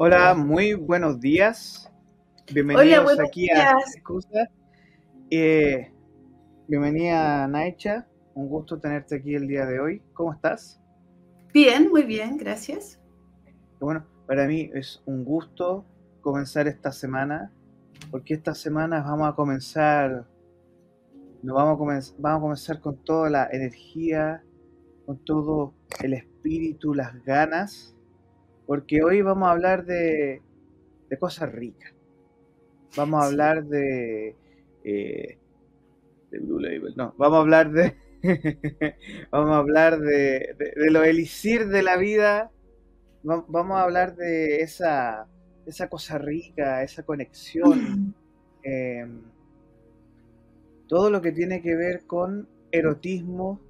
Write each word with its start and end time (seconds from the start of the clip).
Hola, 0.00 0.32
muy 0.32 0.74
buenos 0.74 1.18
días. 1.18 1.90
Bienvenidos 2.54 2.86
Hola, 2.86 3.02
buenos 3.02 3.26
aquí 3.26 3.50
a. 3.50 3.72
Excusa. 3.72 4.48
Eh, 5.28 5.92
bienvenida 6.68 7.48
Naicha, 7.48 8.06
un 8.36 8.48
gusto 8.48 8.78
tenerte 8.78 9.16
aquí 9.16 9.34
el 9.34 9.48
día 9.48 9.66
de 9.66 9.80
hoy. 9.80 10.00
¿Cómo 10.12 10.32
estás? 10.32 10.80
Bien, 11.52 11.90
muy 11.90 12.04
bien, 12.04 12.36
gracias. 12.36 13.00
Bueno, 13.80 14.06
para 14.28 14.46
mí 14.46 14.70
es 14.72 15.02
un 15.04 15.24
gusto 15.24 15.84
comenzar 16.20 16.68
esta 16.68 16.92
semana, 16.92 17.50
porque 18.12 18.34
esta 18.34 18.54
semana 18.54 19.02
vamos 19.02 19.28
a 19.28 19.34
comenzar, 19.34 20.28
nos 21.42 21.56
vamos 21.56 21.74
a 21.74 21.78
comenzar, 21.78 22.16
vamos 22.20 22.38
a 22.38 22.42
comenzar 22.42 22.80
con 22.80 23.02
toda 23.02 23.30
la 23.30 23.48
energía, 23.50 24.44
con 25.06 25.18
todo 25.24 25.74
el 26.00 26.14
espíritu, 26.14 26.94
las 26.94 27.20
ganas, 27.24 27.96
porque 28.68 29.02
hoy 29.04 29.22
vamos 29.22 29.48
a 29.48 29.52
hablar 29.52 29.86
de, 29.86 30.44
de 31.10 31.18
cosas 31.18 31.52
ricas. 31.52 31.92
Vamos 32.94 33.22
a 33.22 33.24
Sí, 33.24 33.26
hablar 33.26 33.64
de, 33.64 34.36
eh, 34.84 35.38
de 36.30 36.40
Blue 36.40 36.60
Label, 36.60 36.94
no, 36.96 37.14
vamos 37.18 37.38
a 37.38 37.40
hablar 37.42 37.72
de, 37.72 37.96
vamos 39.32 39.52
a 39.52 39.58
hablar 39.58 40.00
de, 40.00 40.54
de, 40.58 40.72
de 40.76 40.90
los 40.90 41.06
elixir 41.06 41.68
de 41.68 41.82
la 41.82 41.96
vida, 41.96 42.52
va- 43.28 43.44
vamos 43.48 43.78
a 43.78 43.84
hablar 43.84 44.16
de 44.16 44.62
esa, 44.62 45.28
esa 45.66 45.88
cosa 45.90 46.18
rica, 46.18 46.82
esa 46.84 47.04
conexión, 47.04 48.00
eh, 48.64 49.06
todo 50.88 51.08
lo 51.10 51.22
que 51.22 51.30
tiene 51.30 51.62
que 51.62 51.76
ver 51.76 52.04
con 52.04 52.48
erotismo 52.72 53.60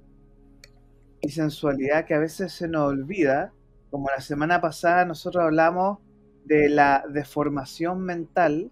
y 1.21 1.29
sensualidad 1.29 2.05
que 2.05 2.13
a 2.13 2.19
veces 2.19 2.51
se 2.51 2.67
nos 2.67 2.89
olvida, 2.89 3.53
como 3.89 4.09
la 4.09 4.21
semana 4.21 4.61
pasada 4.61 5.05
nosotros 5.05 5.43
hablamos 5.43 5.99
de 6.45 6.69
la 6.69 7.03
deformación 7.11 8.01
mental 8.01 8.71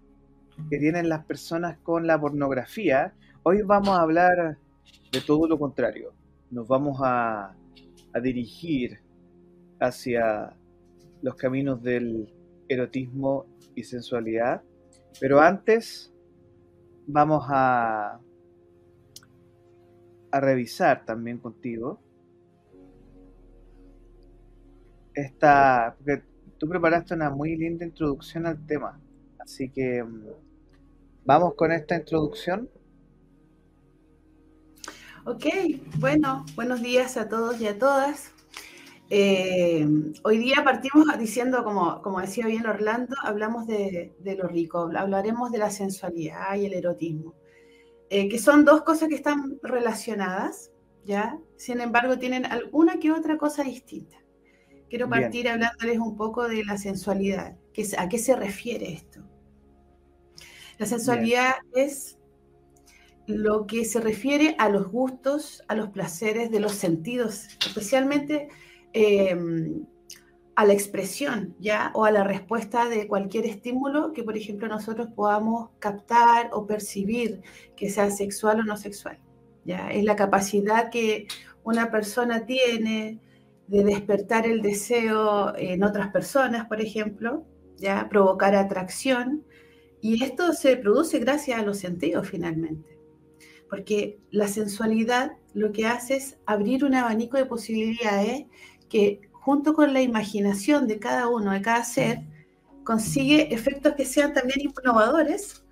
que 0.70 0.78
tienen 0.78 1.08
las 1.08 1.24
personas 1.24 1.78
con 1.78 2.06
la 2.06 2.20
pornografía, 2.20 3.14
hoy 3.44 3.62
vamos 3.62 3.90
a 3.90 4.02
hablar 4.02 4.58
de 5.12 5.20
todo 5.20 5.46
lo 5.46 5.58
contrario. 5.58 6.12
Nos 6.50 6.66
vamos 6.66 6.98
a, 7.02 7.54
dirigir 8.20 8.98
hacia 9.78 10.56
los 11.22 11.36
caminos 11.36 11.80
del 11.84 12.34
erotismo 12.68 13.46
y 13.76 13.84
sensualidad. 13.84 14.60
Pero 15.20 15.40
antes 15.40 16.12
vamos 17.06 17.44
a 17.48 18.18
revisar 20.32 21.04
también 21.04 21.38
contigo 21.38 22.00
esta, 25.20 25.94
porque 25.96 26.22
tú 26.58 26.68
preparaste 26.68 27.14
una 27.14 27.30
muy 27.30 27.56
linda 27.56 27.84
introducción 27.84 28.46
al 28.46 28.64
tema. 28.66 29.00
Así 29.38 29.70
que 29.70 30.02
mm, 30.02 30.26
vamos 31.24 31.54
con 31.54 31.72
esta 31.72 31.96
introducción. 31.96 32.68
ok, 35.24 35.44
bueno, 35.98 36.46
buenos 36.54 36.80
días 36.80 37.16
a 37.16 37.28
todos 37.28 37.60
y 37.60 37.66
a 37.66 37.78
todas. 37.78 38.32
Eh, 39.10 39.86
hoy 40.22 40.38
día 40.38 40.62
partimos 40.64 41.06
diciendo, 41.18 41.64
como, 41.64 42.02
como 42.02 42.20
decía 42.20 42.46
bien 42.46 42.66
Orlando, 42.66 43.16
hablamos 43.22 43.66
de, 43.66 44.14
lo 44.38 44.48
rico, 44.48 44.90
hablaremos 44.94 45.50
de 45.50 45.58
la 45.58 45.70
sensualidad 45.70 46.54
y 46.56 46.66
el 46.66 46.74
erotismo, 46.74 47.34
eh, 48.10 48.28
que 48.28 48.38
son 48.38 48.64
dos 48.64 48.82
cosas 48.82 49.08
que 49.08 49.14
están 49.14 49.58
relacionadas, 49.62 50.70
¿ya? 51.04 51.38
Sin 51.56 51.80
embargo, 51.80 52.18
tienen 52.18 52.44
alguna 52.44 52.98
que 52.98 53.12
otra 53.12 53.38
cosa 53.38 53.64
distinta. 53.64 54.16
Quiero 54.88 55.08
Bien, 55.08 55.08
partir 55.08 55.48
hablándoles 55.48 55.98
un 55.98 56.16
poco 56.16 56.48
de 56.48 56.64
la 56.64 56.76
sensualidad, 56.78 57.56
es- 57.74 57.98
¿a 57.98 58.08
qué 58.08 58.18
se 58.18 58.36
refiere 58.36 58.92
esto? 58.92 59.22
La 60.78 60.86
bien, 61.02 61.32
sensualidad 61.32 61.56
es 61.74 62.16
lo 63.26 63.66
que 63.66 63.84
se 63.84 64.00
refiere 64.00 64.54
a 64.58 64.68
los 64.70 64.90
gustos, 64.90 65.62
a 65.68 65.74
los 65.74 65.90
placeres 65.90 66.50
de 66.50 66.60
los 66.60 66.72
sentidos, 66.72 67.48
especialmente 67.60 68.48
eh, 68.94 69.36
a 70.54 70.64
la 70.66 70.72
expresión, 70.72 71.54
¿ya? 71.60 71.92
O 71.94 72.04
a 72.04 72.10
la 72.10 72.24
respuesta 72.24 72.88
de 72.88 73.06
cualquier 73.06 73.46
estímulo 73.46 74.12
que, 74.12 74.24
por 74.24 74.36
ejemplo, 74.36 74.66
nosotros 74.68 75.08
podamos 75.14 75.70
captar 75.78 76.50
o 76.52 76.66
percibir, 76.66 77.42
que 77.76 77.90
sea 77.90 78.10
sexual 78.10 78.60
o 78.60 78.64
no 78.64 78.76
sexual, 78.76 79.20
¿ya? 79.64 79.90
Es 79.90 80.04
la 80.04 80.16
capacidad 80.16 80.90
que 80.90 81.28
una 81.62 81.90
persona 81.90 82.44
tiene 82.46 83.20
de 83.68 83.84
despertar 83.84 84.46
el 84.46 84.62
deseo 84.62 85.56
en 85.56 85.84
otras 85.84 86.08
personas, 86.08 86.66
por 86.66 86.80
ejemplo, 86.80 87.46
¿ya? 87.76 88.08
Provocar 88.08 88.54
atracción. 88.54 89.44
Y 90.00 90.22
esto 90.24 90.52
se 90.52 90.76
produce 90.76 91.18
gracias 91.18 91.60
a 91.60 91.62
los 91.62 91.78
sentidos, 91.78 92.28
finalmente 92.28 92.98
porque 93.68 94.18
la 94.30 94.48
sensualidad 94.48 95.32
lo 95.54 95.72
que 95.72 95.86
hace 95.86 96.16
es 96.16 96.38
abrir 96.46 96.84
un 96.84 96.94
abanico 96.94 97.36
de 97.36 97.46
posibilidades 97.46 98.46
que 98.88 99.20
junto 99.32 99.74
con 99.74 99.92
la 99.92 100.02
imaginación 100.02 100.86
de 100.86 100.98
cada 100.98 101.28
uno, 101.28 101.52
de 101.52 101.62
cada 101.62 101.84
ser, 101.84 102.22
consigue 102.84 103.52
efectos 103.54 103.94
que 103.94 104.04
sean 104.04 104.32
también 104.32 104.60
innovadores 104.60 105.64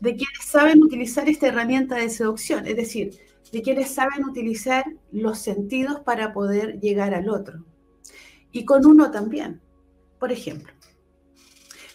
de 0.00 0.10
quienes 0.14 0.44
saben 0.44 0.82
utilizar 0.82 1.28
esta 1.28 1.48
herramienta 1.48 1.96
de 1.96 2.08
seducción, 2.08 2.66
es 2.66 2.76
decir, 2.76 3.10
de 3.52 3.62
quienes 3.62 3.94
saben 3.94 4.24
utilizar 4.24 4.84
los 5.10 5.38
sentidos 5.38 6.00
para 6.00 6.32
poder 6.32 6.80
llegar 6.80 7.14
al 7.14 7.28
otro. 7.28 7.64
Y 8.52 8.64
con 8.64 8.86
uno 8.86 9.10
también. 9.10 9.60
Por 10.18 10.32
ejemplo, 10.32 10.72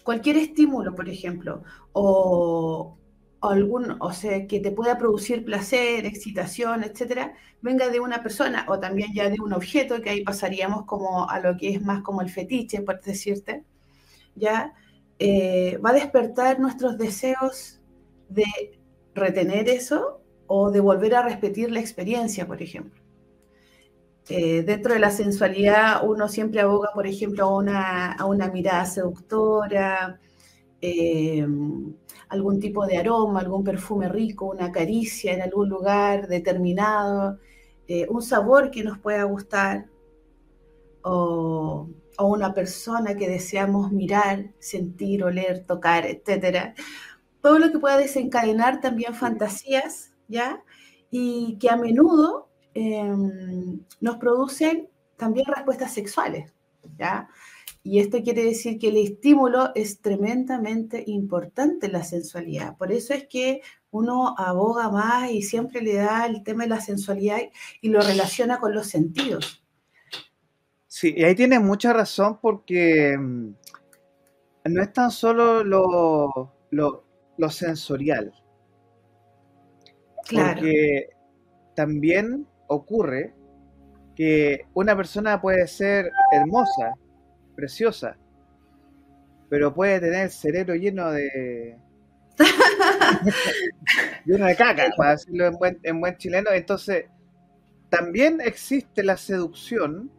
cualquier 0.02 0.38
estímulo, 0.38 0.94
por 0.94 1.08
ejemplo, 1.08 1.62
o, 1.92 2.96
algún, 3.42 3.96
o 4.00 4.12
sea, 4.12 4.46
que 4.46 4.60
te 4.60 4.70
pueda 4.70 4.96
producir 4.96 5.44
placer, 5.44 6.06
excitación, 6.06 6.84
etcétera, 6.84 7.34
venga 7.60 7.88
de 7.90 8.00
una 8.00 8.22
persona 8.22 8.64
o 8.68 8.78
también 8.80 9.12
ya 9.14 9.28
de 9.28 9.40
un 9.40 9.52
objeto, 9.52 10.00
que 10.00 10.10
ahí 10.10 10.24
pasaríamos 10.24 10.86
como 10.86 11.28
a 11.28 11.38
lo 11.40 11.56
que 11.56 11.70
es 11.70 11.82
más 11.82 12.02
como 12.02 12.22
el 12.22 12.30
fetiche, 12.30 12.80
por 12.80 13.00
decirte, 13.02 13.64
ya 14.34 14.72
eh, 15.18 15.78
va 15.84 15.90
a 15.90 15.94
despertar 15.94 16.58
nuestros 16.58 16.96
deseos 16.96 17.80
de 18.30 18.44
retener 19.14 19.68
eso 19.68 20.23
o 20.46 20.70
de 20.70 20.80
volver 20.80 21.14
a 21.14 21.22
repetir 21.22 21.70
la 21.70 21.80
experiencia, 21.80 22.46
por 22.46 22.62
ejemplo. 22.62 23.00
Eh, 24.28 24.62
dentro 24.62 24.94
de 24.94 25.00
la 25.00 25.10
sensualidad 25.10 26.08
uno 26.08 26.28
siempre 26.28 26.60
aboga, 26.60 26.90
por 26.94 27.06
ejemplo, 27.06 27.44
a 27.44 27.56
una, 27.56 28.16
una 28.26 28.48
mirada 28.48 28.86
seductora, 28.86 30.18
eh, 30.80 31.46
algún 32.28 32.60
tipo 32.60 32.86
de 32.86 32.98
aroma, 32.98 33.40
algún 33.40 33.64
perfume 33.64 34.08
rico, 34.08 34.46
una 34.46 34.72
caricia 34.72 35.34
en 35.34 35.42
algún 35.42 35.68
lugar 35.68 36.26
determinado, 36.28 37.38
eh, 37.86 38.06
un 38.08 38.22
sabor 38.22 38.70
que 38.70 38.82
nos 38.82 38.98
pueda 38.98 39.24
gustar 39.24 39.86
o, 41.02 41.88
o, 42.18 42.26
una 42.26 42.54
persona 42.54 43.14
que 43.14 43.28
deseamos 43.28 43.92
mirar, 43.92 44.52
sentir, 44.58 45.22
oler, 45.24 45.66
tocar, 45.66 46.06
etcétera. 46.06 46.74
Todo 47.42 47.58
lo 47.58 47.70
que 47.70 47.78
pueda 47.78 47.98
desencadenar 47.98 48.80
también 48.80 49.14
fantasías, 49.14 50.13
¿ya? 50.28 50.62
Y 51.10 51.58
que 51.58 51.70
a 51.70 51.76
menudo 51.76 52.48
eh, 52.74 53.14
nos 54.00 54.16
producen 54.16 54.88
también 55.16 55.46
respuestas 55.46 55.92
sexuales, 55.92 56.52
¿ya? 56.96 57.28
Y 57.86 57.98
esto 57.98 58.22
quiere 58.22 58.44
decir 58.44 58.78
que 58.78 58.88
el 58.88 58.96
estímulo 58.96 59.70
es 59.74 60.00
tremendamente 60.00 61.04
importante 61.06 61.86
en 61.86 61.92
la 61.92 62.02
sensualidad. 62.02 62.76
Por 62.78 62.90
eso 62.92 63.12
es 63.12 63.26
que 63.28 63.60
uno 63.90 64.34
aboga 64.38 64.90
más 64.90 65.30
y 65.30 65.42
siempre 65.42 65.82
le 65.82 65.96
da 65.96 66.26
el 66.26 66.42
tema 66.42 66.64
de 66.64 66.70
la 66.70 66.80
sensualidad 66.80 67.38
y 67.82 67.90
lo 67.90 68.00
relaciona 68.00 68.58
con 68.58 68.74
los 68.74 68.86
sentidos. 68.86 69.62
Sí, 70.86 71.12
y 71.14 71.24
ahí 71.24 71.34
tienes 71.34 71.60
mucha 71.60 71.92
razón 71.92 72.38
porque 72.40 73.16
mm, 73.18 73.54
no 74.64 74.82
es 74.82 74.92
tan 74.92 75.10
solo 75.10 75.62
lo, 75.62 76.52
lo, 76.70 77.04
lo 77.36 77.50
sensorial, 77.50 78.32
Claro, 80.26 80.60
porque 80.60 81.08
también 81.76 82.46
ocurre 82.68 83.34
que 84.16 84.66
una 84.74 84.96
persona 84.96 85.40
puede 85.40 85.66
ser 85.68 86.10
hermosa, 86.32 86.94
preciosa, 87.56 88.16
pero 89.48 89.74
puede 89.74 90.00
tener 90.00 90.24
el 90.24 90.30
cerebro 90.30 90.74
lleno 90.74 91.10
de, 91.10 91.78
lleno 94.24 94.46
de 94.46 94.56
caca, 94.56 94.90
para 94.96 95.12
decirlo 95.12 95.46
en 95.46 95.54
buen, 95.54 95.80
en 95.82 96.00
buen 96.00 96.16
chileno. 96.16 96.50
Entonces, 96.52 97.06
también 97.90 98.40
existe 98.42 99.02
la 99.04 99.16
seducción 99.16 100.10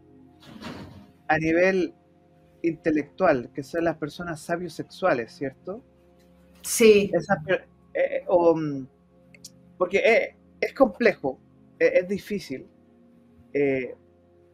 a 1.27 1.37
nivel 1.37 1.93
intelectual, 2.63 3.51
que 3.53 3.63
son 3.63 3.83
las 3.85 3.97
personas 3.97 4.41
sabios 4.41 4.73
sexuales, 4.73 5.33
¿cierto? 5.33 5.83
sí, 6.61 7.11
Esas 7.11 7.37
per- 7.45 7.67
eh, 7.93 8.23
o, 8.27 8.55
mm, 8.55 8.87
porque 9.77 9.97
eh, 9.97 10.35
es 10.61 10.73
complejo, 10.73 11.39
eh, 11.79 11.91
es 11.95 12.07
difícil, 12.07 12.67
eh, 13.53 13.95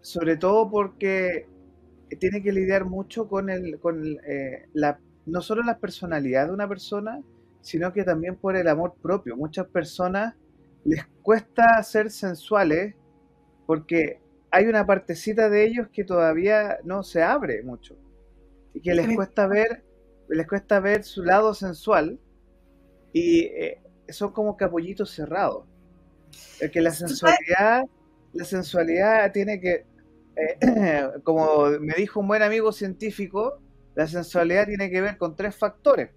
sobre 0.01 0.37
todo 0.37 0.69
porque 0.69 1.47
tiene 2.19 2.41
que 2.41 2.51
lidiar 2.51 2.85
mucho 2.85 3.27
con, 3.27 3.49
el, 3.49 3.79
con 3.79 4.17
eh, 4.27 4.67
la, 4.73 4.99
no 5.25 5.41
solo 5.41 5.63
la 5.63 5.77
personalidad 5.77 6.47
de 6.47 6.53
una 6.53 6.67
persona, 6.67 7.21
sino 7.61 7.93
que 7.93 8.03
también 8.03 8.35
por 8.35 8.55
el 8.55 8.67
amor 8.67 8.95
propio. 9.01 9.37
Muchas 9.37 9.67
personas 9.67 10.35
les 10.83 11.05
cuesta 11.21 11.81
ser 11.83 12.09
sensuales 12.09 12.95
porque 13.67 14.19
hay 14.49 14.65
una 14.65 14.85
partecita 14.85 15.49
de 15.49 15.65
ellos 15.65 15.87
que 15.93 16.03
todavía 16.03 16.79
no 16.83 17.03
se 17.03 17.21
abre 17.21 17.63
mucho 17.63 17.95
y 18.73 18.81
que 18.81 18.93
les 18.93 19.15
cuesta 19.15 19.47
ver 19.47 19.83
les 20.27 20.47
cuesta 20.47 20.79
ver 20.79 21.03
su 21.03 21.23
lado 21.23 21.53
sensual 21.53 22.17
y 23.13 23.41
eh, 23.41 23.81
son 24.11 24.31
como 24.31 24.57
capullitos 24.57 25.11
cerrados. 25.11 25.65
El 26.59 26.71
que 26.71 26.81
la 26.81 26.91
sensualidad, 26.91 27.83
la 28.33 28.45
sensualidad 28.45 29.31
tiene 29.31 29.59
que, 29.59 29.85
eh, 30.35 31.09
como 31.23 31.67
me 31.79 31.93
dijo 31.95 32.19
un 32.19 32.27
buen 32.27 32.41
amigo 32.41 32.71
científico, 32.71 33.59
la 33.95 34.07
sensualidad 34.07 34.67
tiene 34.67 34.89
que 34.89 35.01
ver 35.01 35.17
con 35.17 35.35
tres 35.35 35.55
factores. 35.55 36.11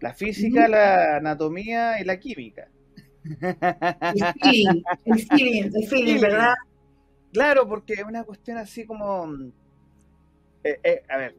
La 0.00 0.14
física, 0.14 0.68
la 0.68 1.16
anatomía 1.16 2.00
y 2.00 2.04
la 2.04 2.18
química. 2.18 2.68
El 3.24 4.34
feeling, 4.40 4.82
el 5.04 5.20
feeling, 5.20 5.70
el 5.74 5.88
feeling, 5.88 6.20
¿verdad? 6.20 6.54
Claro, 7.32 7.68
porque 7.68 7.94
es 7.94 8.04
una 8.04 8.24
cuestión 8.24 8.58
así 8.58 8.84
como... 8.84 9.32
Eh, 10.64 11.02
a 11.08 11.16
ver, 11.16 11.36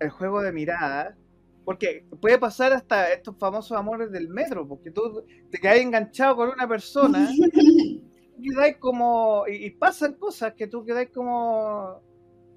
el 0.00 0.10
juego 0.10 0.42
de 0.42 0.52
mirada, 0.52 1.16
porque 1.64 2.06
puede 2.20 2.38
pasar 2.38 2.72
hasta 2.72 3.12
estos 3.12 3.36
famosos 3.38 3.76
amores 3.76 4.10
del 4.10 4.28
metro, 4.28 4.66
porque 4.66 4.90
tú 4.90 5.24
te 5.50 5.58
quedas 5.58 5.78
enganchado 5.78 6.36
con 6.36 6.50
una 6.50 6.68
persona 6.68 7.30
y 8.38 8.74
como, 8.78 9.44
y, 9.48 9.70
pasan 9.70 10.14
cosas 10.14 10.54
que 10.54 10.66
tú 10.66 10.84
quedas 10.84 11.08
como, 11.12 12.02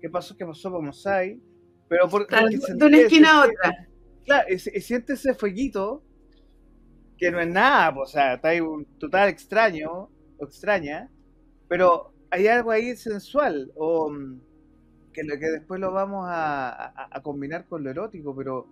¿qué 0.02 0.10
pasó? 0.10 0.36
¿Qué 0.36 0.46
pasó? 0.46 0.72
Como 0.72 0.92
sai, 0.92 1.40
pero 1.88 2.10
por, 2.10 2.28
de 2.28 2.86
una 2.86 2.98
esquina 2.98 3.44
a 3.44 3.46
otra. 3.46 3.88
Claro, 4.26 4.48
y, 4.50 4.54
y 4.56 4.82
sientes 4.82 5.20
ese 5.20 5.34
fueguito 5.34 6.04
que 7.18 7.32
no 7.32 7.40
es 7.40 7.48
nada, 7.48 7.94
pues, 7.94 8.10
o 8.10 8.12
sea, 8.14 8.34
está 8.36 8.50
ahí 8.50 8.60
un 8.60 8.86
total 9.00 9.30
extraño 9.30 10.10
o 10.38 10.46
extraña, 10.46 11.10
pero 11.68 12.14
hay 12.30 12.48
algo 12.48 12.72
ahí 12.72 12.96
sensual 12.96 13.72
o 13.76 14.12
que, 15.18 15.40
que 15.40 15.52
después 15.52 15.80
lo 15.80 15.92
vamos 15.92 16.28
a, 16.30 17.10
combinar 17.24 17.68
con 17.68 17.84
lo 17.84 17.90
erótico, 17.90 18.36
pero 18.36 18.68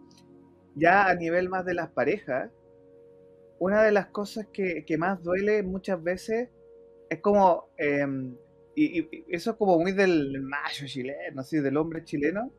ya 0.75 1.07
a 1.07 1.15
nivel 1.15 1.50
más 1.50 1.65
de 1.65 1.74
las 1.74 1.89
parejas, 1.89 2.51
una 3.59 3.83
de 3.83 3.92
las 3.92 4.07
cosas 4.07 4.47
que, 4.53 4.86
más 4.97 5.24
duele 5.24 5.63
muchas 5.63 6.01
veces 6.03 6.50
es 7.09 7.19
como, 7.21 7.69
em, 7.77 8.36
y, 8.75 9.07
eso 9.33 9.51
es 9.51 9.57
como 9.57 9.80
muy 9.80 9.94
del 9.94 10.42
macho 10.42 10.86
chileno, 10.86 11.42
así, 11.42 11.59
del 11.59 11.77
hombre 11.77 12.03
chileno, 12.03 12.51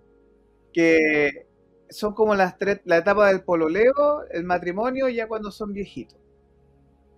que 0.73 1.47
son 1.89 2.15
como 2.15 2.35
las 2.35 2.59
tres, 2.59 2.81
la 2.85 2.99
etapa 2.99 3.29
del 3.29 3.43
pololeo, 3.43 4.25
el 4.31 4.45
matrimonio, 4.45 5.09
ya 5.09 5.29
cuando 5.29 5.51
son 5.51 5.73
viejitos. 5.73 6.19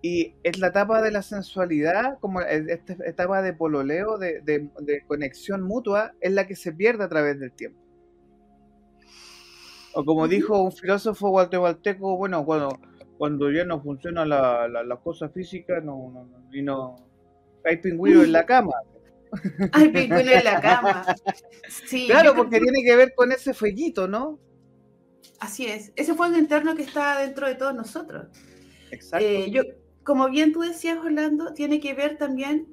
Y 0.01 0.35
es 0.45 0.59
la 0.59 0.69
etapa 0.69 1.03
de 1.03 1.11
la 1.11 1.23
sensualidad, 1.23 2.19
como 2.21 2.41
esta 2.41 2.97
etapa 3.05 3.43
de 3.43 3.53
pololeo, 3.53 4.17
de, 4.17 4.41
de, 4.43 5.03
conexión 5.07 5.63
mutua, 5.63 6.15
es 6.21 6.33
la 6.33 6.47
que 6.47 6.55
se 6.55 6.73
pierde 6.73 7.05
a 7.05 7.09
través 7.09 7.41
del 7.41 7.53
tiempo. 7.53 7.81
O 9.95 10.05
como 10.05 10.29
dijo 10.29 10.63
un 10.63 10.71
filósofo 10.71 11.31
guatemalteco, 11.31 12.17
bueno, 12.17 12.45
cuando, 12.45 12.79
cuando 13.17 13.51
ya 13.51 13.65
no 13.65 13.83
funciona 13.83 14.25
la, 14.25 14.69
la, 14.69 14.97
cosa 14.99 15.29
física, 15.31 15.81
no, 15.81 16.13
no, 16.13 16.29
y 16.53 16.63
no 16.63 17.09
hay 17.65 17.79
pingüinos 17.79 18.25
en 18.25 18.33
la 18.33 18.47
cama. 18.47 18.75
Hay 19.73 19.91
pingüinos 19.91 20.33
en 20.33 20.45
la 20.45 20.61
cama. 20.61 21.05
Sí, 21.69 22.07
claro, 22.07 22.35
porque 22.35 22.61
tiene 22.61 22.83
que 22.83 22.97
ver 22.97 23.13
con 23.15 23.31
ese 23.31 23.53
fueguito, 23.53 24.09
¿no? 24.09 24.39
Así 25.39 25.67
es. 25.67 25.93
Ese 25.97 26.15
fuego 26.15 26.37
interno 26.39 26.75
que 26.75 26.83
está 26.83 27.21
dentro 27.21 27.47
de 27.47 27.55
todos 27.55 27.75
nosotros. 27.75 28.29
Exacto. 28.91 29.27
Eh, 29.27 29.51
yo, 29.51 29.63
como 30.09 30.31
bien 30.31 30.55
tú 30.55 30.61
decías, 30.63 30.97
Orlando, 31.05 31.53
tiene 31.53 31.81
que 31.81 31.93
ver 31.93 32.17
también 32.17 32.67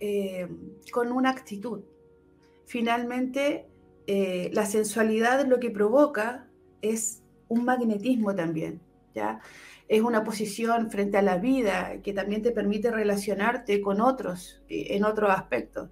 eh, 0.00 0.48
con 0.90 1.12
una 1.12 1.30
actitud. 1.30 1.84
Finalmente, 2.66 3.68
eh, 4.08 4.50
la 4.52 4.66
sensualidad 4.66 5.46
lo 5.46 5.60
que 5.60 5.70
provoca 5.70 6.48
es 6.82 7.22
un 7.46 7.64
magnetismo 7.64 8.34
también, 8.34 8.80
¿ya? 9.14 9.38
Es 9.86 10.02
una 10.02 10.24
posición 10.24 10.90
frente 10.90 11.16
a 11.16 11.22
la 11.22 11.38
vida 11.38 12.02
que 12.02 12.12
también 12.12 12.42
te 12.42 12.50
permite 12.50 12.90
relacionarte 12.90 13.80
con 13.80 14.00
otros 14.00 14.60
eh, 14.68 14.96
en 14.96 15.04
otros 15.04 15.30
aspectos. 15.30 15.90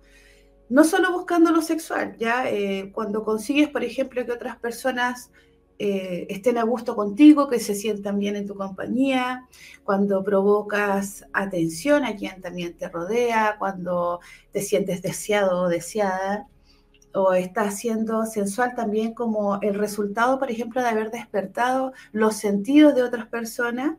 No 0.69 0.83
solo 0.83 1.13
buscando 1.13 1.53
lo 1.53 1.63
sexual, 1.63 2.17
¿ya? 2.19 2.47
cuando 2.93 3.23
consigues, 3.23 3.69
por 3.69 3.85
ejemplo, 3.85 4.27
que 4.27 4.33
otras 4.33 4.57
personas 4.57 5.31
eh, 5.79 6.27
estén 6.31 6.59
a 6.59 6.63
gusto 6.63 6.95
contigo, 6.95 7.49
que 7.49 7.59
se 7.59 7.75
sientan 7.75 8.19
bien 8.19 8.37
en 8.37 8.47
tu 8.47 8.55
compañía, 8.55 9.49
cuando 9.85 10.23
provocas 10.23 11.25
atención 11.33 12.05
a 12.05 12.17
quien 12.17 12.41
también 12.41 12.77
te 12.77 12.89
rodea, 12.89 13.57
cuando 13.59 14.21
te 14.53 14.61
sientes 14.61 15.03
deseado 15.03 15.63
o 15.63 15.69
deseada, 15.69 16.47
o 17.15 17.33
estás 17.35 17.79
siendo 17.79 18.25
sensual 18.27 18.75
también 18.75 19.15
como 19.15 19.61
el 19.61 19.75
resultado, 19.75 20.39
por 20.39 20.51
ejemplo, 20.51 20.81
de 20.81 20.89
haber 20.89 21.11
despertado 21.11 21.93
los 22.13 22.37
sentidos 22.37 22.95
de 22.95 23.03
otras 23.03 23.27
personas. 23.27 23.97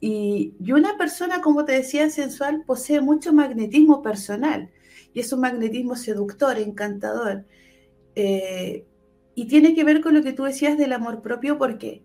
Y, 0.00 0.54
una 0.72 0.96
persona, 0.96 1.40
como 1.40 1.64
te 1.64 1.72
decía, 1.72 2.08
sensual, 2.10 2.64
posee 2.66 3.00
mucho 3.00 3.32
magnetismo 3.32 4.02
personal 4.02 4.70
y 5.12 5.20
es 5.20 5.32
un 5.32 5.40
magnetismo 5.40 5.96
seductor, 5.96 6.58
encantador. 6.58 7.44
Eh, 8.14 8.84
y 9.38 9.46
tiene 9.46 9.72
que 9.72 9.84
ver 9.84 10.00
con 10.00 10.14
lo 10.14 10.22
que 10.24 10.32
tú 10.32 10.42
decías 10.42 10.76
del 10.76 10.92
amor 10.92 11.22
propio, 11.22 11.58
porque 11.58 12.02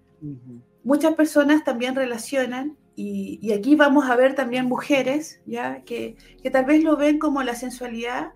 muchas 0.84 1.16
personas 1.16 1.64
también 1.64 1.96
relacionan, 1.96 2.78
y, 2.96 3.52
aquí 3.52 3.76
vamos 3.76 4.08
a 4.08 4.16
ver 4.16 4.36
también 4.36 4.68
mujeres, 4.68 5.42
¿ya? 5.48 5.84
Que, 5.84 6.16
tal 6.52 6.66
vez 6.66 6.84
lo 6.84 6.96
ven 6.96 7.18
como 7.18 7.42
la 7.42 7.56
sensualidad, 7.56 8.34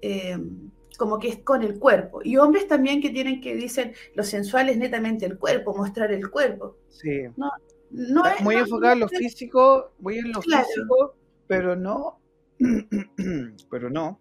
em, 0.00 0.70
como 0.96 1.18
que 1.18 1.28
es 1.28 1.38
con 1.40 1.62
el 1.62 1.78
cuerpo. 1.78 2.20
Y 2.24 2.38
hombres 2.38 2.66
también 2.66 3.02
que 3.02 3.10
tienen 3.10 3.42
que 3.42 3.54
dicen, 3.54 3.92
lo 4.14 4.24
sensual 4.24 4.70
es 4.70 4.78
netamente 4.78 5.26
el 5.26 5.36
cuerpo, 5.36 5.76
mostrar 5.76 6.10
el 6.10 6.30
cuerpo. 6.30 6.78
Sí. 6.88 7.24
No, 7.36 7.50
no 7.90 8.24
es, 8.24 8.40
muy 8.40 8.54
enfocado 8.54 8.94
en 8.94 9.00
lo 9.00 9.08
físico, 9.08 9.92
muy 9.98 10.20
en 10.20 10.32
lo 10.32 10.40
físico, 10.40 11.16
pero 11.46 11.76
no, 11.76 12.18
pero 13.70 13.90
no, 13.90 14.18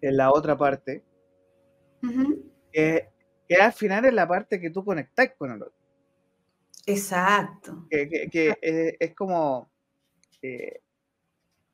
en 0.00 0.16
la 0.16 0.32
otra 0.32 0.56
parte 0.56 1.04
que, 2.72 3.08
al 3.60 3.72
final 3.72 4.04
es 4.04 4.14
la 4.14 4.26
parte 4.26 4.60
que 4.60 4.70
tú 4.70 4.84
conectas 4.84 5.30
con 5.36 5.52
el 5.52 5.62
otro. 5.62 5.74
Exacto. 6.86 7.86
Que, 7.90 8.96
es 8.98 9.14
como. 9.14 9.70
Eh, 10.40 10.80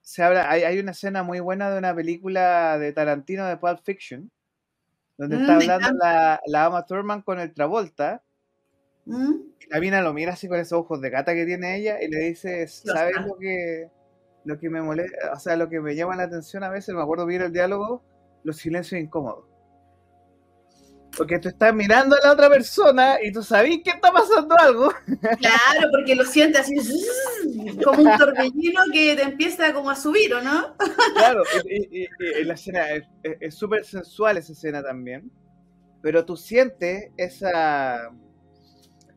se 0.01 0.23
habla, 0.23 0.51
hay, 0.51 0.79
una 0.79 0.93
escena 0.93 1.23
muy 1.23 1.41
buena 1.41 1.71
de 1.71 1.79
una 1.79 1.95
película 1.95 2.79
de 2.79 2.93
Tarantino 2.95 3.47
de 3.47 3.59
Pulp 3.59 3.81
Fiction, 3.85 4.31
donde 5.19 5.37
mm, 5.37 5.41
está 5.41 5.55
hablando 5.57 5.91
la, 5.99 6.41
la 6.47 6.65
Ama 6.65 6.87
Thurman 6.87 7.23
con 7.23 7.39
el 7.41 7.53
Travolta. 7.53 8.23
Mm. 9.05 9.35
Y 9.61 9.67
la 9.71 9.81
mina 9.81 10.01
lo 10.01 10.15
mira 10.15 10.33
así 10.33 10.49
con 10.49 10.59
esos 10.59 10.79
ojos 10.79 11.01
de 11.01 11.11
gata 11.11 11.35
que 11.35 11.45
tiene 11.45 11.77
ella 11.77 12.03
y 12.03 12.09
le 12.09 12.21
dice: 12.21 12.67
¿Sabes 12.69 13.17
lo 13.27 13.37
que, 13.37 13.91
lo 14.45 14.59
que 14.59 14.71
me 14.71 14.81
molesta? 14.81 15.33
O 15.35 15.39
sea, 15.39 15.57
lo 15.57 15.69
que 15.69 15.81
me 15.81 15.95
llama 15.95 16.17
la 16.17 16.25
atención 16.25 16.63
a 16.63 16.71
veces, 16.71 16.95
me 16.95 17.03
acuerdo 17.03 17.27
bien 17.27 17.43
el 17.43 17.53
diálogo, 17.53 18.03
los 18.45 18.57
silencios 18.57 19.01
incómodos. 19.01 19.48
Porque 21.19 21.41
tú 21.41 21.49
estás 21.49 21.75
mirando 21.75 22.15
a 22.15 22.21
la 22.25 22.33
otra 22.33 22.49
persona 22.49 23.19
y 23.21 23.33
tú 23.33 23.43
sabes 23.43 23.81
que 23.83 23.91
está 23.91 24.13
pasando 24.13 24.57
algo. 24.57 24.93
Claro, 25.41 25.89
porque 25.91 26.15
lo 26.15 26.25
sientes 26.25 26.61
así 26.61 26.77
como 27.85 28.03
un 28.03 28.17
torbellino 28.17 28.83
que 28.93 29.17
te 29.17 29.23
empieza 29.23 29.73
como 29.75 29.91
a 29.91 29.97
subir, 29.97 30.33
¿o 30.33 30.41
no? 30.41 30.77
Claro, 31.15 31.43
y, 31.69 32.07
la 32.45 32.55
escena 32.55 32.87
es 33.23 33.55
súper 33.55 33.85
sensual 33.85 34.37
esa 34.37 34.53
escena 34.53 34.81
también. 34.81 35.31
Pero 36.01 36.25
tú 36.25 36.37
sientes 36.37 37.11
esa, 37.17 38.11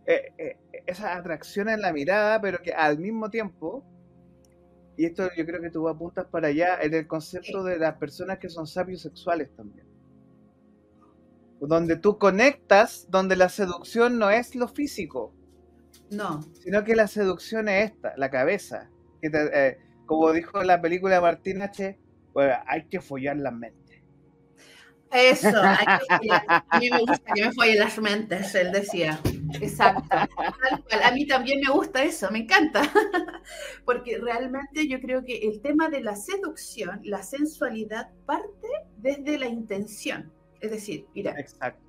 eh, 0.07 0.33
eh, 0.39 0.57
esa 0.87 1.15
atracción 1.15 1.69
en 1.69 1.81
la 1.81 1.93
mirada, 1.93 2.41
pero 2.41 2.63
que 2.63 2.73
al 2.73 2.97
mismo 2.97 3.29
tiempo, 3.29 3.85
y 4.97 5.05
esto 5.05 5.29
yo 5.37 5.45
creo 5.45 5.61
que 5.61 5.69
tú 5.69 5.87
apuntas 5.87 6.25
para 6.25 6.47
allá, 6.47 6.79
en 6.81 6.95
el 6.95 7.05
concepto 7.05 7.63
de 7.63 7.77
las 7.77 7.97
personas 7.97 8.39
que 8.39 8.49
son 8.49 8.65
sabios 8.65 9.03
sexuales 9.03 9.55
también 9.55 9.90
donde 11.67 11.95
tú 11.95 12.17
conectas, 12.17 13.07
donde 13.09 13.35
la 13.35 13.49
seducción 13.49 14.17
no 14.17 14.29
es 14.29 14.55
lo 14.55 14.67
físico. 14.67 15.33
No. 16.09 16.41
Sino 16.63 16.83
que 16.83 16.95
la 16.95 17.07
seducción 17.07 17.69
es 17.69 17.91
esta, 17.91 18.13
la 18.17 18.29
cabeza. 18.29 18.89
Que 19.21 19.29
eh, 19.33 19.77
como 20.05 20.31
dijo 20.31 20.63
la 20.63 20.81
película 20.81 21.15
de 21.15 21.21
Martín 21.21 21.61
H., 21.61 21.99
hay 22.65 22.85
que 22.85 22.99
follar 22.99 23.37
la 23.37 23.51
mente. 23.51 24.03
Eso, 25.11 25.49
a 25.61 26.79
mí 26.79 26.89
me 26.89 26.99
gusta 26.99 27.33
que 27.33 27.45
me 27.45 27.51
follen 27.51 27.79
las 27.79 27.99
mentes, 27.99 28.55
él 28.55 28.71
decía. 28.71 29.19
Exacto. 29.59 30.07
A 30.11 31.11
mí 31.11 31.27
también 31.27 31.59
me 31.59 31.69
gusta 31.69 32.03
eso, 32.03 32.31
me 32.31 32.39
encanta. 32.39 32.81
Porque 33.85 34.17
realmente 34.17 34.87
yo 34.87 35.01
creo 35.01 35.25
que 35.25 35.39
el 35.39 35.61
tema 35.61 35.89
de 35.89 36.01
la 36.01 36.15
seducción, 36.15 37.01
la 37.03 37.23
sensualidad, 37.23 38.09
parte 38.25 38.67
desde 38.97 39.37
la 39.37 39.47
intención. 39.47 40.31
Es 40.61 40.71
decir, 40.71 41.07
mira. 41.13 41.35
Exacto. 41.37 41.83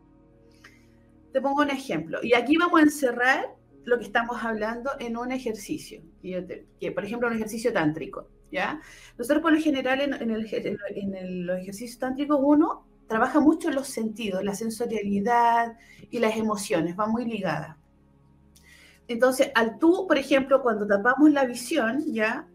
Te 1.32 1.40
pongo 1.40 1.62
un 1.62 1.70
ejemplo. 1.70 2.18
Y 2.22 2.34
aquí 2.34 2.56
vamos 2.56 2.80
a 2.80 2.82
encerrar 2.82 3.54
lo 3.84 3.98
que 3.98 4.04
estamos 4.04 4.42
hablando 4.42 4.90
en 5.00 5.16
un 5.16 5.32
ejercicio, 5.32 6.02
que, 6.22 6.92
por 6.92 7.04
ejemplo 7.04 7.28
un 7.28 7.34
ejercicio 7.34 7.72
tántrico, 7.72 8.28
¿ya? 8.50 8.80
Nosotros 9.18 9.42
por 9.42 9.52
lo 9.52 9.60
general 9.60 10.00
en, 10.00 10.14
en, 10.14 11.46
los 11.46 11.58
ejercicios 11.60 11.98
tántricos 11.98 12.38
uno 12.40 12.86
trabaja 13.08 13.40
mucho 13.40 13.70
los 13.70 13.88
sentidos, 13.88 14.44
la 14.44 14.54
sensorialidad 14.54 15.76
y 16.10 16.18
las 16.18 16.36
emociones, 16.36 16.98
va 16.98 17.06
muy 17.06 17.24
ligada. 17.24 17.78
Entonces, 19.08 19.50
al 19.54 19.78
tú, 19.78 20.06
por 20.06 20.16
ejemplo, 20.16 20.62
cuando 20.62 20.86
tapamos 20.86 21.30
la 21.30 21.44
visión, 21.44 22.04
¿ya? 22.12 22.48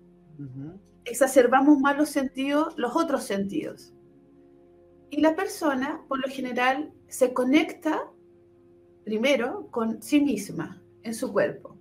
Exacerbamos 1.03 1.79
más 1.79 1.97
los 1.97 2.09
sentidos, 2.09 2.73
los 2.77 2.95
otros 2.95 3.23
sentidos. 3.23 3.93
Y 5.09 5.21
la 5.21 5.35
persona, 5.35 6.01
por 6.07 6.19
lo 6.19 6.27
general, 6.27 6.91
se 7.07 7.33
conecta 7.33 8.11
primero 9.05 9.67
con 9.71 10.01
sí 10.01 10.19
misma, 10.19 10.81
en 11.03 11.13
su 11.13 11.31
cuerpo. 11.31 11.77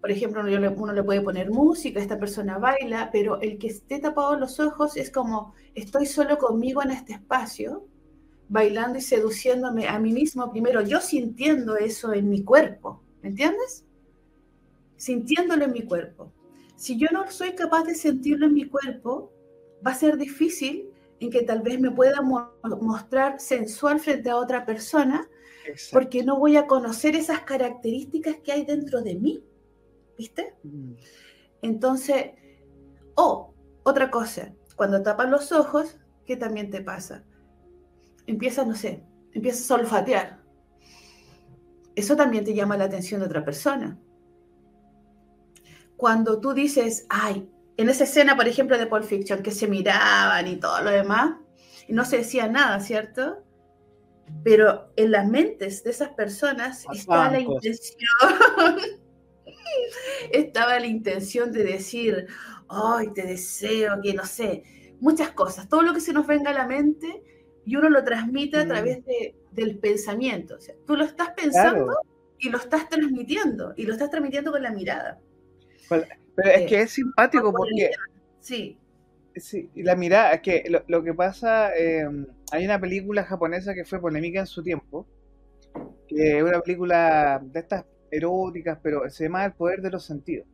Por 0.00 0.10
ejemplo, 0.10 0.42
uno 0.42 0.92
le, 0.92 1.02
puede 1.02 1.22
poner 1.22 1.50
música, 1.50 2.00
esta 2.00 2.18
persona 2.18 2.58
baila, 2.58 3.08
pero 3.12 3.40
el 3.40 3.56
que 3.56 3.68
esté 3.68 4.00
tapado 4.00 4.38
los 4.38 4.60
ojos 4.60 4.96
es 4.96 5.10
como 5.10 5.54
estoy 5.74 6.06
solo 6.06 6.36
conmigo 6.36 6.82
en 6.82 6.90
este 6.90 7.14
espacio, 7.14 7.86
bailando 8.48 8.98
y 8.98 9.00
seduciéndome 9.00 9.88
a 9.88 9.98
mí 9.98 10.12
mismo 10.12 10.50
primero, 10.50 10.82
yo 10.82 11.00
sintiendo 11.00 11.76
eso 11.76 12.12
en 12.12 12.28
mi 12.28 12.42
cuerpo, 12.44 13.00
¿me 13.22 13.30
entiendes? 13.30 13.86
Sintiéndolo 14.96 15.64
en 15.64 15.72
mi 15.72 15.82
cuerpo. 15.82 16.32
Si 16.76 16.98
yo 16.98 17.08
no 17.12 17.30
soy 17.30 17.54
capaz 17.54 17.84
de 17.84 17.94
sentirlo 17.94 18.46
en 18.46 18.54
mi 18.54 18.68
cuerpo, 18.68 19.32
va 19.86 19.92
a 19.92 19.94
ser 19.94 20.18
difícil 20.18 20.90
en 21.24 21.30
que 21.30 21.42
tal 21.42 21.62
vez 21.62 21.80
me 21.80 21.90
pueda 21.90 22.20
mostrar 22.22 23.40
sensual 23.40 24.00
frente 24.00 24.30
a 24.30 24.36
otra 24.36 24.64
persona 24.64 25.28
porque 25.92 26.22
no 26.22 26.38
voy 26.38 26.56
a 26.56 26.66
conocer 26.66 27.16
esas 27.16 27.40
características 27.40 28.36
que 28.36 28.52
hay 28.52 28.64
dentro 28.64 29.02
de 29.02 29.14
mí, 29.14 29.42
¿viste? 30.16 30.54
Mm. 30.62 30.92
Entonces, 31.62 32.32
o 33.14 33.54
otra 33.82 34.10
cosa, 34.10 34.52
cuando 34.76 35.02
tapas 35.02 35.30
los 35.30 35.52
ojos, 35.52 35.98
¿qué 36.26 36.36
también 36.36 36.70
te 36.70 36.82
pasa? 36.82 37.24
Empiezas, 38.26 38.66
no 38.66 38.74
sé, 38.74 39.02
empiezas 39.32 39.70
a 39.70 39.74
olfatear. 39.76 40.42
Eso 41.94 42.16
también 42.16 42.44
te 42.44 42.54
llama 42.54 42.76
la 42.76 42.84
atención 42.84 43.20
de 43.20 43.26
otra 43.26 43.44
persona. 43.44 43.98
Cuando 45.96 46.40
tú 46.40 46.52
dices, 46.52 47.06
ay, 47.08 47.48
en 47.76 47.88
esa 47.88 48.04
escena, 48.04 48.36
por 48.36 48.46
ejemplo, 48.46 48.78
de 48.78 48.86
Pulp 48.86 49.04
Fiction, 49.04 49.42
que 49.42 49.50
se 49.50 49.66
miraban 49.66 50.46
y 50.46 50.56
todo 50.56 50.80
lo 50.82 50.90
demás, 50.90 51.36
y 51.88 51.92
no 51.92 52.04
se 52.04 52.18
decía 52.18 52.48
nada, 52.48 52.78
¿cierto? 52.80 53.44
pero 54.42 54.90
en 54.96 55.10
las 55.10 55.28
mentes 55.28 55.84
de 55.84 55.90
esas 55.90 56.10
personas 56.10 56.84
estaba 56.92 57.30
la 57.30 57.40
intención, 57.40 58.08
estaba 60.32 60.78
la 60.78 60.86
intención 60.86 61.52
de 61.52 61.64
decir, 61.64 62.26
ay, 62.68 63.08
te 63.14 63.22
deseo, 63.22 64.00
que 64.02 64.14
no 64.14 64.24
sé, 64.24 64.64
muchas 65.00 65.30
cosas, 65.30 65.68
todo 65.68 65.82
lo 65.82 65.92
que 65.92 66.00
se 66.00 66.12
nos 66.12 66.26
venga 66.26 66.50
a 66.50 66.54
la 66.54 66.66
mente 66.66 67.22
y 67.64 67.76
uno 67.76 67.88
lo 67.88 68.04
transmite 68.04 68.58
a 68.58 68.64
mm. 68.64 68.68
través 68.68 69.04
de, 69.04 69.34
del 69.52 69.78
pensamiento. 69.78 70.56
O 70.56 70.60
sea, 70.60 70.74
tú 70.86 70.96
lo 70.96 71.04
estás 71.04 71.30
pensando 71.30 71.96
y 72.38 72.50
lo 72.50 72.58
estás 72.58 72.88
transmitiendo, 72.88 73.72
y 73.76 73.84
lo 73.84 73.92
estás 73.92 74.10
transmitiendo 74.10 74.52
con 74.52 74.62
la 74.62 74.70
mirada. 74.70 75.20
Pero 76.36 76.50
es 76.50 76.66
que 76.66 76.80
es 76.82 76.90
simpático 76.90 77.52
porque... 77.52 77.90
Sí. 78.40 78.78
Sí, 79.36 79.68
la 79.74 79.96
mirada, 79.96 80.40
que 80.40 80.64
lo, 80.86 81.02
que 81.02 81.12
pasa, 81.12 81.76
eh, 81.76 82.08
hay 82.52 82.64
una 82.64 82.80
película 82.80 83.24
japonesa 83.24 83.74
que 83.74 83.84
fue 83.84 84.00
polémica 84.00 84.38
en 84.38 84.46
su 84.46 84.62
tiempo, 84.62 85.06
que 86.06 86.38
es 86.38 86.42
una 86.42 86.60
película 86.60 87.42
de 87.42 87.58
estas 87.58 87.84
eróticas, 88.12 88.78
pero 88.80 89.10
se 89.10 89.24
llama 89.24 89.44
El 89.44 89.52
Poder 89.54 89.82
de 89.82 89.90
los 89.90 90.04
Sentidos. 90.04 90.46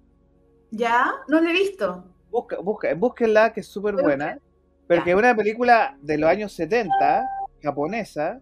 ¿Ya? 0.70 1.12
No 1.28 1.40
la 1.40 1.50
he 1.50 1.52
visto. 1.52 2.06
Busca, 2.30 2.58
busca, 2.60 2.94
búsquenla, 2.94 3.52
que 3.52 3.60
es 3.60 3.66
súper 3.66 3.96
buena, 3.96 4.38
pero 4.86 5.04
que 5.04 5.10
es 5.10 5.16
una 5.16 5.36
película 5.36 5.98
de 6.00 6.16
los 6.16 6.30
años 6.30 6.52
70, 6.52 7.28
japonesa, 7.62 8.40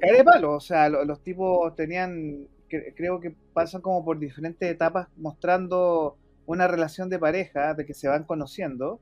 cae 0.00 0.12
de 0.12 0.24
palo, 0.24 0.54
o 0.54 0.60
sea, 0.60 0.88
los, 0.88 1.22
tipos 1.22 1.74
tenían, 1.74 2.48
creo 2.68 3.20
que 3.20 3.34
pasan 3.52 3.80
como 3.80 4.04
por 4.04 4.18
diferentes 4.18 4.70
etapas 4.70 5.08
mostrando 5.16 6.16
una 6.46 6.66
relación 6.68 7.08
de 7.08 7.18
pareja, 7.18 7.74
de 7.74 7.84
que 7.86 7.94
se 7.94 8.08
van 8.08 8.24
conociendo, 8.24 9.00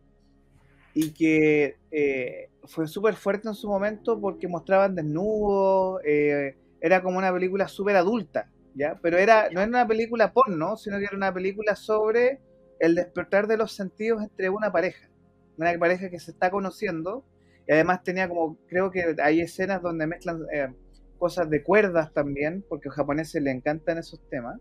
y 0.94 1.12
que 1.12 1.76
eh, 1.90 2.50
fue 2.64 2.88
súper 2.88 3.14
fuerte 3.14 3.48
en 3.48 3.54
su 3.54 3.68
momento 3.68 4.20
porque 4.20 4.48
mostraban 4.48 4.94
desnudos, 4.94 6.00
eh, 6.04 6.56
era 6.80 7.02
como 7.02 7.18
una 7.18 7.32
película 7.32 7.68
súper 7.68 7.96
adulta, 7.96 8.50
¿ya? 8.74 8.98
Pero 9.02 9.18
era, 9.18 9.50
no 9.50 9.60
era 9.60 9.68
una 9.68 9.86
película 9.86 10.32
porno, 10.32 10.76
sino 10.76 10.98
que 10.98 11.04
era 11.04 11.16
una 11.16 11.32
película 11.32 11.76
sobre 11.76 12.40
el 12.80 12.94
despertar 12.94 13.46
de 13.46 13.56
los 13.56 13.72
sentidos 13.72 14.22
entre 14.22 14.50
una 14.50 14.72
pareja, 14.72 15.08
una 15.56 15.72
pareja 15.78 16.10
que 16.10 16.18
se 16.18 16.32
está 16.32 16.50
conociendo, 16.50 17.24
y 17.68 17.72
además 17.72 18.02
tenía 18.02 18.28
como, 18.28 18.56
creo 18.66 18.90
que 18.90 19.14
hay 19.22 19.40
escenas 19.40 19.82
donde 19.82 20.06
mezclan 20.06 20.40
eh, 20.52 20.74
cosas 21.18 21.48
de 21.50 21.62
cuerdas 21.62 22.12
también, 22.12 22.64
porque 22.68 22.88
a 22.88 22.90
los 22.90 22.96
japoneses 22.96 23.42
les 23.42 23.54
encantan 23.54 23.98
esos 23.98 24.20
temas. 24.28 24.58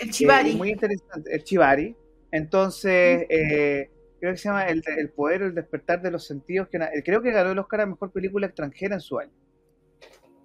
El 0.00 0.10
chivari. 0.10 0.54
muy 0.54 0.70
interesante, 0.70 1.34
el 1.34 1.44
chivari. 1.44 1.96
Entonces, 2.32 3.26
creo 3.28 4.32
que 4.32 4.36
se 4.36 4.48
llama 4.48 4.66
El, 4.66 4.82
el 4.96 5.10
Poder, 5.10 5.42
el 5.42 5.54
Despertar 5.54 6.00
de 6.02 6.10
los 6.10 6.26
Sentidos, 6.26 6.68
que 6.68 6.78
creo 7.04 7.22
que 7.22 7.32
ganó 7.32 7.50
el 7.50 7.58
Oscar 7.58 7.82
a 7.82 7.86
Mejor 7.86 8.12
Película 8.12 8.46
Extranjera 8.46 8.94
en 8.94 9.00
su 9.00 9.18
año. 9.18 9.32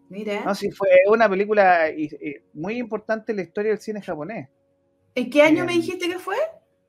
Mira. 0.09 0.43
No, 0.43 0.53
sí, 0.53 0.71
fue 0.71 0.89
una 1.07 1.29
película 1.29 1.87
muy 2.53 2.77
importante 2.77 3.31
en 3.31 3.37
la 3.37 3.43
historia 3.43 3.71
del 3.71 3.79
cine 3.79 4.01
japonés. 4.01 4.49
¿En 5.15 5.29
qué 5.29 5.41
año 5.41 5.65
me 5.65 5.73
dijiste 5.73 6.07
que 6.07 6.19
fue? 6.19 6.35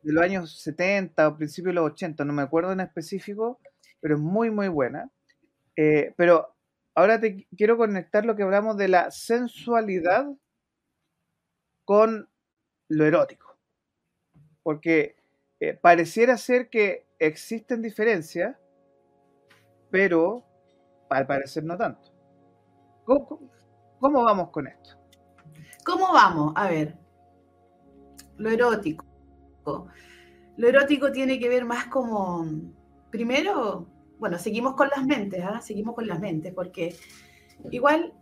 De 0.03 0.13
los 0.13 0.23
años 0.23 0.61
70 0.61 1.29
o 1.29 1.37
principios 1.37 1.71
de 1.71 1.81
los 1.81 1.93
80, 1.93 2.25
no 2.25 2.33
me 2.33 2.43
acuerdo 2.43 2.73
en 2.73 2.81
específico, 2.81 3.61
pero 4.01 4.17
es 4.17 4.21
muy, 4.21 4.51
muy 4.51 4.69
buena. 4.69 5.11
Eh, 5.77 6.13
pero 6.17 6.57
ahora 6.95 7.21
te 7.21 7.47
quiero 7.57 7.77
conectar 7.77 8.25
lo 8.25 8.37
que 8.37 8.43
hablamos 8.43 8.77
de 8.77 8.89
la 8.89 9.11
sensualidad 9.11 10.27
con 11.85 12.29
lo 12.89 13.05
erótico. 13.05 13.57
Porque 14.63 15.17
eh, 15.61 15.75
pareciera 15.75 16.37
ser 16.37 16.69
que 16.69 17.07
existen 17.19 17.83
diferencias, 17.83 18.57
pero 19.91 20.45
al 21.09 21.27
parecer 21.27 21.65
no 21.65 21.77
tanto. 21.77 22.11
¿Cómo, 23.05 24.25
vamos 24.25 24.51
con 24.51 24.67
esto? 24.67 24.97
¿Cómo 25.85 26.13
vamos? 26.13 26.53
A 26.57 26.69
ver, 26.69 26.97
lo 28.37 28.51
erótico. 28.51 29.05
Lo 30.57 30.69
erótico 30.69 31.13
tiene 31.13 31.39
que 31.39 31.49
ver 31.49 31.65
más 31.65 31.87
como, 31.87 32.45
primero, 33.11 33.87
bueno, 34.19 34.39
seguimos 34.39 34.75
con 34.75 34.89
las 34.89 35.05
mentes, 35.05 35.43
¿ah? 35.45 35.61
seguimos 35.61 35.95
con 35.95 36.07
las 36.07 36.19
mentes, 36.21 36.53
porque 36.55 36.97
igual 37.71 38.13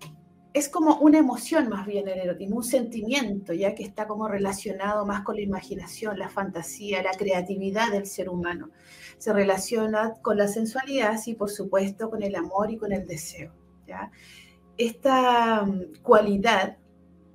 es 0.54 0.68
como 0.68 0.98
una 0.98 1.18
emoción 1.18 1.68
más 1.68 1.84
bien 1.84 2.06
el 2.06 2.20
erotismo, 2.20 2.58
un 2.58 2.64
sentimiento 2.64 3.52
ya 3.52 3.74
que 3.74 3.82
está 3.82 4.06
como 4.06 4.28
relacionado 4.28 5.04
más 5.04 5.22
con 5.22 5.34
la 5.34 5.42
imaginación, 5.42 6.16
la 6.16 6.28
fantasía, 6.28 7.02
la 7.02 7.10
creatividad 7.10 7.90
del 7.90 8.06
ser 8.06 8.28
humano. 8.28 8.70
Se 9.18 9.32
relaciona 9.32 10.14
con 10.22 10.38
la 10.38 10.46
sensualidad, 10.46 11.20
y 11.26 11.34
por 11.34 11.50
supuesto, 11.50 12.08
con 12.08 12.22
el 12.22 12.36
amor 12.36 12.70
y 12.70 12.76
con 12.76 12.92
el 12.92 13.04
deseo. 13.04 13.52
¿ya? 13.84 14.12
Esta 14.78 15.64
mm, 15.64 16.02
cualidad 16.02 16.76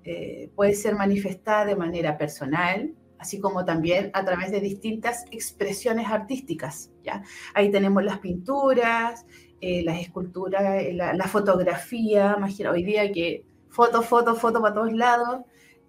eh, 0.06 0.50
puede 0.56 0.74
ser 0.74 0.96
manifestada 0.96 1.66
de 1.66 1.76
manera 1.76 2.18
personal, 2.18 2.96
así 3.18 3.38
como 3.42 3.66
también 3.66 4.12
a 4.14 4.24
través 4.24 4.50
de 4.50 4.62
distintas 4.62 5.26
expresiones 5.32 6.08
artísticas. 6.08 6.90
¿ya? 7.04 7.22
Ahí 7.54 7.70
tenemos 7.70 8.02
las 8.02 8.20
pinturas, 8.20 9.26
eh, 9.62 9.84
las 9.84 10.00
esculturas, 10.00 10.84
eh, 10.84 10.94
la, 10.94 11.28
fotografía, 11.28 12.36
imagina 12.38 12.72
hoy 12.72 12.84
día 12.84 13.12
que 13.12 13.44
foto, 13.70 14.02
foto, 14.02 14.36
foto 14.36 14.62
para 14.62 14.74
todos 14.74 14.94
lados, 14.94 15.42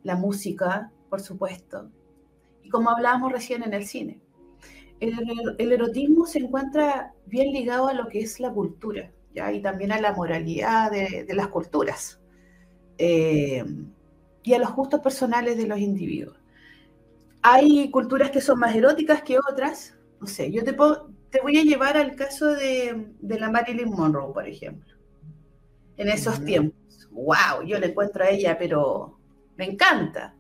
la 0.03 0.17
música, 0.17 0.91
por 1.09 1.21
supuesto. 1.21 1.89
Y 2.63 2.69
como 2.69 2.91
hablábamos 2.91 3.31
recién 3.31 3.63
en 3.63 3.73
el 3.73 3.87
cine, 3.87 4.19
el, 4.99 5.73
erotismo 5.73 6.27
se 6.27 6.41
encuentra 6.41 7.15
bien 7.27 7.53
ligado 7.53 7.87
a 7.87 7.95
lo 7.95 8.09
que 8.09 8.21
es 8.21 8.41
la 8.41 8.51
cultura, 8.51 9.13
¿ya? 9.35 9.53
y 9.53 9.63
también 9.63 9.93
a 9.93 10.01
la 10.01 10.13
moralidad 10.15 10.91
de, 10.91 11.27
las 11.33 11.49
culturas 11.49 12.21
eh, 12.99 13.65
y 14.43 14.53
a 14.53 14.59
los 14.59 14.75
gustos 14.75 15.01
personales 15.01 15.57
de 15.57 15.67
los 15.67 15.79
individuos. 15.79 16.37
Hay 17.43 17.89
culturas 17.91 18.31
que 18.33 18.41
son 18.41 18.59
más 18.59 18.75
eróticas 18.75 19.23
que 19.23 19.39
otras, 19.39 19.97
no 20.21 20.27
sé, 20.27 20.51
yo 20.51 20.65
te 20.65 20.75
puedo, 20.75 21.09
te 21.31 21.41
voy 21.41 21.59
a 21.59 21.63
llevar 21.63 21.97
al 21.97 22.15
caso 22.15 22.47
de, 22.55 23.13
la 23.23 23.51
Marilyn 23.51 23.91
Monroe, 23.91 24.33
por 24.33 24.47
ejemplo. 24.47 24.95
En 25.97 26.09
esos 26.09 26.45
tiempos. 26.45 27.09
¡Wow! 27.11 27.65
Yo 27.67 27.79
le 27.79 27.89
encuentro 27.89 28.25
a 28.25 28.29
ella, 28.31 28.57
pero 28.59 29.19
me 29.57 29.67
encanta. 29.67 30.35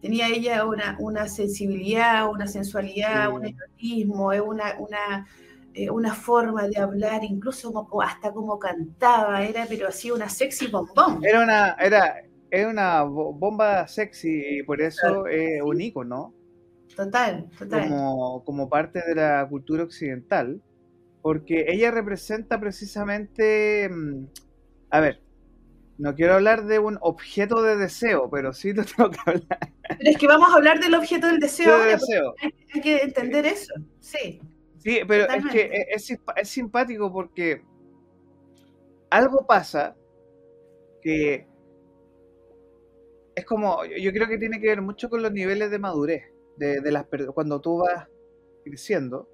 Tenía 0.00 0.28
ella 0.28 0.64
una, 0.64 0.96
una 0.98 1.28
sensibilidad, 1.28 2.28
una 2.28 2.46
sensualidad, 2.46 3.32
un 3.32 3.46
erotismo, 3.46 4.28
una, 4.28 4.76
una 4.78 5.26
eh, 5.72 5.88
una 5.88 6.14
forma 6.14 6.66
de 6.66 6.80
hablar, 6.80 7.22
incluso 7.22 7.86
hasta 8.02 8.32
como 8.32 8.58
cantaba, 8.58 9.44
era 9.44 9.66
pero 9.68 9.86
así 9.86 10.10
una 10.10 10.28
sexy 10.28 10.66
bombón. 10.66 11.24
Era 11.24 11.44
una, 11.44 11.76
era, 11.78 12.16
era 12.50 12.68
una 12.68 13.02
bomba 13.04 13.86
sexy 13.86 14.58
y 14.58 14.62
por 14.64 14.80
eso 14.80 15.26
es 15.28 15.62
un 15.62 16.08
¿no? 16.08 16.34
Total, 16.96 17.48
total. 17.58 17.88
Como, 17.88 18.44
como 18.44 18.68
parte 18.68 19.00
de 19.06 19.14
la 19.14 19.46
cultura 19.48 19.84
occidental, 19.84 20.60
porque 21.22 21.66
ella 21.68 21.90
representa 21.90 22.58
precisamente, 22.60 23.88
mm, 23.88 24.26
a 24.90 25.00
ver, 25.00 25.22
no 25.98 26.14
quiero 26.14 26.34
hablar 26.34 26.64
de 26.64 26.78
un 26.78 26.98
objeto 27.02 27.62
de 27.62 27.76
deseo, 27.76 28.30
pero 28.30 28.52
sí 28.52 28.72
lo 28.72 28.84
tengo 28.84 29.10
que 29.10 29.18
hablar. 29.24 29.72
Pero 29.98 30.10
es 30.10 30.16
que 30.16 30.26
vamos 30.26 30.50
a 30.50 30.54
hablar 30.54 30.80
del 30.80 30.94
objeto 30.94 31.26
del 31.26 31.40
deseo. 31.40 31.76
Hay, 32.72 32.80
que 32.80 32.98
entender 32.98 33.46
eso, 33.46 33.74
sí. 34.00 34.40
Sí, 34.78 35.00
pero 35.06 35.30
es 35.30 35.46
que 35.46 35.70
es, 35.90 36.10
es, 36.36 36.48
simpático 36.48 37.12
porque 37.12 37.62
algo 39.10 39.46
pasa 39.46 39.94
que 41.02 41.46
es 43.34 43.44
como, 43.44 43.84
yo 43.84 44.10
creo 44.12 44.26
que 44.26 44.38
tiene 44.38 44.58
que 44.58 44.68
ver 44.68 44.80
mucho 44.80 45.10
con 45.10 45.22
los 45.22 45.32
niveles 45.32 45.70
de 45.70 45.78
madurez 45.78 46.22
de, 46.56 46.80
de 46.80 46.92
las 46.92 47.06
cuando 47.34 47.60
tú 47.60 47.78
vas 47.78 48.06
creciendo. 48.64 49.28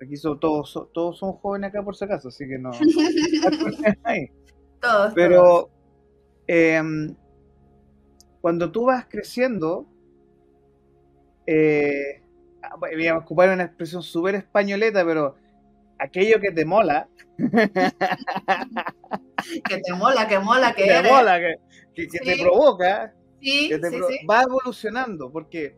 Aquí 0.00 0.16
son, 0.16 0.38
todos, 0.38 0.88
todos 0.92 1.18
son 1.18 1.32
jóvenes 1.32 1.70
acá 1.70 1.82
por 1.82 1.96
si 1.96 2.04
acaso, 2.04 2.28
así 2.28 2.46
que 2.46 2.58
no. 2.58 2.70
todos. 4.80 5.14
Pero 5.14 5.70
em, 6.46 7.16
cuando 8.42 8.70
tú 8.70 8.84
vas 8.84 9.06
creciendo, 9.06 9.86
eh, 11.46 12.22
voy 12.78 13.06
a 13.06 13.16
ocupar 13.16 13.48
una 13.50 13.64
expresión 13.64 14.02
súper 14.02 14.34
españoleta, 14.34 15.04
pero 15.04 15.36
aquello 15.98 16.40
que 16.40 16.52
te 16.52 16.64
mola. 16.64 17.08
que 17.38 17.48
te 19.78 19.92
mola, 19.94 20.28
que 20.28 20.38
mola, 20.38 20.74
que, 20.74 20.84
te 20.84 21.02
mola, 21.02 21.38
que, 21.94 22.06
te 22.06 22.42
provoca, 22.42 23.14
va 24.28 24.42
evolucionando, 24.42 25.30
porque 25.30 25.76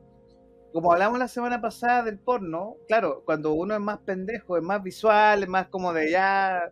como 0.73 0.93
hablamos 0.93 1.19
la 1.19 1.29
semana 1.29 1.61
pasada 1.61 2.03
del 2.03 2.19
porno, 2.19 2.77
claro, 2.87 3.23
cuando 3.25 3.53
uno 3.53 3.75
es 3.75 3.81
más 3.81 3.99
pendejo, 3.99 4.57
es 4.57 4.63
más 4.63 4.83
visual, 4.83 5.43
es 5.43 5.49
más 5.49 5.69
como 5.69 5.93
de 5.93 6.11
ya 6.11 6.71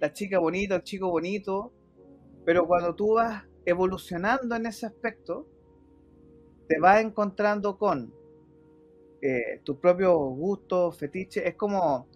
la 0.00 0.12
chica 0.12 0.38
bonita, 0.38 0.76
el 0.76 0.82
chico 0.82 1.08
bonito, 1.08 1.72
pero 2.44 2.66
cuando 2.66 2.94
tú 2.94 3.14
vas 3.14 3.44
evolucionando 3.64 4.56
en 4.56 4.66
ese 4.66 4.86
aspecto, 4.86 5.46
te 6.68 6.78
vas 6.78 7.00
encontrando 7.00 7.78
con 7.78 8.12
eh, 9.20 9.60
tus 9.64 9.76
propios 9.78 10.14
gustos, 10.16 10.98
fetiches. 10.98 11.44
Es 11.46 11.54
como, 11.54 12.08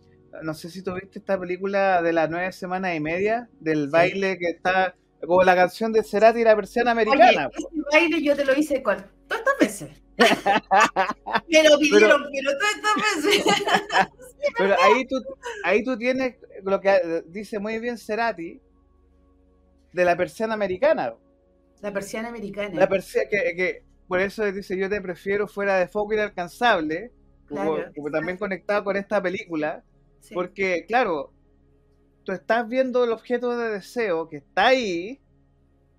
no 0.43 0.55
sé 0.55 0.69
si 0.71 0.83
tuviste 0.83 1.21
esta 1.21 1.39
película 1.39 2.03
de 2.03 2.13
las 2.13 2.29
nueve 2.29 2.53
semanas 2.53 2.95
y 2.95 3.01
media, 3.01 3.49
del 3.61 3.89
baile 3.89 4.39
que 4.39 4.51
está, 4.51 4.97
como 5.21 5.43
la 5.45 5.55
canción 5.55 5.93
de 5.93 6.03
Cerati 6.03 6.41
y 6.41 6.45
la 6.45 6.55
versión 6.55 6.89
americana. 6.89 7.49
ese 7.57 7.67
baile 7.93 8.23
yo 8.23 8.37
te 8.37 8.45
lo 8.45 8.55
hice 8.55 8.83
con 8.83 9.16
todas 9.29 9.45
estas 9.45 9.59
veces. 9.59 10.03
Me 11.49 11.69
lo 11.69 11.79
pidieron, 11.79 12.23
pero, 12.33 12.51
todas 12.59 12.75
estas 12.77 13.25
veces. 13.25 13.45
pero 14.59 14.75
ahí 14.83 15.07
tú, 15.07 15.17
ahí 15.65 15.85
tú 15.85 15.97
tienes 15.99 16.37
lo 16.63 16.81
que 16.81 17.23
dice 17.27 17.59
muy 17.59 17.79
bien 17.79 17.99
Cerati 17.99 18.61
de 19.93 20.05
la 20.05 20.17
persiana 20.17 20.55
americana. 20.55 21.15
La 21.81 21.93
persiana 21.93 22.29
americana. 22.29 22.75
La 22.75 22.89
persiana 22.89 23.29
que, 23.29 23.55
que 23.57 23.87
por 24.09 24.21
eso 24.21 24.51
dice, 24.53 24.77
yo 24.77 24.89
te 24.89 25.01
prefiero 25.01 25.49
fuera 25.49 25.79
de 25.79 25.89
foco 25.89 26.15
inalcanzable, 26.15 27.13
como, 27.49 27.79
también 28.11 28.39
conectado 28.39 28.85
con 28.85 28.97
esta 28.97 29.23
película, 29.23 29.85
porque 30.33 30.85
claro, 30.87 31.33
tú 32.25 32.33
estás 32.33 32.69
viendo 32.69 33.05
el 33.05 33.13
objeto 33.13 33.57
de 33.57 33.71
deseo 33.71 34.29
que 34.29 34.39
está 34.39 34.69
ahí, 34.69 35.21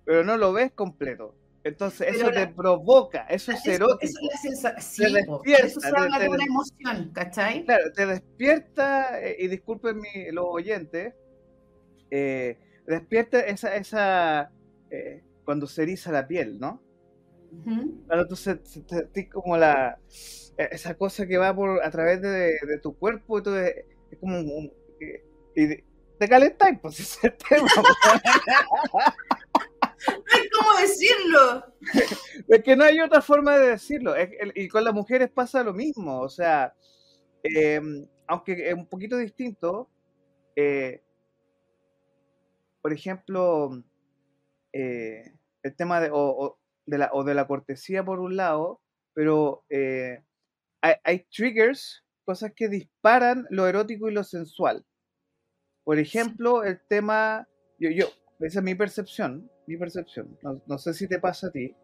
pero 0.04 0.24
no 0.24 0.36
lo 0.36 0.52
ves 0.52 0.72
completo. 0.72 1.34
Entonces 1.64 2.14
eso 2.14 2.30
te 2.30 2.46
provoca, 2.46 3.26
eso 3.28 3.52
es 3.52 3.66
erótico. 3.66 3.98
Eso 4.00 4.18
es 4.20 4.28
la 4.32 4.40
sensación. 4.40 5.12
te 5.12 5.18
despierta, 5.20 5.66
eso 5.66 5.80
se 5.80 5.88
habla 5.88 6.18
de 6.18 6.28
una 6.28 6.44
emoción, 6.44 7.10
¿cachai? 7.12 7.64
Claro, 7.64 7.92
te 7.92 8.06
despierta, 8.06 9.20
eh, 9.20 9.36
y 9.40 9.48
disculpen 9.48 10.00
los 10.32 10.46
oyentes, 10.48 11.14
eh, 12.10 12.58
despierta 12.86 13.40
esa, 13.40 13.74
esa 13.76 14.50
eh, 14.90 15.22
cuando 15.44 15.66
se 15.66 15.82
eriza 15.82 16.12
la 16.12 16.26
piel, 16.26 16.58
¿no? 16.58 16.82
entonces 18.10 18.58
como 19.32 19.56
la 19.56 19.98
e, 20.58 20.68
esa 20.72 20.94
cosa 20.96 21.26
que 21.26 21.38
va 21.38 21.56
por 21.56 21.82
a 21.82 21.90
través 21.90 22.20
de, 22.20 22.78
tu 22.82 22.94
cuerpo, 22.98 23.38
y 23.38 23.42
es 24.10 24.18
como 24.20 24.38
un, 24.38 24.70
y 25.56 25.82
te 26.18 26.28
calentáis, 26.28 26.78
pues 26.80 27.00
ese 27.00 27.30
tema. 27.30 27.68
cómo 30.52 30.80
decirlo. 30.80 31.64
Es 32.48 32.62
que 32.62 32.76
no 32.76 32.84
hay 32.84 33.00
otra 33.00 33.20
forma 33.20 33.58
de 33.58 33.70
decirlo. 33.70 34.14
y 34.54 34.68
con 34.68 34.84
las 34.84 34.94
mujeres 34.94 35.30
pasa 35.30 35.62
lo 35.62 35.72
mismo. 35.72 36.20
O 36.20 36.28
sea, 36.28 36.74
em, 37.42 38.06
aunque 38.26 38.68
es 38.68 38.74
un 38.74 38.86
poquito 38.86 39.16
distinto, 39.16 39.90
eh, 40.56 41.02
por 42.82 42.92
ejemplo, 42.92 43.82
eh, 44.72 45.32
el 45.62 45.76
tema 45.76 46.00
de, 46.00 46.10
de 46.86 46.98
la, 46.98 47.10
o 47.12 47.24
de 47.24 47.34
la 47.34 47.46
cortesía 47.46 48.04
por 48.04 48.20
un 48.20 48.36
lado, 48.36 48.80
pero 49.14 49.64
eh, 49.68 50.22
hay, 50.80 51.26
triggers, 51.30 52.04
cosas 52.24 52.52
que 52.54 52.68
disparan 52.68 53.46
lo 53.50 53.66
erótico 53.66 54.08
y 54.08 54.12
lo 54.12 54.24
sensual. 54.24 54.84
Por 55.84 55.98
ejemplo, 55.98 56.62
el 56.64 56.80
tema, 56.88 57.48
yo, 57.78 57.90
yo, 57.90 58.06
esa 58.40 58.60
es 58.60 58.64
mi 58.64 58.74
percepción, 58.74 59.50
mi 59.68 59.76
percepción, 59.76 60.36
no, 60.66 60.78
sé 60.78 60.94
si 60.94 61.06
te 61.06 61.20
pasa 61.20 61.48
a 61.48 61.50
ti, 61.50 61.76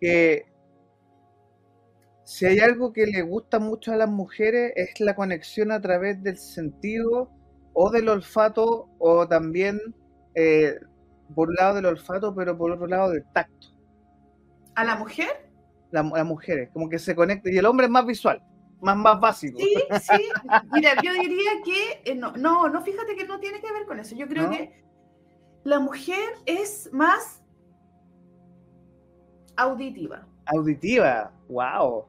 que 0.00 0.46
si 2.24 2.46
hay 2.46 2.58
algo 2.58 2.92
que 2.94 3.06
le 3.06 3.20
gusta 3.20 3.58
mucho 3.58 3.92
a 3.92 3.96
las 3.96 4.08
mujeres 4.08 4.72
es 4.76 4.98
la 5.00 5.14
conexión 5.14 5.72
a 5.72 5.80
través 5.80 6.22
del 6.22 6.38
sentido 6.38 7.30
o 7.74 7.90
del 7.90 8.08
olfato 8.08 8.88
o 8.98 9.28
también 9.28 9.78
eh, 10.34 10.74
por 11.34 11.50
un 11.50 11.54
lado 11.56 11.74
del 11.74 11.86
olfato, 11.86 12.34
pero 12.34 12.56
por 12.56 12.70
otro 12.70 12.86
lado 12.86 13.10
del 13.10 13.24
tacto. 13.34 13.68
¿A 14.74 14.84
la 14.84 14.96
mujer? 14.96 15.50
La, 15.90 16.02
las 16.02 16.24
mujeres, 16.24 16.70
como 16.72 16.88
que 16.88 16.98
se 16.98 17.14
conecta. 17.14 17.50
Y 17.50 17.58
el 17.58 17.66
hombre 17.66 17.86
es 17.86 17.92
más 17.92 18.06
visual, 18.06 18.42
más, 18.80 18.96
más 18.96 19.20
básico. 19.20 19.58
Sí, 19.58 19.74
sí. 20.00 20.28
Mira, 20.72 20.94
yo 21.02 21.12
diría 21.12 21.50
que 21.62 22.10
eh, 22.10 22.14
no, 22.14 22.32
no, 22.32 22.70
no, 22.70 22.82
fíjate 22.82 23.16
que 23.16 23.26
no 23.26 23.38
tiene 23.38 23.60
que 23.60 23.70
ver 23.70 23.84
con 23.84 23.98
eso. 23.98 24.16
Yo 24.16 24.26
creo 24.26 24.48
que 24.48 24.82
la 25.64 25.80
mujer 25.80 26.30
es 26.46 26.88
más 26.92 27.42
auditiva. 29.56 30.26
Auditiva, 30.46 31.32
wow. 31.48 32.04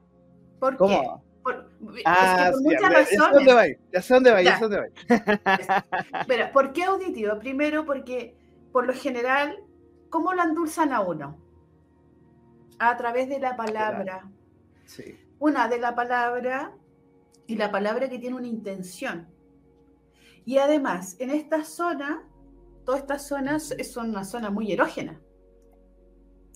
¿Por 0.59 0.77
¿Cómo? 0.77 1.01
Qué? 1.01 1.23
Por, 1.43 1.69
ah, 2.05 2.49
por 2.51 2.61
muchas 2.61 2.93
razones. 2.93 3.33
Dónde 3.33 3.53
va, 3.53 3.63
ya 3.91 4.01
sé 4.01 4.13
dónde 4.13 4.31
va, 4.31 4.41
ya, 4.41 4.57
sé 4.57 4.63
dónde 4.63 4.79
va. 4.79 6.51
¿por 6.53 6.71
qué 6.71 6.83
auditiva? 6.85 7.37
Primero 7.39 7.85
porque, 7.85 8.35
por 8.71 8.87
lo 8.87 8.93
general, 8.93 9.59
¿cómo 10.09 10.33
lo 10.33 10.41
endulzan 10.41 10.93
a 10.93 11.01
uno? 11.01 11.43
a 12.79 12.97
través 12.97 13.29
de 13.29 13.39
la 13.39 13.55
palabra. 13.55 14.29
Sí. 14.85 15.17
Una 15.39 15.67
de 15.67 15.79
la 15.79 15.95
palabra 15.95 16.73
y 17.47 17.55
la 17.55 17.71
palabra 17.71 18.09
que 18.09 18.19
tiene 18.19 18.35
una 18.35 18.47
intención. 18.47 19.27
Y 20.45 20.57
además, 20.57 21.15
en 21.19 21.29
esta 21.29 21.63
zona, 21.63 22.23
todas 22.85 23.01
estas 23.01 23.27
zonas 23.27 23.75
son 23.91 24.09
una 24.09 24.23
zona 24.23 24.49
muy 24.49 24.71
erógena. 24.71 25.19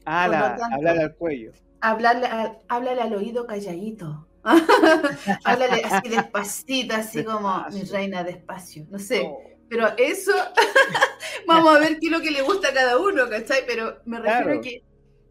Ah, 0.06 0.24
hablar 0.72 1.00
al 1.00 1.16
cuello. 1.16 1.52
Hablarle, 1.82 2.28
háblale 2.68 3.02
al 3.02 3.13
oído 3.13 3.46
calladito. 3.46 4.28
háblale 5.44 5.84
así 5.84 6.10
despacito, 6.10 6.96
así 6.96 7.24
como 7.24 7.66
mi 7.72 7.82
reina 7.84 8.24
despacio. 8.24 8.86
No 8.90 9.00
sé. 9.00 9.30
Pero 9.70 9.88
eso, 9.98 10.32
vamos 11.48 11.76
a 11.76 11.80
ver 11.80 12.00
qué 12.00 12.08
es 12.08 12.12
lo 12.12 12.22
que 12.22 12.32
le 12.32 12.42
gusta 12.42 12.70
a 12.70 12.74
cada 12.74 12.98
uno, 12.98 13.30
¿cachai? 13.30 13.63
Pero 13.68 13.98
me 14.06 14.20
refiero 14.20 14.60
a 14.60 14.62
que 14.62 14.84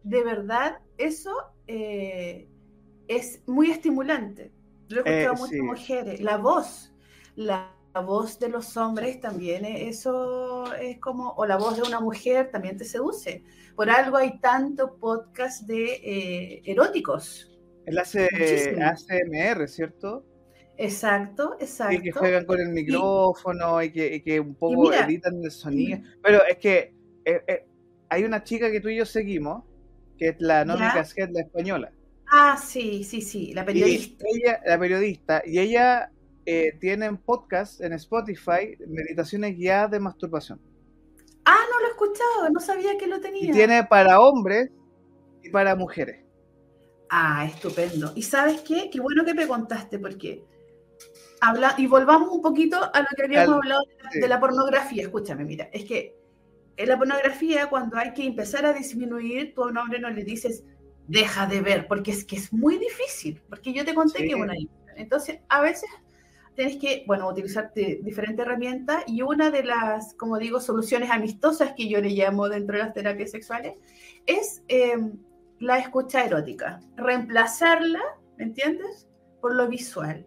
de 0.03 0.23
verdad 0.23 0.79
eso 0.97 1.31
eh, 1.65 2.47
es 3.07 3.41
muy 3.47 3.71
estimulante. 3.71 4.51
Lo 4.89 5.03
he 5.03 5.23
escuchado 5.23 5.33
eh, 5.33 5.37
muchas 5.39 5.59
mujeres. 5.59 6.21
La 6.21 6.37
voz, 6.37 6.93
la, 7.35 7.75
voz 7.99 8.39
de 8.39 8.49
los 8.49 8.77
hombres 8.77 9.19
también, 9.19 9.65
eh, 9.65 9.87
eso 9.87 10.73
es 10.75 10.99
como, 10.99 11.31
o 11.31 11.45
la 11.45 11.57
voz 11.57 11.77
de 11.77 11.83
una 11.83 11.99
mujer 11.99 12.51
también 12.51 12.77
te 12.77 12.85
seduce. 12.85 13.43
Por 13.75 13.89
algo 13.89 14.17
hay 14.17 14.39
tanto 14.39 14.97
podcast 14.97 15.67
de 15.67 16.61
eróticos. 16.65 17.51
El 17.85 17.97
hace 17.99 18.27
ACMR, 18.81 19.67
¿cierto? 19.67 20.25
Exacto, 20.77 21.57
exacto. 21.59 21.95
Y 21.95 22.01
que 22.01 22.11
juegan 22.11 22.45
con 22.45 22.59
el 22.59 22.69
micrófono 22.69 23.81
y, 23.81 23.91
que, 23.91 24.39
un 24.39 24.55
poco 24.55 24.91
editan 24.93 25.43
el 25.43 25.51
sonido. 25.51 25.99
Pero 26.23 26.43
es 26.45 26.57
que 26.57 26.93
hay 28.09 28.23
una 28.23 28.43
chica 28.43 28.71
que 28.71 28.81
tú 28.81 28.89
y 28.89 28.97
yo 28.97 29.05
seguimos 29.05 29.63
que 30.17 30.29
es 30.29 30.35
la 30.39 30.65
Nómica 30.65 31.05
la 31.31 31.41
española. 31.41 31.91
Ah, 32.29 32.57
sí, 32.61 33.03
sí, 33.03 33.21
sí, 33.21 33.53
la 33.53 33.63
periodista. 33.63 34.25
ella, 34.27 34.61
la 34.65 34.77
periodista, 34.77 35.41
y 35.45 35.59
ella 35.59 36.11
eh, 36.49 36.77
tienen 36.79 37.17
podcast 37.17 37.81
en 37.81 37.91
Spotify, 37.91 38.77
meditaciones 38.87 39.57
guiadas 39.57 39.91
de 39.91 39.99
masturbación. 39.99 40.61
Ah, 41.43 41.59
no 41.69 41.81
lo 41.81 41.87
he 41.87 41.89
escuchado, 41.89 42.49
no 42.53 42.61
sabía 42.61 42.97
que 42.97 43.05
lo 43.05 43.19
tenía. 43.19 43.49
Y 43.49 43.51
tiene 43.51 43.83
para 43.83 44.21
hombres 44.21 44.71
y 45.43 45.49
para 45.49 45.75
mujeres. 45.75 46.23
Ah, 47.09 47.45
estupendo. 47.45 48.13
¿Y 48.15 48.21
sabes 48.21 48.61
qué? 48.61 48.89
Qué 48.89 49.01
bueno 49.01 49.25
que 49.25 49.33
me 49.33 49.45
contaste, 49.45 49.99
porque 49.99 50.45
habla 51.41 51.75
y 51.77 51.85
volvamos 51.85 52.29
un 52.29 52.41
poquito 52.41 52.77
a 52.77 53.01
lo 53.01 53.07
que 53.13 53.23
habíamos 53.25 53.57
hablado 53.57 53.81
de 54.13 54.27
la, 54.29 54.39
pornografía. 54.39 55.03
Escúchame, 55.03 55.43
mira, 55.43 55.67
es 55.73 55.83
que 55.83 56.15
en 56.77 56.87
la 56.87 56.97
pornografía, 56.97 57.67
cuando 57.67 57.97
hay 57.97 58.13
que 58.13 58.25
empezar 58.25 58.65
a 58.65 58.71
disminuir, 58.71 59.53
tú 59.53 59.65
a 59.65 59.67
un 59.67 59.77
hombre 59.77 59.99
no 59.99 60.09
le 60.09 60.23
dices, 60.23 60.63
deja 61.09 61.45
de 61.45 61.59
ver, 61.59 61.87
porque 61.89 62.11
es 62.11 62.23
que 62.23 62.37
es 62.37 62.53
muy 62.53 62.77
difícil, 62.77 63.41
porque 63.49 63.73
yo 63.73 63.83
te 63.83 63.93
conté 63.93 64.25
que 64.25 64.33
una 64.33 64.53
Entonces, 64.95 65.41
a 65.49 65.59
veces 65.59 65.89
tienes 66.57 66.77
que, 66.77 67.03
bueno, 67.05 67.29
utilizar 67.29 67.71
diferentes 67.71 68.43
herramientas 68.43 69.03
y 69.05 69.21
una 69.21 69.51
de 69.51 69.63
las, 69.63 70.15
como 70.15 70.39
digo, 70.39 70.59
soluciones 70.59 71.11
amistosas 71.11 71.73
que 71.73 71.87
yo 71.87 72.01
le 72.01 72.09
llamo 72.09 72.49
dentro 72.49 72.75
de 72.75 72.83
las 72.83 72.95
terapias 72.95 73.29
sexuales 73.29 73.77
es 74.25 74.63
em, 74.67 75.19
la 75.59 75.77
escucha 75.77 76.25
erótica, 76.25 76.79
reemplazarla, 76.95 78.01
¿me 78.37 78.45
entiendes? 78.45 79.07
Por 79.39 79.53
lo 79.53 79.67
visual, 79.67 80.25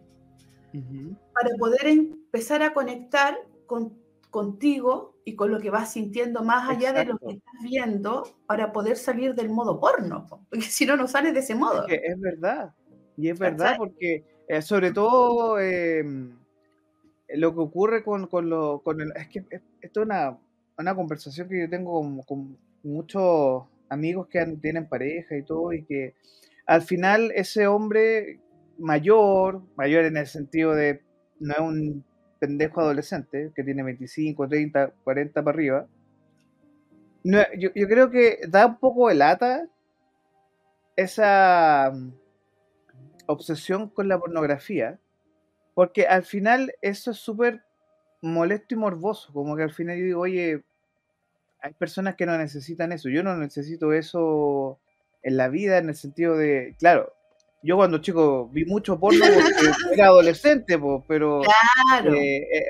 para 0.71 1.49
poder 1.59 1.85
empezar 1.85 2.63
a 2.63 2.71
conectar 2.71 3.37
con, 3.67 4.01
contigo 4.29 5.17
y 5.25 5.35
con 5.35 5.51
lo 5.51 5.59
que 5.59 5.69
vas 5.69 5.91
sintiendo 5.91 6.43
más 6.43 6.69
allá 6.69 6.93
de 6.93 7.03
lo 7.03 7.17
que 7.17 7.33
estás 7.33 7.61
viendo 7.61 8.23
para 8.47 8.71
poder 8.71 8.95
salir 8.95 9.35
del 9.35 9.49
modo 9.49 9.81
porno, 9.81 10.27
porque 10.49 10.61
si 10.61 10.85
no, 10.85 10.95
no 10.95 11.09
sales 11.09 11.33
de 11.33 11.41
ese 11.41 11.55
modo. 11.55 11.85
Es, 11.89 11.99
es 12.01 12.19
verdad, 12.21 12.73
y 13.17 13.27
es 13.27 13.37
verdad 13.37 13.75
porque 13.77 14.23
eh, 14.47 14.61
sobre 14.61 14.91
todo 14.91 15.59
em, 15.59 16.37
lo 17.29 17.53
que 17.53 17.59
ocurre 17.59 18.03
con, 18.03 18.27
con, 18.27 18.49
lo, 18.49 18.81
con 18.83 19.01
el... 19.01 19.11
Es 19.15 19.27
que 19.29 19.45
esto 19.81 20.01
es 20.01 20.05
una, 20.05 20.37
una 20.77 20.95
conversación 20.95 21.47
que 21.47 21.61
yo 21.61 21.69
tengo 21.69 22.23
con, 22.25 22.57
muchos 22.83 23.63
amigos 23.89 24.27
que 24.27 24.43
tienen 24.61 24.87
pareja 24.87 25.37
y 25.37 25.43
todo, 25.43 25.71
y 25.73 25.83
que 25.83 26.15
al 26.65 26.81
final 26.81 27.31
ese 27.35 27.67
hombre 27.67 28.39
mayor, 28.79 29.61
mayor 29.75 30.05
en 30.05 30.17
el 30.17 30.25
sentido 30.25 30.73
de 30.73 31.01
no 31.39 31.53
es 31.53 31.59
un 31.59 32.05
pendejo 32.39 32.81
adolescente 32.81 33.51
que 33.55 33.63
tiene 33.63 33.83
25, 33.83 34.47
30, 34.47 34.93
40 35.03 35.43
para 35.43 35.55
arriba, 35.55 35.87
yo, 37.23 37.69
yo, 37.75 37.87
creo 37.87 38.09
que 38.09 38.39
da 38.47 38.65
un 38.65 38.79
poco 38.79 39.09
de 39.09 39.15
lata 39.15 39.67
esa 40.95 41.93
obsesión 43.27 43.89
con 43.89 44.07
la 44.07 44.19
pornografía, 44.19 44.99
porque 45.73 46.07
al 46.07 46.23
final 46.23 46.73
eso 46.81 47.11
es 47.11 47.17
súper 47.17 47.63
molesto 48.21 48.75
y 48.75 48.77
morboso, 48.77 49.33
como 49.33 49.55
que 49.55 49.63
al 49.63 49.73
final 49.73 49.97
yo 49.97 50.05
digo, 50.05 50.21
oye, 50.21 50.63
hay 51.61 51.73
personas 51.73 52.15
que 52.15 52.25
no 52.25 52.37
necesitan 52.37 52.91
eso, 52.91 53.09
yo 53.09 53.23
no 53.23 53.35
necesito 53.35 53.93
eso 53.93 54.79
en 55.23 55.37
la 55.37 55.49
vida 55.49 55.77
en 55.77 55.89
el 55.89 55.95
sentido 55.95 56.35
de, 56.35 56.75
claro, 56.79 57.13
yo 57.63 57.75
cuando 57.77 57.99
chico 57.99 58.49
vi 58.51 58.65
mucho 58.65 58.99
porno 58.99 59.23
porque 59.23 59.71
era 59.93 60.07
adolescente, 60.07 60.79
pero 61.07 61.41
eh, 61.43 62.47
eh, 62.51 62.67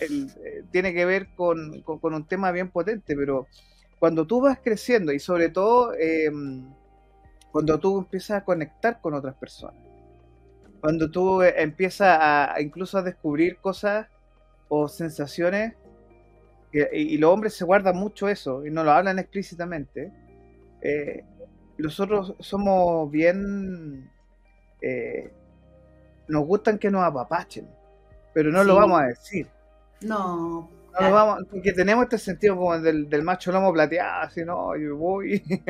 eh, 0.00 0.64
tiene 0.70 0.92
que 0.92 1.04
ver 1.04 1.28
con, 1.34 1.80
con, 1.82 2.14
un 2.14 2.26
tema 2.26 2.52
bien 2.52 2.70
potente, 2.70 3.16
pero 3.16 3.46
cuando 3.98 4.26
tú 4.26 4.40
vas 4.40 4.58
creciendo 4.62 5.12
y 5.12 5.18
sobre 5.18 5.48
todo 5.48 5.94
em, 5.98 6.66
cuando 7.52 7.78
tú 7.78 7.98
empiezas 7.98 8.42
a 8.42 8.44
conectar 8.44 9.00
con 9.00 9.14
otras 9.14 9.34
personas, 9.34 9.90
cuando 10.80 11.10
tú 11.10 11.42
eh, 11.42 11.54
empiezas 11.58 12.18
a, 12.20 12.54
incluso 12.60 12.98
a 12.98 13.02
descubrir 13.02 13.58
cosas 13.58 14.06
o 14.68 14.88
sensaciones, 14.88 15.74
y, 16.72 17.18
los 17.18 17.32
hombres 17.32 17.54
se 17.54 17.64
guardan 17.64 17.96
mucho 17.96 18.28
eso 18.28 18.64
y 18.64 18.70
no 18.70 18.84
lo 18.84 18.92
hablan 18.92 19.18
explícitamente, 19.18 20.12
eh, 20.82 21.24
nosotros 21.78 22.34
somos 22.38 23.10
bien... 23.10 24.10
Eh, 24.82 25.32
nos 26.28 26.46
gustan 26.46 26.78
que 26.78 26.90
nos 26.90 27.02
apapachen, 27.02 27.68
pero 28.32 28.52
no 28.52 28.62
lo 28.62 28.76
vamos 28.76 29.00
a 29.00 29.06
decir. 29.06 29.48
No. 30.00 30.70
No 30.92 31.08
lo 31.08 31.12
vamos, 31.12 31.46
porque 31.50 31.72
tenemos 31.72 32.04
este 32.04 32.18
sentido 32.18 32.56
como 32.56 32.78
del, 32.78 33.08
del 33.10 33.22
macho 33.22 33.50
lomo 33.50 33.72
plateado, 33.72 34.22
así, 34.22 34.44
no, 34.44 34.76
yo 34.76 34.96
voy. 34.96 35.42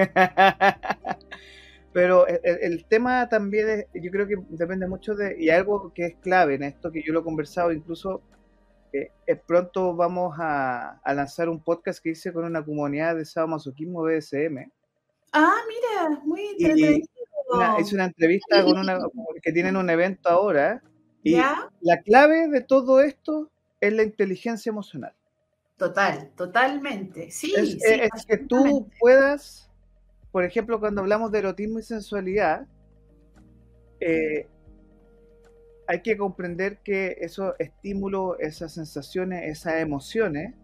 Pero 1.93 2.27
el, 2.27 2.85
tema 2.85 3.29
también 3.29 3.69
es, 3.69 3.87
yo 3.95 4.11
creo 4.13 4.27
que 4.27 4.37
depende 4.51 4.87
mucho 4.87 5.15
de, 5.15 5.37
y 5.39 5.51
algo 5.51 5.93
que 5.93 6.07
es 6.07 6.15
clave 6.17 6.55
en 6.55 6.63
esto, 6.63 6.93
que 6.93 7.03
yo 7.03 7.13
lo 7.13 7.21
he 7.21 7.25
conversado 7.25 7.73
incluso, 7.73 8.23
eh, 8.93 9.11
pronto 9.47 9.95
vamos 9.95 10.37
a, 10.39 11.01
lanzar 11.05 11.49
un 11.49 11.61
podcast 11.61 12.01
que 12.03 12.11
hice 12.11 12.33
con 12.33 12.45
una 12.45 12.65
comunidad 12.65 13.17
de 13.17 13.25
sadomasoquismo 13.25 14.03
BSM. 14.03 14.71
Ah, 15.33 15.57
mira, 15.69 16.21
muy 16.25 16.43
interesante. 16.59 17.09
Es 17.81 17.93
una 17.93 18.05
entrevista 18.05 18.65
con 18.65 18.79
una 18.79 18.99
que 19.43 19.53
tienen 19.53 19.77
un 19.77 19.91
evento 19.91 20.29
ahora. 20.29 20.83
Y 21.25 21.37
la 21.37 22.01
clave 22.05 22.49
de 22.49 22.61
todo 22.61 23.01
esto 23.01 23.51
es 23.81 23.93
la 23.93 24.05
inteligencia 24.05 24.71
emocional. 24.71 25.13
Total, 25.77 26.31
totalmente. 26.37 27.31
Sí, 27.31 27.55
es, 27.57 27.73
sí, 27.73 27.79
es 27.83 28.27
que 28.27 28.37
tú 28.37 28.89
puedas 29.01 29.70
por 30.33 30.45
ejemplo, 30.45 30.79
cuando 30.81 31.01
hablamos 31.01 31.33
de 31.33 31.41
erotismo 31.41 31.79
y 31.79 31.83
sensualidad, 31.83 32.67
eh, 34.01 34.47
hay 35.87 36.03
que 36.03 36.17
comprender 36.17 36.79
que 36.79 37.17
esos 37.21 37.55
estímulos, 37.59 38.37
esas 38.39 38.73
sensaciones, 38.73 39.45
esas 39.49 39.81
emociones 39.81 40.55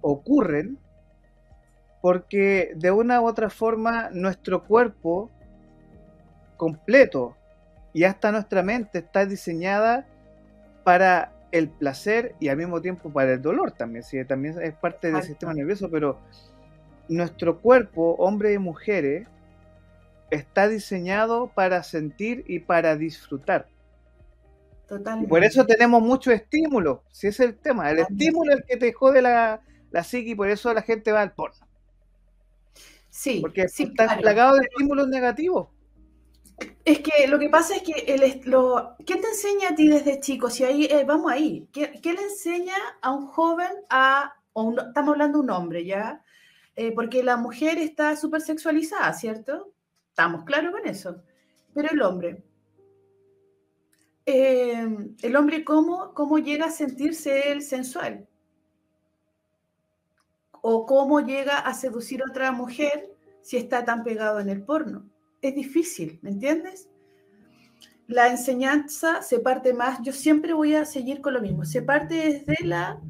ocurren 0.00 0.78
porque 2.02 2.72
de 2.76 2.90
una 2.90 3.20
u 3.20 3.26
otra 3.26 3.48
forma 3.48 4.10
nuestro 4.12 4.64
cuerpo 4.64 5.30
completo 6.56 7.36
y 7.92 8.04
hasta 8.04 8.32
nuestra 8.32 8.62
mente 8.62 8.98
está 8.98 9.24
diseñada 9.24 10.06
para 10.84 11.32
el 11.52 11.68
placer 11.68 12.34
y 12.40 12.48
al 12.48 12.56
mismo 12.56 12.80
tiempo 12.80 13.12
para 13.12 13.32
el 13.32 13.42
dolor 13.42 13.72
también, 13.72 14.02
¿sí? 14.02 14.24
también 14.24 14.60
es 14.60 14.74
parte 14.74 15.10
del 15.10 15.22
sistema 15.22 15.54
nervioso, 15.54 15.88
pero 15.90 16.18
nuestro 17.08 17.60
cuerpo, 17.60 18.16
hombres 18.18 18.56
y 18.56 18.58
mujeres, 18.58 19.28
está 20.30 20.68
diseñado 20.68 21.48
para 21.54 21.82
sentir 21.82 22.44
y 22.46 22.60
para 22.60 22.96
disfrutar. 22.96 23.68
Totalmente. 24.88 25.28
por 25.28 25.42
eso 25.42 25.66
tenemos 25.66 26.00
mucho 26.00 26.30
estímulo, 26.30 27.02
si 27.10 27.26
es 27.26 27.40
el 27.40 27.56
tema. 27.56 27.90
El 27.90 27.98
estímulo 27.98 28.52
es 28.52 28.58
el 28.58 28.64
que 28.64 28.76
te 28.76 28.92
jode 28.92 29.20
la, 29.20 29.60
la 29.90 30.04
psique 30.04 30.30
y 30.30 30.34
por 30.36 30.48
eso 30.48 30.72
la 30.72 30.82
gente 30.82 31.10
va 31.10 31.22
al 31.22 31.32
porno. 31.32 31.66
Sí. 33.10 33.40
Porque 33.40 33.62
está 33.62 34.18
plagado 34.18 34.56
de 34.56 34.66
estímulos 34.66 35.08
negativos. 35.08 35.68
Es 36.84 37.00
que 37.00 37.26
lo 37.26 37.38
que 37.38 37.48
pasa 37.48 37.76
es 37.76 37.82
que 37.82 37.92
el, 37.92 38.40
lo, 38.44 38.96
¿qué 39.04 39.16
te 39.16 39.28
enseña 39.28 39.70
a 39.70 39.74
ti 39.74 39.88
desde 39.88 40.20
chico? 40.20 40.48
Si 40.48 40.64
ahí 40.64 40.84
eh, 40.84 41.04
vamos 41.04 41.30
ahí, 41.30 41.68
¿Qué, 41.72 41.90
le 42.02 42.22
enseña 42.22 42.74
a 43.02 43.12
un 43.12 43.26
joven 43.26 43.72
a, 43.90 44.34
estamos 44.54 45.12
hablando 45.12 45.38
de 45.38 45.44
un 45.44 45.50
hombre, 45.50 45.84
¿ya? 45.84 46.22
Eh, 46.76 46.92
porque 46.92 47.22
la 47.22 47.38
mujer 47.38 47.78
está 47.78 48.14
súper 48.16 48.42
sexualizada, 48.42 49.12
¿cierto? 49.14 49.72
Estamos 50.10 50.44
claros 50.44 50.72
con 50.72 50.86
eso. 50.86 51.22
Pero 51.72 51.88
el 51.90 52.02
hombre, 52.02 52.44
eh, 54.26 54.86
el 55.22 55.36
hombre 55.36 55.64
cómo, 55.64 56.12
cómo 56.12 56.38
llega 56.38 56.66
a 56.66 56.70
sentirse 56.70 57.50
él 57.50 57.62
sensual. 57.62 58.28
O 60.60 60.84
cómo 60.84 61.20
llega 61.20 61.58
a 61.58 61.72
seducir 61.72 62.22
a 62.22 62.30
otra 62.30 62.52
mujer 62.52 63.10
si 63.40 63.56
está 63.56 63.84
tan 63.84 64.04
pegado 64.04 64.40
en 64.40 64.50
el 64.50 64.62
porno. 64.62 65.08
Es 65.40 65.54
difícil, 65.54 66.18
¿me 66.22 66.30
entiendes? 66.30 66.88
La 68.06 68.28
enseñanza 68.28 69.22
se 69.22 69.38
parte 69.38 69.72
más, 69.72 70.00
yo 70.02 70.12
siempre 70.12 70.52
voy 70.52 70.74
a 70.74 70.84
seguir 70.84 71.20
con 71.20 71.34
lo 71.34 71.40
mismo, 71.40 71.64
se 71.64 71.82
parte 71.82 72.14
desde 72.14 72.64
la 72.64 73.00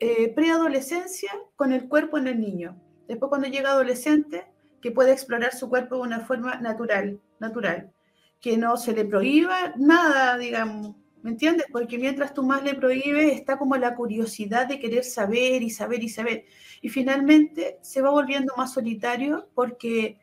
eh, 0.00 0.32
preadolescencia 0.34 1.30
con 1.56 1.72
el 1.72 1.88
cuerpo 1.88 2.18
en 2.18 2.28
el 2.28 2.40
niño. 2.40 2.80
Después 3.08 3.28
cuando 3.28 3.48
llega 3.48 3.70
adolescente, 3.70 4.46
que 4.80 4.92
puede 4.92 5.12
explorar 5.12 5.54
su 5.54 5.68
cuerpo 5.68 5.96
de 5.96 6.02
una 6.02 6.20
forma 6.20 6.56
natural, 6.60 7.20
natural. 7.38 7.92
Que 8.40 8.56
no 8.56 8.76
se 8.76 8.92
le 8.92 9.04
prohíba 9.04 9.74
nada, 9.76 10.36
digamos, 10.38 10.94
¿me 11.22 11.30
entiendes? 11.30 11.66
Porque 11.72 11.98
mientras 11.98 12.34
tú 12.34 12.42
más 12.42 12.62
le 12.62 12.74
prohíbes, 12.74 13.32
está 13.34 13.58
como 13.58 13.76
la 13.76 13.94
curiosidad 13.96 14.68
de 14.68 14.78
querer 14.78 15.04
saber 15.04 15.62
y 15.62 15.70
saber 15.70 16.04
y 16.04 16.08
saber. 16.08 16.44
Y 16.82 16.88
finalmente 16.88 17.78
se 17.82 18.02
va 18.02 18.10
volviendo 18.10 18.54
más 18.56 18.72
solitario 18.72 19.48
porque 19.54 20.20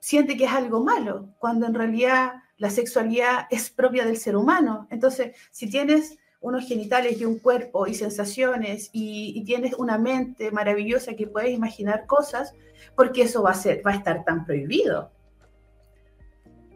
siente 0.00 0.36
que 0.36 0.44
es 0.44 0.52
algo 0.52 0.82
malo, 0.82 1.28
cuando 1.38 1.66
en 1.66 1.74
realidad 1.74 2.32
la 2.56 2.70
sexualidad 2.70 3.46
es 3.50 3.70
propia 3.70 4.04
del 4.04 4.16
ser 4.16 4.36
humano. 4.36 4.88
Entonces, 4.90 5.36
si 5.50 5.70
tienes 5.70 6.18
unos 6.40 6.66
genitales 6.66 7.20
y 7.20 7.24
un 7.24 7.38
cuerpo 7.38 7.86
y 7.86 7.94
sensaciones 7.94 8.90
y, 8.92 9.42
tienes 9.44 9.74
una 9.74 9.98
mente 9.98 10.50
maravillosa 10.50 11.14
que 11.14 11.26
puedes 11.26 11.50
imaginar 11.50 12.06
cosas, 12.06 12.54
porque 12.96 13.22
eso 13.22 13.42
va 13.42 13.50
a, 13.50 13.54
ser, 13.54 13.86
va 13.86 13.92
a 13.92 13.96
estar 13.96 14.24
tan 14.24 14.44
prohibido. 14.44 15.10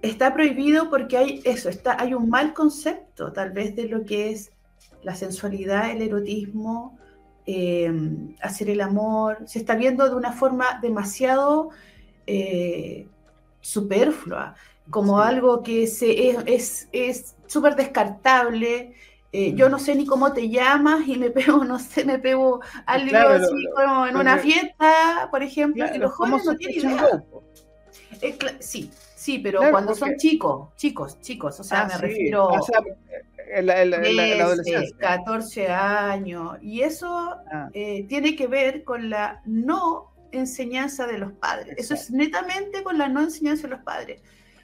está 0.02 0.34
prohibido 0.34 0.90
porque 0.90 1.16
hay 1.16 1.40
eso, 1.44 1.68
está, 1.68 2.00
hay 2.00 2.12
un 2.14 2.28
mal 2.28 2.52
concepto 2.52 3.32
tal 3.32 3.52
vez 3.52 3.74
de 3.74 3.88
lo 3.88 4.04
que 4.04 4.30
es 4.30 4.52
la 5.02 5.14
sensualidad, 5.14 5.90
el 5.90 6.02
erotismo, 6.02 6.98
eh, 7.46 7.92
hacer 8.40 8.70
el 8.70 8.80
amor. 8.80 9.38
Se 9.46 9.58
está 9.58 9.74
viendo 9.74 10.08
de 10.08 10.14
una 10.14 10.32
forma 10.32 10.78
demasiado 10.80 11.70
eh, 12.26 13.06
superflua, 13.60 14.54
como 14.90 15.20
algo 15.20 15.62
que 15.62 15.86
se, 15.86 16.30
es 16.46 16.88
súper 17.46 17.72
es, 17.72 17.76
descartable. 17.76 18.94
Eh, 19.36 19.52
yo 19.56 19.68
no 19.68 19.80
sé 19.80 19.96
ni 19.96 20.06
cómo 20.06 20.32
te 20.32 20.48
llamas 20.48 21.08
y 21.08 21.16
me 21.16 21.28
pego, 21.32 21.64
no 21.64 21.80
sé, 21.80 22.04
me 22.04 22.20
pego 22.20 22.60
algo 22.86 23.16
así 23.16 23.68
como 23.74 24.06
en 24.06 24.16
una 24.16 24.38
fiesta, 24.38 25.26
por 25.28 25.42
ejemplo, 25.42 25.84
y 25.92 25.98
los 25.98 26.12
jóvenes 26.12 26.44
no 26.44 26.54
tienen 26.56 26.90
idea. 26.92 27.24
sí, 28.60 28.92
Sí, 29.16 29.38
pero 29.38 29.60
cuando 29.70 29.94
son 29.94 30.16
chicos, 30.18 30.68
chicos, 30.76 31.18
chicos, 31.20 31.58
o 31.58 31.64
sea, 31.64 31.80
ah, 31.80 31.86
me 31.86 31.96
refiero 31.96 32.50
a 32.50 33.62
la, 33.62 33.72
adolescencia. 33.80 34.96
14 34.98 35.68
años, 35.68 36.58
y 36.60 36.82
eso 36.82 37.08
ah. 37.50 37.70
eh, 37.72 38.04
tiene 38.06 38.36
que 38.36 38.46
ver 38.46 38.84
con 38.84 39.08
la 39.10 39.40
no 39.46 40.12
enseñanza 40.30 41.06
de 41.08 41.18
los 41.18 41.32
padres. 41.32 41.74
Eso 41.78 41.94
es 41.94 42.10
netamente 42.10 42.84
con 42.84 42.98
la 42.98 43.08
no 43.08 43.22
enseñanza 43.22 43.62
de 43.62 43.74
los 43.74 43.82
padres. 43.82 44.20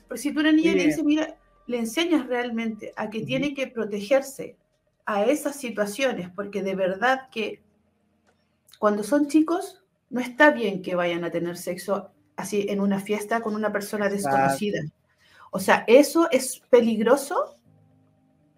Porque 0.07 0.21
si 0.21 0.31
tú 0.31 0.41
a 0.41 0.43
una 0.43 0.53
niña 0.53 0.75
le 0.75 0.85
dices, 0.85 1.03
mira, 1.03 1.39
le 1.67 1.79
enseñas 1.79 2.27
realmente 2.27 2.93
a 2.97 3.09
que 3.09 3.23
tiene 3.23 3.55
que 3.55 3.67
protegerse 3.67 4.57
a 5.15 5.25
esas 5.25 5.57
situaciones, 5.57 6.29
porque 6.31 6.63
de 6.63 6.75
verdad 6.75 7.29
que 7.31 7.63
cuando 8.79 9.03
son 9.03 9.27
chicos, 9.27 9.83
no 10.09 10.21
está 10.21 10.51
bien 10.51 10.83
que 10.83 10.95
vayan 10.95 11.25
a 11.25 11.31
tener 11.31 11.57
sexo 11.57 12.11
así 12.37 12.67
en 12.69 12.81
una 12.81 13.01
fiesta 13.01 13.41
con 13.41 13.55
una 13.55 13.73
persona 13.73 14.09
desconocida. 14.09 14.81
O 15.51 15.59
sea, 15.59 15.85
eso 15.87 16.31
es 16.31 16.63
peligroso 16.71 17.57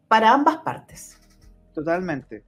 para 0.08 0.32
ambas 0.32 0.58
partes. 0.58 1.18
Totalmente. 1.74 2.44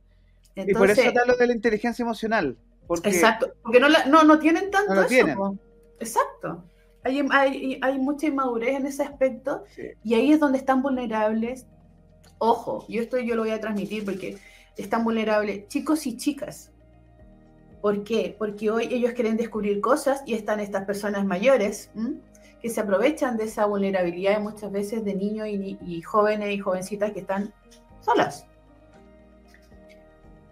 y 0.55 0.75
por 0.75 0.90
eso 0.90 1.01
está 1.01 1.25
lo 1.25 1.37
de 1.37 1.47
la 1.47 1.55
inteligencia 1.55 2.03
emocional. 2.03 2.57
exacto, 3.05 3.55
porque 3.62 3.81
no, 3.81 3.88
no, 3.88 4.23
no 4.23 4.38
tienen 4.38 4.71
tanto 4.71 5.03
eso. 5.03 5.59
Exacto. 5.99 6.62
Hay, 7.03 7.27
hay, 7.31 7.79
hay, 7.83 7.99
mucha 7.99 8.27
inmadurez 8.27 8.77
en 8.77 8.87
ese 8.87 9.03
aspecto 9.03 9.64
y 10.03 10.14
ahí 10.14 10.33
es 10.33 10.40
donde 10.40 10.59
están 10.59 10.83
vulnerables. 10.83 11.67
Ojo, 12.38 12.85
yo 12.88 13.01
esto 13.03 13.18
yo 13.18 13.35
lo 13.35 13.42
voy 13.42 13.51
a 13.53 13.61
transmitir 13.61 14.05
porque 14.05 14.38
están 14.77 15.05
vulnerables 15.05 15.68
chicos 15.68 16.07
y 16.07 16.16
chicas. 16.16 16.70
¿Por 17.81 18.03
qué? 18.03 18.35
Porque 18.38 18.70
hoy 18.70 18.88
ellos 18.90 19.12
quieren 19.12 19.37
descubrir 19.37 19.81
cosas 19.81 20.23
y 20.27 20.35
están 20.35 20.59
estas 20.59 20.85
personas 20.85 21.25
mayores 21.27 21.90
que 22.62 22.70
se 22.70 22.81
aprovechan 22.81 23.37
de 23.37 23.44
esa 23.44 23.66
vulnerabilidad 23.66 24.40
muchas 24.40 24.73
veces 24.73 25.05
de 25.05 25.14
niños 25.14 25.49
y, 25.49 26.01
jóvenes 26.01 26.55
y 26.55 26.59
jovencitas 26.59 27.12
que 27.12 27.20
están 27.20 27.53
solas. 28.01 28.47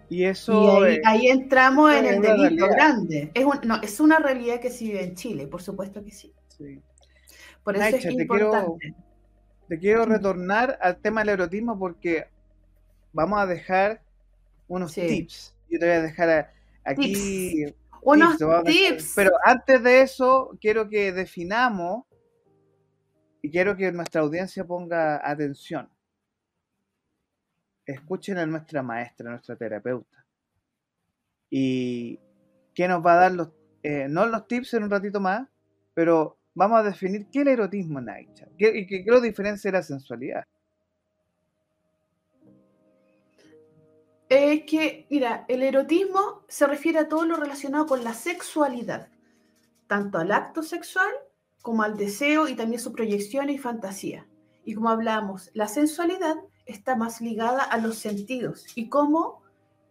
Y 0.09 0.25
eso. 0.25 0.83
ahí, 1.05 1.27
entramos 1.27 1.91
en 1.91 2.05
el 2.05 2.21
delito 2.21 2.67
grande. 2.67 3.31
Es, 3.33 3.45
no, 3.63 3.81
es 3.81 3.99
una 3.99 4.19
realidad 4.19 4.59
que 4.59 4.69
se 4.69 4.85
vive 4.85 5.03
en 5.03 5.15
Chile, 5.15 5.47
por 5.47 5.63
supuesto 5.63 6.03
que 6.03 6.11
sí. 6.11 6.31
Por 7.63 7.75
eso 7.75 7.97
es 7.97 8.05
importante. 8.05 8.93
Te 9.73 9.79
quiero, 9.79 10.05
retornar 10.05 10.77
al 10.79 10.97
tema 10.97 11.21
del 11.21 11.29
erotismo 11.29 11.79
porque 11.79 12.27
vamos 13.11 13.39
a 13.39 13.47
dejar 13.47 14.03
unos 14.67 14.93
tips. 14.93 15.55
Yo 15.67 15.79
te 15.79 15.87
voy 15.87 15.95
a 15.95 16.01
dejar 16.03 16.29
a, 16.29 16.53
Aquí. 16.85 17.65
Unos 18.03 18.37
tips. 18.65 19.13
Pero 19.15 19.31
antes 19.43 19.81
de 19.81 20.01
eso, 20.01 20.55
quiero 20.61 20.87
que 20.87 21.11
definamos 21.11 22.05
y 23.41 23.49
quiero 23.49 23.75
que 23.75 23.91
nuestra 23.91 24.21
audiencia 24.21 24.63
ponga 24.63 25.27
atención. 25.27 25.89
Escuchen 27.83 28.37
a 28.37 28.45
nuestra 28.45 28.83
maestra, 28.83 29.31
nuestra 29.31 29.55
terapeuta. 29.55 30.23
Y 31.49 32.19
que 32.75 32.87
nos 32.87 33.03
va 33.03 33.13
a 33.13 33.21
dar 33.21 33.31
los, 33.31 33.49
eh, 33.81 34.05
no 34.07 34.27
los 34.27 34.47
tips 34.47 34.75
en 34.75 34.83
un 34.83 34.91
ratito 34.91 35.19
más, 35.19 35.49
pero 35.95 36.37
vamos 36.53 36.79
a 36.79 36.83
definir 36.83 37.27
qué 37.31 37.39
es 37.39 37.45
el 37.45 37.53
erotismo 37.53 37.99
Aicha 37.99 38.47
y 38.57 38.85
qué, 38.85 39.03
qué 39.03 39.11
lo 39.11 39.21
diferencia 39.21 39.71
de 39.71 39.77
la 39.77 39.83
sensualidad. 39.83 40.43
Es 44.29 44.63
que, 44.63 45.05
mira, 45.11 45.45
el 45.47 45.61
erotismo 45.61 46.43
se 46.47 46.65
refiere 46.65 46.99
a 46.99 47.07
todo 47.07 47.25
lo 47.25 47.35
relacionado 47.35 47.85
con 47.85 48.03
la 48.03 48.13
sexualidad, 48.13 49.09
tanto 49.87 50.17
al 50.17 50.31
acto 50.31 50.63
sexual 50.63 51.09
como 51.61 51.83
al 51.83 51.97
deseo 51.97 52.47
y 52.47 52.55
también 52.55 52.81
su 52.81 52.93
proyección 52.93 53.49
y 53.49 53.57
fantasía. 53.57 54.27
Y 54.65 54.73
como 54.73 54.89
hablamos, 54.89 55.51
la 55.53 55.67
sensualidad 55.67 56.35
está 56.65 56.95
más 56.95 57.21
ligada 57.21 57.63
a 57.63 57.77
los 57.77 57.97
sentidos 57.97 58.65
y 58.75 58.89
cómo 58.89 59.43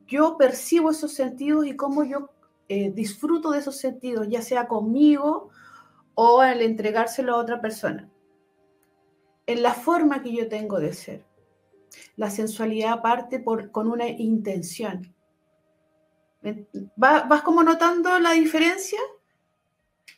yo 0.06 0.36
percibo 0.36 0.90
esos 0.90 1.12
sentidos 1.12 1.66
y 1.66 1.76
cómo 1.76 2.04
yo 2.04 2.30
eh, 2.68 2.90
disfruto 2.90 3.50
de 3.50 3.60
esos 3.60 3.76
sentidos, 3.76 4.28
ya 4.28 4.42
sea 4.42 4.66
conmigo 4.66 5.50
o 6.14 6.40
al 6.40 6.62
entregárselo 6.62 7.34
a 7.34 7.38
otra 7.38 7.60
persona. 7.60 8.08
En 9.46 9.62
la 9.62 9.74
forma 9.74 10.22
que 10.22 10.32
yo 10.32 10.48
tengo 10.48 10.78
de 10.78 10.92
ser. 10.92 11.24
La 12.16 12.30
sensualidad 12.30 13.02
parte 13.02 13.38
por, 13.38 13.70
con 13.70 13.88
una 13.88 14.08
intención. 14.08 15.14
¿Vas 16.96 17.42
como 17.42 17.62
notando 17.62 18.18
la 18.18 18.32
diferencia? 18.32 18.98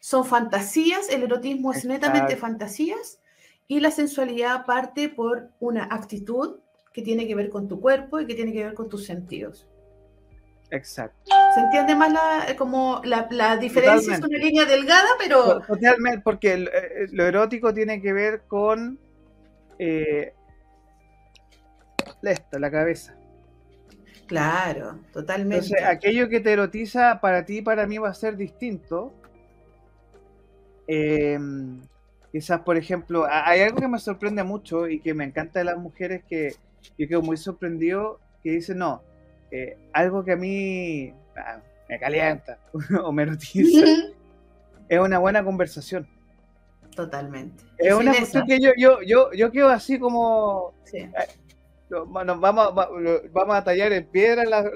Son 0.00 0.24
fantasías, 0.24 1.08
el 1.10 1.22
erotismo 1.22 1.72
es 1.72 1.84
netamente 1.84 2.36
fantasías 2.36 3.20
y 3.66 3.80
la 3.80 3.90
sensualidad 3.90 4.66
parte 4.66 5.08
por 5.08 5.50
una 5.60 5.84
actitud 5.84 6.58
que 6.92 7.02
tiene 7.02 7.26
que 7.26 7.34
ver 7.34 7.50
con 7.50 7.68
tu 7.68 7.80
cuerpo 7.80 8.20
y 8.20 8.26
que 8.26 8.34
tiene 8.34 8.52
que 8.52 8.64
ver 8.64 8.74
con 8.74 8.88
tus 8.88 9.04
sentidos. 9.04 9.66
Exacto. 10.70 11.30
¿Se 11.54 11.60
entiende 11.60 11.94
más 11.94 12.12
la, 12.12 12.56
como 12.56 13.00
la, 13.04 13.56
diferencia? 13.56 14.14
Es 14.14 14.20
una 14.20 14.38
línea 14.38 14.64
delgada, 14.64 15.08
pero... 15.18 15.60
Totalmente, 15.60 16.20
porque 16.20 16.54
eh, 16.54 17.06
lo 17.12 17.24
erótico 17.24 17.72
tiene 17.72 18.02
que 18.02 18.12
ver 18.12 18.42
con 18.48 18.98
eh, 19.78 20.32
esta, 22.22 22.58
la 22.58 22.70
cabeza. 22.70 23.14
Claro, 24.26 24.98
totalmente. 25.12 25.66
Entonces, 25.66 25.86
aquello 25.86 26.28
que 26.28 26.40
te 26.40 26.52
erotiza 26.52 27.20
para 27.20 27.44
ti 27.44 27.58
y 27.58 27.62
para 27.62 27.86
mí 27.86 27.98
va 27.98 28.08
a 28.08 28.14
ser 28.14 28.36
distinto. 28.36 29.12
Em, 30.86 31.82
quizás, 32.32 32.60
por 32.60 32.76
ejemplo, 32.76 33.26
hay 33.30 33.60
algo 33.60 33.76
que 33.76 33.88
me 33.88 33.98
sorprende 33.98 34.42
mucho 34.42 34.88
y 34.88 35.00
que 35.00 35.14
me 35.14 35.24
encanta 35.24 35.60
de 35.60 35.66
las 35.66 35.78
mujeres 35.78 36.24
que 36.28 36.54
yo 36.98 37.06
quedo 37.06 37.22
muy 37.22 37.36
sorprendido, 37.36 38.18
que 38.42 38.50
dicen, 38.50 38.78
no, 38.78 39.02
eh, 39.50 39.76
algo 39.92 40.24
que 40.24 40.32
a 40.32 40.36
mí 40.36 41.14
ah, 41.36 41.60
me 41.88 41.98
calienta 41.98 42.58
o 43.02 43.12
me 43.12 43.22
erotiza, 43.22 43.86
es 44.88 44.98
una 44.98 45.18
buena 45.18 45.44
conversación. 45.44 46.08
Totalmente. 46.94 47.64
Es 47.78 47.92
una 47.92 48.14
cuestión 48.14 48.46
que 48.46 48.60
yo, 48.60 48.70
yo, 48.76 49.02
yo, 49.02 49.32
yo 49.32 49.50
quedo 49.50 49.68
así 49.68 49.98
como... 49.98 50.74
Eh, 50.92 51.10
vamos, 52.06 52.74
vamos 53.32 53.56
a 53.56 53.64
tallar 53.64 53.92
en 53.92 54.06
piedra 54.06 54.44
la, 54.44 54.70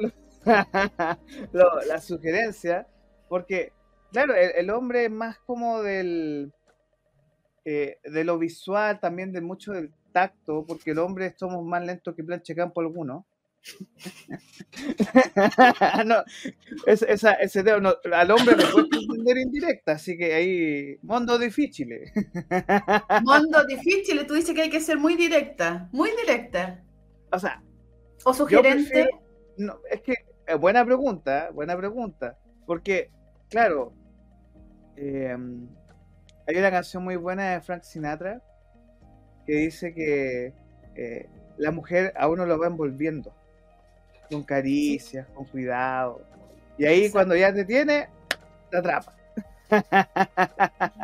la 1.53 2.01
sugerencia, 2.01 2.87
porque, 3.29 3.73
claro, 4.13 4.35
el, 4.35 4.71
hombre 4.71 5.05
es 5.05 5.11
más 5.11 5.39
como 5.39 5.83
del 5.83 6.53
eh, 7.65 7.99
de 8.03 8.25
lo 8.25 8.39
visual, 8.39 8.99
también 9.01 9.33
de 9.33 9.41
mucho 9.41 9.73
del 9.73 9.93
tacto, 10.13 10.65
porque 10.67 10.93
el 10.93 10.99
hombre 10.99 11.35
somos 11.37 11.65
más 11.65 11.85
lentos 11.85 12.15
que 12.15 12.25
planche 12.25 12.55
campo 12.55 12.81
alguno. 12.81 13.27
no, 16.07 16.17
esa, 16.87 17.33
ese 17.35 17.63
dedo 17.63 17.81
no, 17.81 17.95
al 18.13 18.31
hombre 18.31 18.57
le 18.57 18.67
puede 18.67 18.89
entender 18.93 19.39
indirecta, 19.39 19.93
así 19.93 20.17
que 20.17 20.35
ahí, 20.35 20.99
mundo 21.03 21.39
difícil. 21.39 21.89
mundo 23.25 23.65
difícil, 23.67 24.27
tú 24.27 24.35
dices 24.35 24.55
que 24.55 24.63
hay 24.63 24.71
que 24.71 24.81
ser 24.81 24.99
muy 24.99 25.17
directa, 25.17 25.89
muy 25.93 26.11
directa 26.17 26.83
o 27.33 27.39
sea. 27.39 27.63
O 28.25 28.35
sugerente. 28.35 29.09
no, 29.57 29.79
es 29.91 30.03
que, 30.03 30.15
eh, 30.47 30.55
buena 30.55 30.85
pregunta, 30.85 31.51
buena 31.53 31.77
pregunta. 31.77 32.37
Porque, 32.67 33.11
claro, 33.49 33.93
em, 34.97 35.69
hay 36.47 36.57
una 36.57 36.71
canción 36.71 37.05
muy 37.05 37.17
buena 37.17 37.53
de 37.53 37.61
Frank 37.61 37.83
Sinatra 37.83 38.43
que 39.47 39.55
dice 39.55 39.95
que 39.95 40.53
eh, 40.97 41.29
la 41.57 41.71
mujer 41.71 42.13
a 42.17 42.29
uno 42.29 42.45
lo 42.45 42.59
va 42.59 42.67
envolviendo 42.67 43.35
con 44.31 44.43
caricias, 44.43 45.27
con 45.35 45.45
cuidado. 45.47 46.23
Y 46.77 46.85
ahí 46.87 47.11
cuando 47.11 47.35
ya 47.37 47.53
te 47.53 47.65
tiene, 47.65 48.09
te 48.71 48.77
atrapa. 48.77 49.15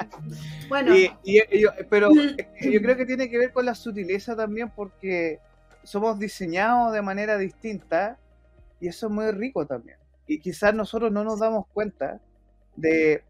Bueno. 0.69 0.95
pero 1.91 2.09
yo 2.13 2.81
creo 2.81 2.97
que 2.97 3.05
tiene 3.05 3.29
que 3.29 3.37
ver 3.37 3.53
con 3.53 3.67
la 3.67 3.75
sutileza 3.75 4.35
también 4.35 4.71
porque 4.71 5.39
somos 5.83 6.19
diseñados 6.19 6.95
de 6.95 7.03
manera 7.03 7.37
distinta 7.37 8.19
y 8.81 8.89
eso 8.89 9.07
es 9.07 9.13
muy 9.13 9.31
rico 9.31 9.67
también. 9.67 9.99
Y 10.27 10.41
quizás 10.41 10.75
nosotros 10.75 11.13
no 11.13 11.25
nos 11.25 11.41
damos 11.41 11.67
cuenta 11.69 12.21
de 12.77 13.23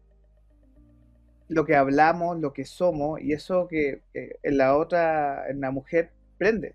lo 1.47 1.65
que 1.65 1.75
hablamos, 1.75 2.39
lo 2.39 2.53
que 2.53 2.65
somos, 2.65 3.21
y 3.21 3.33
eso 3.33 3.67
que 3.67 4.01
en 4.13 4.57
la 4.57 4.75
otra, 4.75 5.49
en 5.49 5.61
la 5.61 5.71
mujer, 5.71 6.11
prende. 6.37 6.73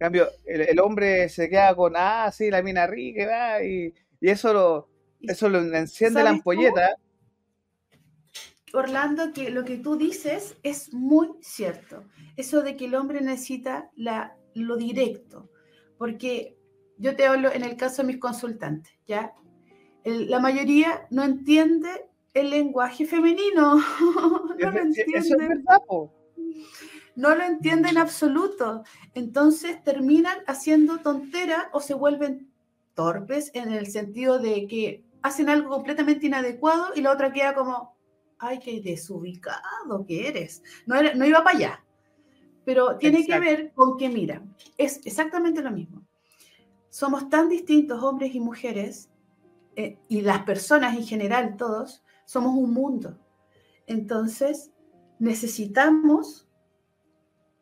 En 0.00 0.06
cambio, 0.06 0.30
el, 0.46 0.80
hombre 0.80 1.28
se 1.28 1.50
queda 1.50 1.74
con, 1.76 1.92
ah, 1.94 2.32
sí, 2.32 2.50
la 2.50 2.62
mina 2.62 2.86
rica, 2.86 3.62
y, 3.62 3.92
y 4.18 4.30
eso 4.30 4.50
lo, 4.54 4.88
eso 5.20 5.50
lo 5.50 5.58
enciende 5.58 6.22
la 6.22 6.30
ampolleta. 6.30 6.96
Orlando, 8.72 9.34
que 9.34 9.50
lo 9.50 9.62
que 9.62 9.76
tú 9.76 9.96
dices 9.96 10.56
es 10.62 10.94
muy 10.94 11.28
cierto. 11.42 12.04
Eso 12.38 12.62
de 12.62 12.76
que 12.76 12.86
el 12.86 12.94
hombre 12.94 13.20
necesita 13.20 13.90
la, 13.94 14.38
lo 14.54 14.78
directo. 14.78 15.50
Porque 15.98 16.56
yo 16.96 17.14
te 17.14 17.26
hablo 17.26 17.52
en 17.52 17.62
el 17.62 17.76
caso 17.76 18.00
de 18.00 18.08
mis 18.08 18.18
consultantes, 18.18 18.94
¿ya? 19.06 19.34
la 20.04 20.40
mayoría 20.40 21.06
no 21.10 21.22
entiende 21.24 22.06
el 22.32 22.48
lenguaje 22.48 23.04
femenino. 23.04 23.76
no 24.58 24.70
lo 24.70 24.80
entienden. 24.80 25.62
No 27.16 27.34
lo 27.34 27.42
entienden 27.44 27.92
en 27.92 27.98
absoluto. 27.98 28.84
Entonces 29.14 29.82
terminan 29.82 30.38
haciendo 30.46 30.98
tonteras 30.98 31.66
o 31.72 31.80
se 31.80 31.94
vuelven 31.94 32.50
torpes 32.94 33.50
en 33.54 33.72
el 33.72 33.86
sentido 33.86 34.38
de 34.38 34.66
que 34.66 35.04
hacen 35.22 35.48
algo 35.48 35.70
completamente 35.70 36.26
inadecuado 36.26 36.92
y 36.94 37.00
la 37.00 37.12
otra 37.12 37.32
queda 37.32 37.54
como, 37.54 37.96
ay, 38.38 38.58
qué 38.58 38.80
desubicado 38.80 40.04
que 40.06 40.28
eres. 40.28 40.62
No, 40.86 40.96
no 41.14 41.24
iba 41.26 41.44
para 41.44 41.56
allá. 41.56 41.84
Pero 42.64 42.96
tiene 42.96 43.24
que 43.26 43.38
ver 43.38 43.72
con 43.72 43.96
que, 43.96 44.08
mira, 44.08 44.42
es 44.76 45.00
exactamente 45.04 45.62
lo 45.62 45.70
mismo. 45.70 46.06
Somos 46.88 47.28
tan 47.28 47.48
distintos 47.48 48.02
hombres 48.02 48.34
y 48.34 48.40
mujeres, 48.40 49.10
eh, 49.76 49.98
y 50.08 50.20
las 50.22 50.42
personas 50.42 50.96
en 50.96 51.06
general, 51.06 51.56
todos, 51.56 52.02
somos 52.24 52.54
un 52.54 52.72
mundo. 52.72 53.18
Entonces, 53.86 54.70
necesitamos 55.18 56.48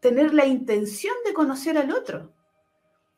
tener 0.01 0.35
la 0.35 0.47
intención 0.47 1.15
de 1.25 1.33
conocer 1.33 1.79
al 1.79 1.91
otro. 1.93 2.33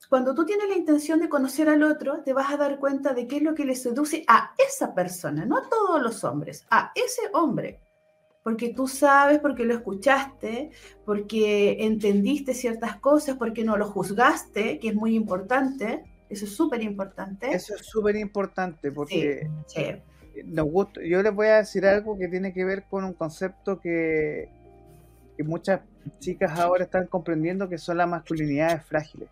Cuando 0.09 0.35
tú 0.35 0.45
tienes 0.45 0.69
la 0.69 0.77
intención 0.77 1.21
de 1.21 1.29
conocer 1.29 1.69
al 1.69 1.83
otro, 1.83 2.23
te 2.25 2.33
vas 2.33 2.53
a 2.53 2.57
dar 2.57 2.79
cuenta 2.81 3.15
de 3.15 3.27
qué 3.27 3.37
es 3.37 3.43
lo 3.43 3.55
que 3.55 3.65
le 3.65 3.77
seduce 3.77 4.25
a 4.27 4.55
esa 4.59 4.95
persona, 4.95 5.45
no 5.45 5.59
a 5.59 5.69
todos 5.69 6.03
los 6.03 6.25
hombres, 6.25 6.67
a 6.71 6.93
ese 6.95 7.23
hombre. 7.33 7.81
Porque 8.43 8.71
tú 8.71 8.89
sabes, 8.89 9.39
porque 9.39 9.65
lo 9.65 9.75
escuchaste, 9.75 10.71
porque 11.05 11.77
entendiste 11.85 12.55
ciertas 12.55 12.97
cosas, 12.97 13.37
porque 13.37 13.63
no 13.63 13.77
lo 13.77 13.87
juzgaste, 13.87 14.79
que 14.79 14.89
es 14.89 14.95
muy 14.95 15.15
importante. 15.15 16.05
Eso 16.29 16.47
es 16.47 16.53
súper 16.57 16.83
importante. 16.83 17.53
Eso 17.53 17.75
es 17.75 17.87
súper 17.87 18.17
importante 18.17 18.91
porque 18.91 19.49
sí, 19.67 19.83
yo 21.05 21.23
les 21.23 21.35
voy 21.35 21.47
a 21.49 21.57
decir 21.57 21.85
algo 21.87 22.17
que 22.17 22.29
tiene 22.29 22.53
que 22.53 22.65
ver 22.65 22.85
con 22.89 23.05
un 23.05 23.13
concepto 23.13 23.79
que, 23.79 24.49
muchas 25.43 25.81
chicas 26.19 26.59
ahora 26.59 26.85
están 26.85 27.07
comprendiendo 27.07 27.69
que 27.69 27.79
son 27.79 27.99
las 27.99 28.09
masculinidades 28.09 28.85
frágiles. 28.85 29.29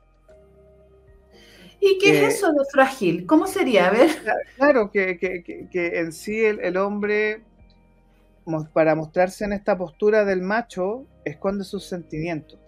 ¿Y 1.81 1.99
qué 1.99 2.27
es 2.27 2.35
eso 2.35 2.53
de 2.53 2.65
frágil? 2.73 3.27
¿Cómo 3.27 3.47
sería? 3.47 3.87
A 3.87 3.91
ver. 3.91 4.11
Claro, 4.57 4.91
que, 4.91 5.19
en 5.73 6.13
sí 6.13 6.45
el, 6.45 6.77
hombre, 6.77 7.43
para 8.73 8.95
mostrarse 8.95 9.45
en 9.45 9.53
esta 9.53 9.79
postura 9.79 10.25
del 10.25 10.43
macho, 10.43 11.07
esconde 11.25 11.65
sus 11.65 11.85
sentimientos. 11.85 12.59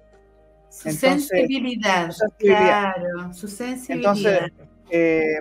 Su 0.71 0.91
sensibilidad, 0.93 2.13
claro, 2.39 3.35
su 3.35 3.49
sensibilidad. 3.49 4.17
Entonces, 4.17 4.53
eh, 4.91 5.41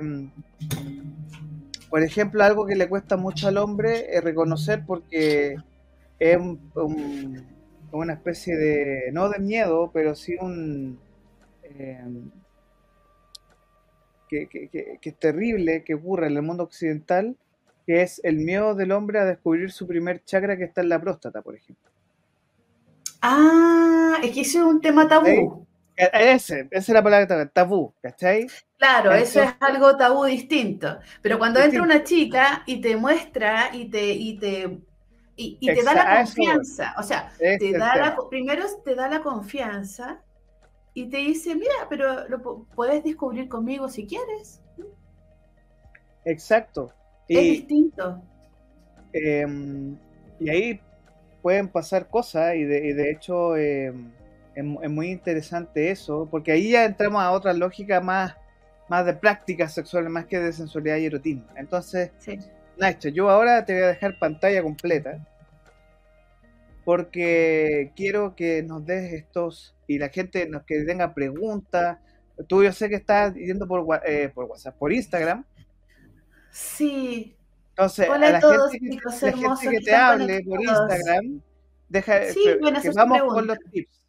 por 1.90 2.04
ejemplo, 2.04 2.44
algo 2.44 2.66
que 2.66 2.76
le 2.76 2.90
cuesta 2.90 3.18
mucho 3.18 3.48
al 3.48 3.58
hombre 3.58 4.16
es 4.16 4.24
reconocer 4.24 4.84
porque 4.86 5.56
es 6.20 6.38
una 7.92 8.14
especie 8.14 8.56
de, 8.56 9.12
no 9.12 9.30
de 9.30 9.40
miedo, 9.40 9.92
pero 9.94 10.16
sí 10.16 10.36
un... 10.40 11.00
Eh, 11.64 12.04
que, 14.30 15.00
es 15.02 15.20
terrible 15.20 15.84
que 15.84 15.96
ocurre 15.96 16.28
en 16.28 16.38
el 16.38 16.44
mundo 16.44 16.64
occidental, 16.64 17.36
que 17.88 18.04
es 18.04 18.22
el 18.24 18.38
miedo 18.38 18.76
del 18.76 18.92
hombre 18.92 19.20
a 19.20 19.26
descubrir 19.26 19.72
su 19.72 19.88
primer 19.88 20.24
chakra 20.24 20.58
que 20.58 20.66
está 20.66 20.82
en 20.82 20.90
la 20.90 21.02
próstata, 21.02 21.42
por 21.42 21.56
ejemplo. 21.56 21.90
Ah, 23.22 24.18
es 24.24 24.32
que 24.32 24.42
ese 24.42 24.60
es 24.60 24.64
un 24.64 24.80
tema 24.80 25.08
tabú. 25.08 25.66
Ese, 25.96 26.68
esa 26.72 26.78
es 26.78 26.90
la 26.90 27.04
palabra 27.04 27.50
tabú, 27.50 27.94
¿cachai? 28.02 28.48
Claro, 28.78 29.12
eso 29.12 29.44
es 29.44 29.50
algo 29.60 29.98
tabú 29.98 30.24
distinto. 30.24 31.00
Pero 31.22 31.38
cuando 31.38 31.60
entra 31.60 31.82
una 31.82 32.04
chica 32.04 32.64
y 32.66 32.80
te 32.80 32.96
muestra 32.96 33.72
y 33.74 33.90
te, 33.90 34.14
y 34.14 34.38
te, 34.38 34.80
y, 35.60 35.66
te 35.66 35.84
da 35.84 35.94
la 35.94 36.18
confianza, 36.18 36.96
o 36.98 37.04
sea, 37.04 37.32
te 37.38 37.72
da 37.72 37.96
la, 37.96 38.18
primero 38.30 38.66
te 38.84 38.96
da 38.96 39.08
la 39.08 39.22
confianza 39.22 40.22
y 40.94 41.10
te 41.10 41.18
dice, 41.18 41.56
mira, 41.56 41.88
pero 41.90 42.28
lo 42.28 42.66
puedes 42.76 43.04
descubrir 43.04 43.48
conmigo 43.48 43.88
si 43.88 44.06
quieres. 44.06 44.62
Exacto. 46.26 46.94
es 47.28 47.42
distinto. 47.42 48.22
Em, 49.14 49.98
y 50.40 50.50
ahí 50.50 50.82
pueden 51.42 51.70
pasar 51.70 52.10
cosas 52.10 52.56
y 52.56 52.64
de, 52.64 52.88
y 52.88 52.94
de 52.94 53.12
hecho... 53.12 53.56
Em, 53.56 54.12
es, 54.60 54.90
muy 54.90 55.10
interesante 55.10 55.92
eso, 55.92 56.28
porque 56.30 56.52
ahí 56.52 56.72
ya 56.72 56.86
entramos 56.86 57.22
a 57.22 57.32
otra 57.32 57.54
lógica 57.54 58.02
más, 58.02 58.36
más 58.88 59.06
de 59.06 59.14
prácticas 59.14 59.74
sexuales, 59.74 60.10
más 60.10 60.26
que 60.26 60.40
de 60.40 60.52
sensualidad 60.52 60.98
y 60.98 61.06
erotismo. 61.06 61.46
Entonces, 61.56 62.12
sí. 62.18 62.38
yo 63.14 63.30
ahora 63.30 63.66
te 63.66 63.74
voy 63.74 63.84
a 63.84 63.88
dejar 63.88 64.20
pantalla 64.20 64.62
completa, 64.62 65.26
porque 66.86 67.92
quiero 67.96 68.36
que 68.36 68.64
nos 68.64 68.86
des 68.86 69.14
estos, 69.14 69.76
y 69.88 70.00
la 70.00 70.10
gente 70.10 70.48
nos, 70.48 70.64
que 70.64 70.84
tenga 70.84 71.14
preguntas. 71.14 72.00
Tú 72.48 72.64
yo 72.64 72.72
sé 72.72 72.90
que 72.90 72.96
estás 72.96 73.34
yendo 73.36 73.68
por, 73.68 74.02
eh, 74.06 74.32
por 74.34 74.46
WhatsApp, 74.46 74.78
por 74.78 74.94
Instagram. 74.94 75.46
Sí. 76.52 77.36
Entonces, 77.72 78.10
a 78.10 78.18
la, 78.18 78.42
gente, 78.42 79.00
la 79.22 79.32
gente 79.34 79.70
que 79.70 79.80
te 79.80 79.96
hable 79.96 80.42
por 80.44 80.62
Instagram, 80.62 81.42
deja, 81.88 82.20
que 82.22 82.92
vamos 82.94 83.22
con 83.34 83.48
los 83.48 83.58
tips 83.72 84.00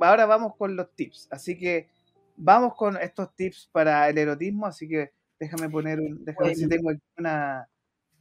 ahora 0.00 0.26
vamos 0.26 0.54
con 0.56 0.76
los 0.76 0.94
tips. 0.94 1.28
Así 1.30 1.56
que 1.56 1.88
vamos 2.36 2.74
con 2.74 2.96
estos 2.96 3.34
tips 3.34 3.68
para 3.72 4.08
el 4.08 4.18
erotismo. 4.18 4.66
Así 4.66 4.88
que 4.88 5.12
déjame 5.38 5.68
poner 5.70 6.00
un. 6.00 6.24
Déjame 6.24 6.48
ver 6.48 6.56
si 6.56 6.68
tengo 6.68 6.90
una, 7.18 7.68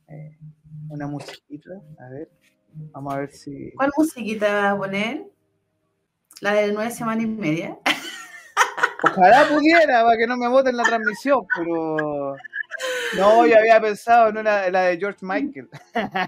eh, 0.08 0.38
una 0.90 1.08
musiquita. 1.08 1.72
A 2.00 2.10
ver. 2.10 2.30
Vamos 2.92 3.14
a 3.14 3.20
ver 3.20 3.32
si. 3.32 3.72
¿Cuál 3.76 3.92
musiquita 3.98 4.54
vas 4.54 4.74
a 4.74 4.78
poner? 4.78 5.26
La 6.42 6.54
de 6.54 6.72
nueve 6.74 6.92
semanas 6.92 7.24
y 7.24 7.28
media. 7.28 7.78
Ojalá 9.04 9.48
pudiera, 9.48 10.04
para 10.04 10.18
que 10.18 10.28
no 10.28 10.38
me 10.38 10.48
voten 10.48 10.78
la 10.78 10.84
transmisión, 10.84 11.46
pero. 11.56 12.36
No, 13.18 13.46
yo 13.46 13.58
había 13.58 13.80
pensado 13.80 14.30
en 14.30 14.38
una, 14.38 14.70
la 14.70 14.82
de 14.82 14.98
George 14.98 15.20
Michael. 15.22 15.70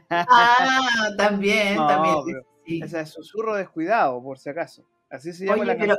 Ah, 0.10 1.10
también, 1.18 1.76
también. 1.76 2.42
Ese 2.66 3.02
es 3.02 3.10
susurro 3.10 3.56
descuidado, 3.56 4.22
por 4.22 4.38
si 4.38 4.50
acaso. 4.50 4.86
Así 5.10 5.32
se 5.34 5.46
llama 5.46 5.64
la 5.64 5.78
pero 5.78 5.98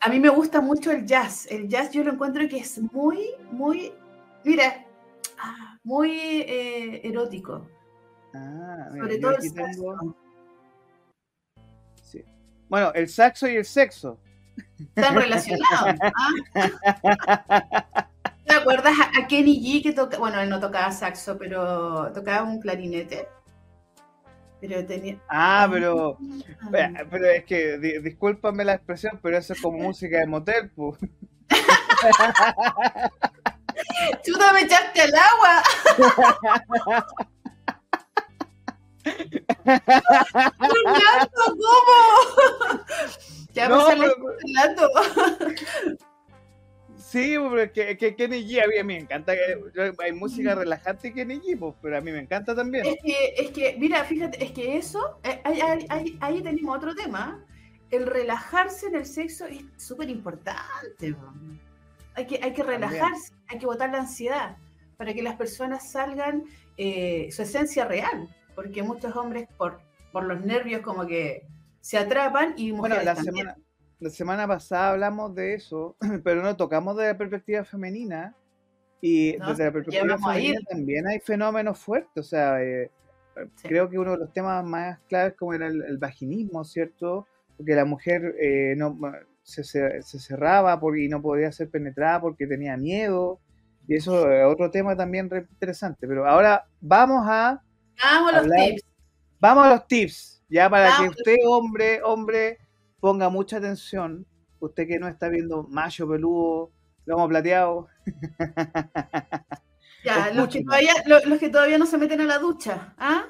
a 0.00 0.08
mí 0.08 0.20
me 0.20 0.28
gusta 0.28 0.60
mucho 0.60 0.92
el 0.92 1.04
jazz. 1.06 1.46
El 1.50 1.68
jazz 1.68 1.90
yo 1.90 2.04
lo 2.04 2.12
encuentro 2.12 2.48
que 2.48 2.58
es 2.58 2.80
muy, 2.92 3.30
muy, 3.50 3.92
mira, 4.44 4.84
ah, 5.38 5.78
muy 5.82 6.10
eh, 6.12 7.00
erótico. 7.04 7.66
Ah, 8.34 8.88
Sobre 8.96 9.18
todo 9.18 9.36
el 9.36 9.42
saxo. 9.42 10.16
Sí. 12.02 12.24
Bueno, 12.68 12.92
el 12.94 13.08
saxo 13.08 13.48
y 13.48 13.56
el 13.56 13.64
sexo. 13.64 14.18
Están 14.94 15.14
relacionados. 15.14 15.94
¿ah? 16.02 16.30
¿Te 18.46 18.54
acuerdas 18.54 18.94
a 19.18 19.26
Kenny 19.26 19.58
G 19.60 19.82
que 19.82 19.92
toca, 19.92 20.18
bueno, 20.18 20.40
él 20.40 20.50
no 20.50 20.60
tocaba 20.60 20.92
saxo, 20.92 21.38
pero 21.38 22.12
tocaba 22.12 22.42
un 22.42 22.60
clarinete? 22.60 23.26
Ah, 25.28 25.68
pero, 25.70 26.18
pero 27.10 27.30
es 27.30 27.44
que, 27.44 27.78
discúlpame 28.02 28.64
la 28.64 28.72
expresión, 28.74 29.20
pero 29.22 29.36
eso 29.36 29.52
es 29.52 29.60
como 29.60 29.78
música 29.78 30.18
de 30.18 30.26
motel, 30.26 30.70
pues. 30.70 30.98
Chuta, 34.24 34.52
me 34.52 34.62
echaste 34.62 35.02
al 35.02 35.14
agua. 35.14 35.62
¿Cómo? 41.34 41.64
Ya 43.52 43.68
me 43.68 43.76
sale 43.76 44.06
pero... 44.16 44.88
Sí, 47.14 47.36
porque 47.38 47.96
que, 47.96 48.16
Kenny 48.16 48.44
G, 48.44 48.64
a 48.64 48.66
mí 48.66 48.82
me 48.82 48.98
encanta, 48.98 49.34
hay 50.02 50.12
música 50.12 50.56
relajante 50.56 51.12
Kenny 51.12 51.38
G, 51.38 51.56
pues, 51.56 51.74
pero 51.80 51.96
a 51.96 52.00
mí 52.00 52.10
me 52.10 52.18
encanta 52.18 52.56
también. 52.56 52.84
Es 52.84 52.96
que, 53.04 53.34
es 53.36 53.50
que 53.52 53.76
mira, 53.78 54.02
fíjate, 54.02 54.42
es 54.44 54.50
que 54.50 54.76
eso, 54.76 55.20
eh, 55.22 55.40
ahí, 56.20 56.42
tenemos 56.42 56.76
otro 56.76 56.92
tema, 56.92 57.46
el 57.90 58.06
relajarse 58.06 58.88
en 58.88 58.96
el 58.96 59.06
sexo 59.06 59.46
es 59.46 59.62
súper 59.76 60.10
importante. 60.10 61.14
Hay 62.16 62.26
que, 62.26 62.40
hay 62.42 62.52
que 62.52 62.64
relajarse, 62.64 63.32
hay 63.46 63.58
que 63.60 63.66
botar 63.66 63.92
la 63.92 63.98
ansiedad 63.98 64.56
para 64.96 65.14
que 65.14 65.22
las 65.22 65.36
personas 65.36 65.92
salgan 65.92 66.42
eh, 66.76 67.28
su 67.30 67.42
esencia 67.42 67.84
real. 67.84 68.28
Porque 68.54 68.82
muchos 68.82 69.14
hombres 69.16 69.48
por, 69.56 69.80
por 70.12 70.24
los 70.24 70.44
nervios 70.44 70.82
como 70.82 71.06
que 71.06 71.46
se 71.80 71.98
atrapan 71.98 72.54
y 72.56 72.70
Bueno, 72.70 72.94
mujeres 72.96 73.04
la 73.04 73.14
también. 73.14 73.34
semana, 73.36 73.56
la 74.00 74.10
semana 74.10 74.48
pasada 74.48 74.90
hablamos 74.90 75.34
de 75.34 75.54
eso, 75.54 75.96
pero 76.24 76.42
no 76.42 76.56
tocamos 76.56 76.96
de 76.96 77.06
la 77.08 77.18
perspectiva 77.18 77.64
femenina. 77.64 78.34
Y 79.00 79.36
No, 79.38 79.48
desde 79.48 79.64
la 79.66 79.72
perspectiva 79.72 80.18
femenina 80.18 80.60
también 80.68 81.06
hay 81.06 81.20
fenómenos 81.20 81.78
fuertes. 81.78 82.16
O 82.16 82.22
sea, 82.22 82.62
eh, 82.62 82.90
Sí. 83.56 83.66
creo 83.68 83.90
que 83.90 83.98
uno 83.98 84.12
de 84.12 84.18
los 84.18 84.32
temas 84.32 84.64
más 84.64 85.00
claves 85.08 85.34
como 85.36 85.52
era 85.54 85.66
el, 85.66 85.82
el 85.82 85.98
vaginismo, 85.98 86.64
¿cierto? 86.64 87.26
Porque 87.56 87.74
la 87.74 87.84
mujer 87.84 88.34
eh, 88.40 88.74
no, 88.76 88.96
se, 89.42 89.64
se- 89.64 90.00
se 90.02 90.18
cerraba 90.20 90.78
porque, 90.80 91.02
y 91.02 91.08
no 91.08 91.20
podía 91.20 91.50
ser 91.52 91.68
penetrada 91.68 92.20
porque 92.20 92.46
tenía 92.46 92.76
miedo. 92.76 93.40
Y 93.88 93.96
eso 93.96 94.30
es 94.30 94.44
otro 94.46 94.70
tema 94.70 94.96
también 94.96 95.28
re 95.28 95.40
interesante. 95.50 96.06
Pero 96.06 96.26
ahora 96.26 96.64
vamos 96.80 97.26
a 97.28 97.60
Vamos 98.02 98.32
a 98.32 98.42
los 98.42 98.50
tips. 98.56 98.82
Vamos 99.40 99.66
a 99.66 99.70
los 99.70 99.86
tips, 99.86 100.42
ya 100.48 100.70
para 100.70 100.96
que 100.96 101.08
usted, 101.08 101.36
hombre, 101.46 102.02
hombre, 102.02 102.58
ponga 103.00 103.28
mucha 103.28 103.58
atención. 103.58 104.26
Usted 104.60 104.86
que 104.88 104.98
no 104.98 105.08
está 105.08 105.28
viendo 105.28 105.64
macho 105.64 106.08
peludo, 106.08 106.70
lomo 107.04 107.28
plateado. 107.28 107.88
Ya, 110.04 110.30
los 110.34 110.48
que, 110.48 110.62
todavía, 110.64 110.94
lo- 111.06 111.24
los 111.26 111.38
que 111.38 111.48
todavía 111.50 111.78
no 111.78 111.86
se 111.86 111.98
meten 111.98 112.20
a 112.22 112.24
la 112.24 112.38
ducha, 112.38 112.94
¿ah? 112.98 113.26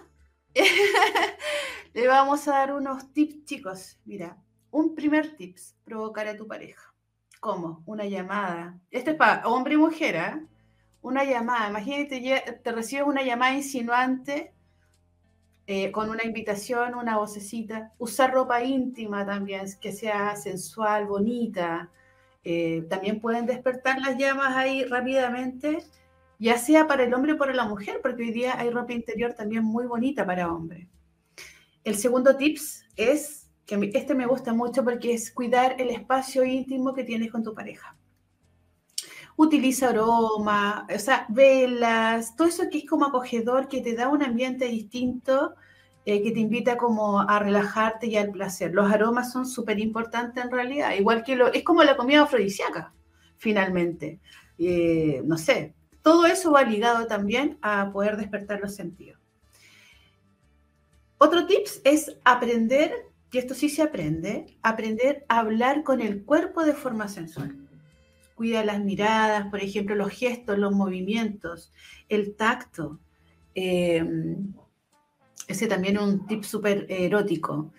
Le 1.94 2.06
vamos 2.08 2.46
a 2.48 2.52
dar 2.52 2.72
unos 2.74 3.12
tips, 3.12 3.44
chicos. 3.44 3.98
Mira, 4.04 4.36
un 4.70 4.94
primer 4.94 5.36
tips, 5.36 5.76
provocar 5.84 6.26
a 6.28 6.36
tu 6.36 6.46
pareja. 6.46 6.92
¿Cómo? 7.40 7.82
Una 7.86 8.04
llamada. 8.06 8.78
Este 8.90 9.10
es 9.12 9.16
para 9.16 9.46
hombre 9.46 9.74
y 9.74 9.76
mujer, 9.78 10.16
¿ah? 10.16 10.40
Una 11.02 11.24
llamada. 11.24 11.68
Imagínate, 11.70 12.60
te 12.62 12.72
recibes 12.72 13.06
una 13.06 13.22
llamada 13.22 13.54
insinuante 13.54 14.53
eh, 15.66 15.90
con 15.90 16.10
una 16.10 16.24
invitación, 16.24 16.94
una 16.94 17.18
vocecita. 17.18 17.92
Usar 17.98 18.32
ropa 18.32 18.62
íntima 18.62 19.24
también, 19.24 19.66
que 19.80 19.92
sea 19.92 20.36
sensual, 20.36 21.06
bonita. 21.06 21.90
Eh, 22.44 22.86
también 22.90 23.20
pueden 23.20 23.46
despertar 23.46 24.00
las 24.00 24.18
llamas 24.18 24.54
ahí 24.56 24.84
rápidamente 24.84 25.84
ya 26.38 26.58
sea 26.58 26.86
para 26.86 27.04
el 27.04 27.14
hombre 27.14 27.32
o 27.32 27.38
para 27.38 27.54
la 27.54 27.66
mujer, 27.66 28.00
porque 28.02 28.22
hoy 28.22 28.30
día 28.30 28.58
hay 28.58 28.70
ropa 28.70 28.92
interior 28.92 29.32
también 29.34 29.64
muy 29.64 29.86
bonita 29.86 30.26
para 30.26 30.52
hombre. 30.52 30.88
El 31.84 31.96
segundo 31.96 32.36
tips 32.36 32.84
es, 32.96 33.50
que 33.66 33.90
este 33.94 34.14
me 34.14 34.26
gusta 34.26 34.52
mucho 34.52 34.84
porque 34.84 35.14
es 35.14 35.30
cuidar 35.30 35.76
el 35.80 35.90
espacio 35.90 36.44
íntimo 36.44 36.94
que 36.94 37.04
tienes 37.04 37.30
con 37.30 37.42
tu 37.42 37.54
pareja. 37.54 37.96
Utiliza 39.36 39.90
aroma, 39.90 40.86
o 40.94 40.98
sea, 40.98 41.26
velas, 41.28 42.36
todo 42.36 42.48
eso 42.48 42.64
que 42.70 42.78
es 42.78 42.86
como 42.86 43.06
acogedor, 43.06 43.68
que 43.68 43.80
te 43.80 43.94
da 43.94 44.08
un 44.08 44.22
ambiente 44.22 44.66
distinto, 44.66 45.54
eh, 46.06 46.22
que 46.22 46.30
te 46.30 46.40
invita 46.40 46.76
como 46.76 47.20
a 47.20 47.38
relajarte 47.38 48.06
y 48.06 48.16
al 48.16 48.30
placer. 48.30 48.72
Los 48.72 48.92
aromas 48.92 49.32
son 49.32 49.46
súper 49.46 49.80
importantes 49.80 50.44
en 50.44 50.50
realidad, 50.50 50.92
igual 50.92 51.24
que 51.24 51.34
lo, 51.34 51.52
es 51.52 51.64
como 51.64 51.82
la 51.82 51.96
comida 51.96 52.22
afrodisíaca, 52.22 52.92
finalmente. 53.36 54.20
Eh, 54.58 55.22
no 55.24 55.36
sé, 55.36 55.74
todo 56.02 56.26
eso 56.26 56.52
va 56.52 56.62
ligado 56.62 57.06
también 57.06 57.58
a 57.62 57.90
poder 57.90 58.16
despertar 58.16 58.60
los 58.60 58.74
sentidos. 58.74 59.18
Otro 61.18 61.46
tips 61.46 61.80
es 61.84 62.16
aprender, 62.24 62.92
y 63.32 63.38
esto 63.38 63.54
sí 63.54 63.70
se 63.70 63.82
aprende, 63.82 64.58
aprender 64.62 65.24
a 65.28 65.38
hablar 65.38 65.82
con 65.82 66.02
el 66.02 66.22
cuerpo 66.24 66.62
de 66.62 66.74
forma 66.74 67.08
sensual. 67.08 67.63
Cuida 68.34 68.64
las 68.64 68.82
miradas, 68.82 69.46
por 69.48 69.60
ejemplo, 69.60 69.94
los 69.94 70.10
gestos, 70.10 70.58
los 70.58 70.72
movimientos, 70.72 71.72
el 72.08 72.34
tacto. 72.34 73.00
Eh, 73.54 74.04
ese 75.46 75.66
también 75.66 75.96
es 75.96 76.02
un 76.02 76.26
tip 76.26 76.42
súper 76.42 76.86
erótico. 76.88 77.72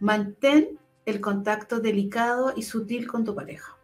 Mantén 0.00 0.78
el 1.06 1.20
contacto 1.20 1.80
delicado 1.80 2.52
y 2.54 2.62
sutil 2.62 3.06
con 3.06 3.24
tu 3.24 3.34
pareja. 3.34 3.76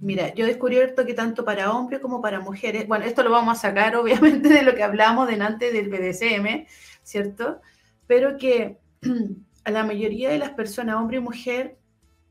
Mira, 0.00 0.34
yo 0.34 0.44
he 0.44 0.48
descubierto 0.48 1.04
que 1.04 1.14
tanto 1.14 1.44
para 1.44 1.72
hombres 1.72 2.00
como 2.00 2.22
para 2.22 2.40
mujeres, 2.40 2.88
bueno, 2.88 3.04
esto 3.04 3.22
lo 3.22 3.30
vamos 3.30 3.58
a 3.58 3.60
sacar 3.60 3.96
obviamente 3.96 4.48
de 4.48 4.62
lo 4.62 4.74
que 4.74 4.82
hablamos 4.82 5.28
delante 5.28 5.72
del 5.72 5.90
BDSM, 5.90 6.66
¿cierto? 7.02 7.60
Pero 8.06 8.38
que 8.38 8.78
a 9.64 9.70
la 9.70 9.84
mayoría 9.84 10.30
de 10.30 10.38
las 10.38 10.50
personas, 10.50 10.96
hombre 10.96 11.18
y 11.18 11.20
mujer, 11.20 11.78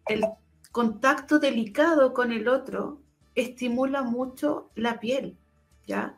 el 0.07 0.26
contacto 0.72 1.38
delicado 1.38 2.14
con 2.14 2.32
el 2.32 2.47
otro 2.47 3.03
estimula 3.36 4.04
mucho 4.04 4.70
la 4.76 5.00
piel, 5.00 5.38
¿ya? 5.86 6.18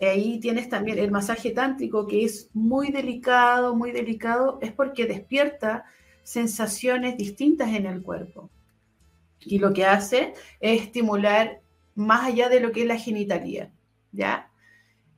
Ahí 0.00 0.40
tienes 0.40 0.68
también 0.68 0.98
el 0.98 1.12
masaje 1.12 1.50
tántrico, 1.50 2.06
que 2.06 2.24
es 2.24 2.50
muy 2.54 2.90
delicado, 2.90 3.76
muy 3.76 3.92
delicado, 3.92 4.58
es 4.60 4.72
porque 4.72 5.06
despierta 5.06 5.84
sensaciones 6.24 7.16
distintas 7.16 7.72
en 7.72 7.86
el 7.86 8.02
cuerpo. 8.02 8.50
Y 9.40 9.58
lo 9.58 9.72
que 9.72 9.86
hace 9.86 10.34
es 10.60 10.82
estimular 10.82 11.60
más 11.94 12.26
allá 12.26 12.48
de 12.48 12.60
lo 12.60 12.72
que 12.72 12.82
es 12.82 12.86
la 12.86 12.98
genitalía, 12.98 13.70
¿ya? 14.12 14.50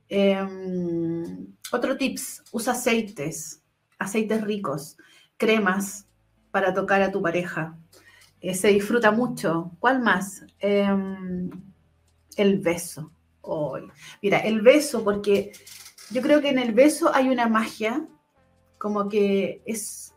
Em, 0.07 1.55
otro 1.71 1.97
tips, 1.97 2.43
usa 2.51 2.73
aceites, 2.73 3.63
aceites 3.97 4.41
ricos, 4.41 4.97
cremas 5.37 6.07
para 6.51 6.73
tocar 6.73 7.01
a 7.01 7.11
tu 7.11 7.21
pareja. 7.21 7.77
Eh, 8.41 8.53
se 8.53 8.69
disfruta 8.69 9.11
mucho. 9.11 9.71
¿Cuál 9.79 10.01
más? 10.01 10.45
Em, 10.59 11.49
el 12.37 12.59
beso. 12.59 13.11
Mira, 14.21 14.39
el 14.39 14.61
beso, 14.61 15.03
porque 15.03 15.51
yo 16.11 16.21
creo 16.21 16.41
que 16.41 16.49
en 16.49 16.59
el 16.59 16.73
beso 16.73 17.13
hay 17.13 17.29
una 17.29 17.47
magia, 17.47 18.07
como 18.77 19.07
que 19.09 19.61
es 19.65 20.13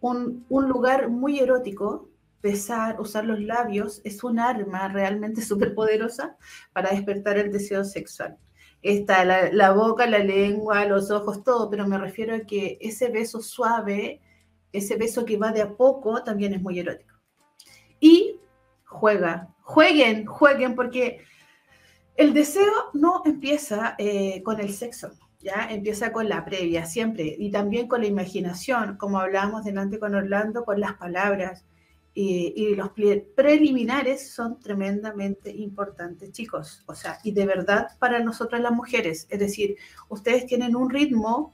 un, 0.00 0.44
un 0.48 0.68
lugar 0.68 1.08
muy 1.08 1.38
erótico. 1.40 2.08
Besar, 2.40 3.00
usar 3.00 3.24
los 3.24 3.40
labios, 3.40 4.00
es 4.04 4.22
un 4.22 4.38
arma 4.38 4.86
realmente 4.88 5.42
súper 5.42 5.74
poderosa 5.74 6.36
para 6.72 6.90
despertar 6.90 7.36
el 7.36 7.50
deseo 7.50 7.84
sexual. 7.84 8.38
Está 8.80 9.24
la, 9.24 9.52
la 9.52 9.72
boca, 9.72 10.06
la 10.06 10.20
lengua, 10.20 10.84
los 10.84 11.10
ojos, 11.10 11.42
todo, 11.42 11.68
pero 11.68 11.88
me 11.88 11.98
refiero 11.98 12.36
a 12.36 12.40
que 12.40 12.78
ese 12.80 13.08
beso 13.08 13.40
suave, 13.40 14.20
ese 14.72 14.96
beso 14.96 15.24
que 15.24 15.36
va 15.36 15.50
de 15.50 15.62
a 15.62 15.76
poco, 15.76 16.22
también 16.22 16.54
es 16.54 16.62
muy 16.62 16.78
erótico. 16.78 17.17
Y 18.00 18.36
juega, 18.84 19.48
jueguen, 19.62 20.26
jueguen, 20.26 20.74
porque 20.74 21.20
el 22.16 22.34
deseo 22.34 22.72
no 22.94 23.22
empieza 23.24 23.94
eh, 23.98 24.42
con 24.42 24.60
el 24.60 24.72
sexo, 24.72 25.12
ya 25.40 25.68
empieza 25.70 26.12
con 26.12 26.28
la 26.28 26.44
previa, 26.44 26.84
siempre, 26.84 27.36
y 27.38 27.50
también 27.50 27.86
con 27.86 28.00
la 28.00 28.08
imaginación, 28.08 28.96
como 28.96 29.20
hablábamos 29.20 29.64
delante 29.64 29.98
con 29.98 30.14
Orlando, 30.14 30.64
con 30.64 30.80
las 30.80 30.94
palabras. 30.94 31.64
Y, 32.14 32.52
y 32.56 32.74
los 32.74 32.90
preliminares 33.36 34.32
son 34.32 34.58
tremendamente 34.58 35.54
importantes, 35.54 36.32
chicos. 36.32 36.82
O 36.86 36.94
sea, 36.96 37.20
y 37.22 37.30
de 37.30 37.46
verdad 37.46 37.86
para 38.00 38.18
nosotras 38.18 38.60
las 38.60 38.72
mujeres. 38.72 39.28
Es 39.30 39.38
decir, 39.38 39.76
ustedes 40.08 40.44
tienen 40.46 40.74
un 40.74 40.90
ritmo, 40.90 41.52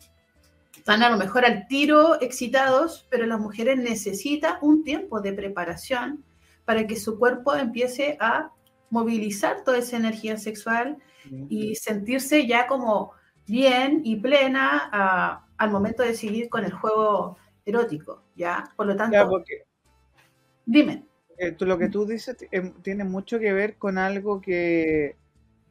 están 0.74 1.02
a 1.02 1.10
lo 1.10 1.18
mejor 1.18 1.44
al 1.44 1.66
tiro 1.66 2.18
excitados, 2.22 3.06
pero 3.10 3.26
las 3.26 3.40
mujeres 3.40 3.76
necesitan 3.76 4.56
un 4.62 4.84
tiempo 4.84 5.20
de 5.20 5.34
preparación 5.34 6.24
para 6.64 6.86
que 6.86 6.96
su 6.96 7.18
cuerpo 7.18 7.54
empiece 7.54 8.16
a 8.20 8.50
movilizar 8.90 9.64
toda 9.64 9.78
esa 9.78 9.96
energía 9.96 10.36
sexual 10.36 10.98
y 11.48 11.74
sentirse 11.76 12.46
ya 12.46 12.66
como 12.66 13.12
bien 13.46 14.02
y 14.04 14.16
plena 14.16 14.88
ah, 14.92 15.46
al 15.58 15.70
momento 15.70 16.02
de 16.02 16.14
seguir 16.14 16.48
con 16.48 16.64
el 16.64 16.72
juego 16.72 17.36
erótico, 17.64 18.22
¿ya? 18.36 18.64
Por 18.76 18.86
lo 18.86 18.96
tanto, 18.96 19.16
Ya, 19.16 19.26
porque 19.28 19.64
dime. 20.66 21.04
eh, 21.38 21.52
tú- 21.52 21.66
lo 21.66 21.78
que 21.78 21.88
tú 21.88 22.06
dices 22.06 22.36
em, 22.50 22.72
tiene 22.82 23.04
mucho 23.04 23.38
que 23.38 23.52
ver 23.52 23.76
con 23.76 23.98
algo 23.98 24.40
que, 24.40 25.16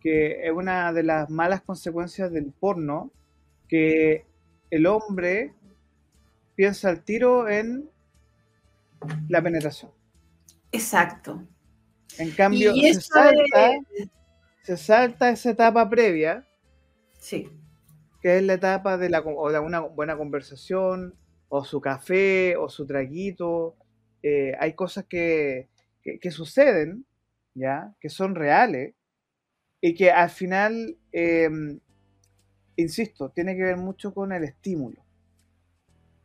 que 0.02 0.46
es 0.48 0.52
una 0.52 0.92
de 0.94 1.04
las 1.04 1.30
malas 1.30 1.62
consecuencias 1.62 2.32
del 2.32 2.52
porno, 2.52 3.12
que 3.68 4.26
el 4.72 4.86
hombre 4.88 5.54
piensa 6.56 6.90
al 6.90 7.04
tiro 7.04 7.48
en 7.50 7.90
la 9.28 9.42
penetración. 9.42 9.92
Exacto. 10.74 11.48
En 12.18 12.32
cambio, 12.32 12.74
se 12.74 13.02
salta, 13.02 13.72
es- 13.96 14.10
se 14.64 14.78
salta 14.78 15.30
esa 15.30 15.52
etapa 15.52 15.90
previa, 15.90 16.46
Sí, 17.20 17.50
que 18.22 18.38
es 18.38 18.44
la 18.44 18.54
etapa 18.54 18.98
de, 18.98 19.10
la, 19.10 19.20
o 19.22 19.52
de 19.52 19.60
una 19.60 19.80
buena 19.82 20.18
conversación, 20.18 21.16
o 21.50 21.64
su 21.66 21.82
café, 21.82 22.56
o 22.58 22.70
su 22.70 22.86
traguito. 22.88 23.76
Eh, 24.22 24.54
hay 24.60 24.74
cosas 24.74 25.06
que, 25.06 25.70
que, 26.02 26.20
que 26.20 26.32
suceden, 26.32 27.06
¿ya? 27.54 27.94
Que 28.00 28.10
son 28.10 28.36
reales, 28.36 28.96
y 29.82 29.96
que 29.96 30.12
al 30.12 30.30
final, 30.30 30.98
eh, 31.14 31.50
insisto, 32.76 33.30
tiene 33.32 33.56
que 33.56 33.64
ver 33.64 33.78
mucho 33.78 34.14
con 34.14 34.32
el 34.32 34.44
estímulo. 34.44 35.04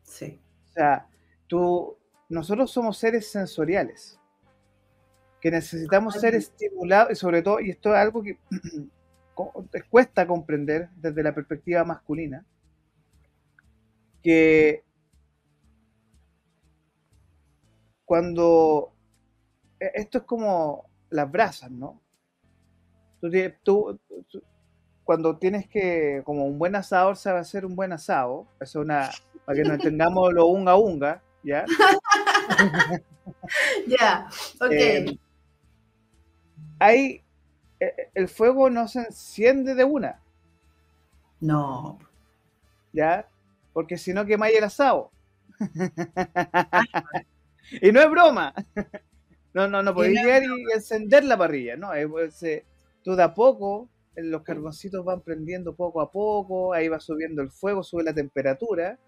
sí. 0.03 0.40
O 0.64 0.70
sea, 0.72 1.09
tú, 1.46 1.96
nosotros 2.28 2.70
somos 2.70 2.99
seres 2.99 3.30
sensoriales, 3.30 4.18
que 5.41 5.51
necesitamos 5.51 6.14
ser 6.14 6.34
estimulados, 6.34 7.12
y 7.12 7.14
sobre 7.16 7.43
todo, 7.43 7.61
y 7.61 7.70
esto 7.70 7.91
es 7.91 7.97
algo 7.97 8.22
que 8.22 8.39
cuesta 9.91 10.26
comprender 10.26 10.89
desde 10.97 11.22
la 11.22 11.34
perspectiva 11.34 11.84
masculina, 11.84 12.45
que 14.22 14.82
cuando 18.05 18.93
e, 19.78 19.93
esto 19.95 20.18
es 20.18 20.24
como 20.24 20.89
las 21.11 21.30
brasas, 21.30 21.70
¿no? 21.70 22.01
Tú, 23.62 23.99
cuando 25.05 25.39
tienes 25.39 25.68
que, 25.68 26.22
como 26.24 26.47
un 26.47 26.59
buen 26.59 26.76
asador 26.76 27.16
sabe 27.16 27.41
hacer 27.41 27.64
un 27.64 27.74
buen 27.74 27.93
asado, 27.93 28.47
es 28.61 28.74
una, 28.74 29.11
para 29.45 29.57
que 29.57 29.64
nos 29.64 29.74
entendamos 29.78 30.32
lo 30.32 30.47
unga 30.47 30.76
unga, 30.76 31.22
¿ya? 31.43 31.64
Ya, 33.86 34.26
ok. 34.59 34.72
Eh, 34.72 35.18
hay, 36.79 37.22
e, 37.81 38.11
el 38.14 38.29
fuego 38.29 38.70
no 38.70 38.89
se 38.89 39.01
enciende 39.01 39.74
de 39.74 39.85
una. 39.85 40.20
No. 41.41 41.99
¿Ya? 42.93 43.29
Porque 43.72 43.99
si 43.99 44.12
no 44.12 44.26
quemáis 44.26 44.57
el 44.57 44.64
asado. 44.64 45.11
y 47.83 47.93
no 47.93 48.01
es 48.01 48.11
broma. 48.11 48.55
No, 49.55 49.66
no, 49.66 49.83
no 49.83 49.95
podéis 49.95 50.20
llegar 50.20 50.43
y 50.45 50.72
encender 50.72 51.24
la 51.24 51.37
parrilla, 51.37 51.74
¿no? 51.74 51.91
Pues, 52.11 52.41
eh, 52.45 52.64
tú 53.03 53.16
de 53.16 53.24
a 53.24 53.35
poco, 53.35 53.89
los 54.14 54.43
carboncitos 54.43 55.05
van 55.05 55.22
prendiendo 55.22 55.74
poco 55.74 56.01
a 56.01 56.12
poco, 56.12 56.74
ahí 56.74 56.87
va 56.87 57.01
subiendo 57.01 57.43
el 57.43 57.51
fuego, 57.51 57.83
sube 57.83 58.05
la 58.05 58.12
temperatura, 58.12 59.01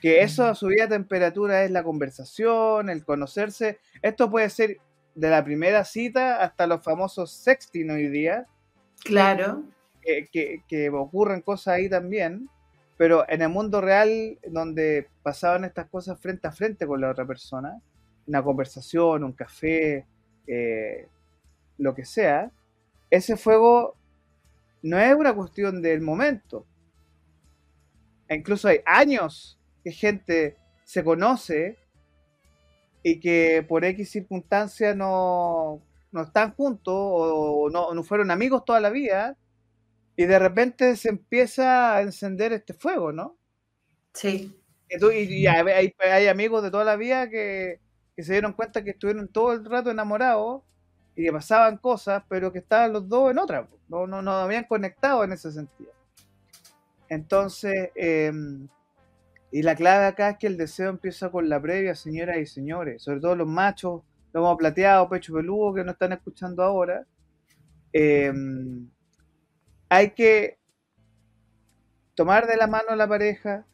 que 0.00 0.22
eso, 0.22 0.54
subida 0.54 0.84
de 0.84 0.96
temperatura 0.96 1.64
es 1.64 1.70
la 1.70 1.82
conversación, 1.82 2.88
el 2.88 3.04
conocerse. 3.04 3.78
Esto 4.00 4.30
puede 4.30 4.48
ser 4.48 4.78
de 5.20 5.28
la 5.28 5.44
primera 5.44 5.84
cita 5.84 6.42
hasta 6.42 6.66
los 6.66 6.82
famosos 6.82 7.30
sexting 7.30 7.90
hoy 7.90 8.08
día. 8.08 8.46
Claro. 9.04 9.64
Que, 10.00 10.62
que, 10.66 10.88
ocurren 10.88 11.42
cosas 11.42 11.74
ahí 11.74 11.90
también, 11.90 12.48
pero 12.96 13.28
en 13.28 13.42
el 13.42 13.50
mundo 13.50 13.82
real, 13.82 14.38
donde 14.48 15.08
pasaban 15.22 15.64
estas 15.64 15.88
cosas 15.90 16.18
frente 16.18 16.48
a 16.48 16.52
frente 16.52 16.86
con 16.86 17.02
la 17.02 17.10
otra 17.10 17.26
persona, 17.26 17.78
una 18.26 18.42
conversación, 18.42 19.22
un 19.22 19.32
café, 19.32 20.06
eh, 20.46 21.06
lo 21.76 21.94
que 21.94 22.06
sea, 22.06 22.50
ese 23.10 23.36
fuego 23.36 23.94
no 24.82 24.98
es 24.98 25.14
una 25.14 25.34
cuestión 25.34 25.82
del 25.82 26.00
momento. 26.00 26.64
E 28.26 28.36
incluso 28.36 28.68
hay 28.68 28.80
años 28.86 29.60
que 29.84 29.92
gente 29.92 30.56
se 30.84 31.04
conoce 31.04 31.76
y 33.02 33.20
que 33.20 33.64
por 33.66 33.84
X 33.84 34.10
circunstancia 34.10 34.94
no, 34.94 35.82
no 36.12 36.22
están 36.22 36.54
juntos 36.54 36.94
o, 36.94 37.70
no, 37.70 38.02
fueron 38.02 38.30
amigos 38.30 38.64
toda 38.64 38.80
la 38.80 38.90
vida 38.90 39.36
y 40.16 40.26
de 40.26 40.38
repente 40.38 40.96
se 40.96 41.08
empieza 41.08 41.96
a 41.96 42.02
encender 42.02 42.52
este 42.52 42.74
fuego, 42.74 43.12
¿no? 43.12 43.36
Sí. 44.12 44.54
Y, 44.88 45.46
hay, 45.46 45.94
hay, 45.98 46.26
amigos 46.26 46.62
de 46.62 46.70
toda 46.70 46.84
la 46.84 46.96
vida 46.96 47.30
que, 47.30 47.80
que, 48.16 48.22
se 48.24 48.32
dieron 48.32 48.52
cuenta 48.52 48.82
que 48.82 48.90
estuvieron 48.90 49.28
todo 49.28 49.52
el 49.52 49.64
rato 49.64 49.90
enamorados 49.90 50.62
y 51.14 51.24
que 51.24 51.32
pasaban 51.32 51.78
cosas, 51.78 52.24
pero 52.28 52.52
que 52.52 52.58
estaban 52.58 52.92
los 52.92 53.08
dos 53.08 53.30
en 53.30 53.38
otra, 53.38 53.68
no, 53.88 54.08
no, 54.08 54.20
no 54.20 54.32
habían 54.32 54.64
conectado 54.64 55.22
en 55.22 55.32
ese 55.32 55.52
sentido. 55.52 55.92
Entonces, 57.08 57.90
eh, 57.94 58.32
y 59.52 59.62
la 59.62 59.74
clave 59.74 60.06
acá 60.06 60.30
es 60.30 60.38
que 60.38 60.46
el 60.46 60.56
deseo 60.56 60.90
empieza 60.90 61.30
con 61.30 61.48
la 61.48 61.60
previa, 61.60 61.94
señoras 61.94 62.38
y 62.38 62.46
señores, 62.46 63.02
sobre 63.02 63.20
todo 63.20 63.34
los 63.34 63.48
machos, 63.48 64.02
los 64.32 64.56
plateado, 64.56 65.08
pecho 65.08 65.34
peludo, 65.34 65.74
que 65.74 65.84
no 65.84 65.92
están 65.92 66.12
escuchando 66.12 66.62
ahora. 66.62 67.06
Em, 67.92 68.88
hay 69.88 70.10
que 70.10 70.58
tomar 72.14 72.46
de 72.46 72.56
la 72.56 72.68
mano 72.68 72.90
a 72.90 72.96
la 72.96 73.08
pareja, 73.08 73.66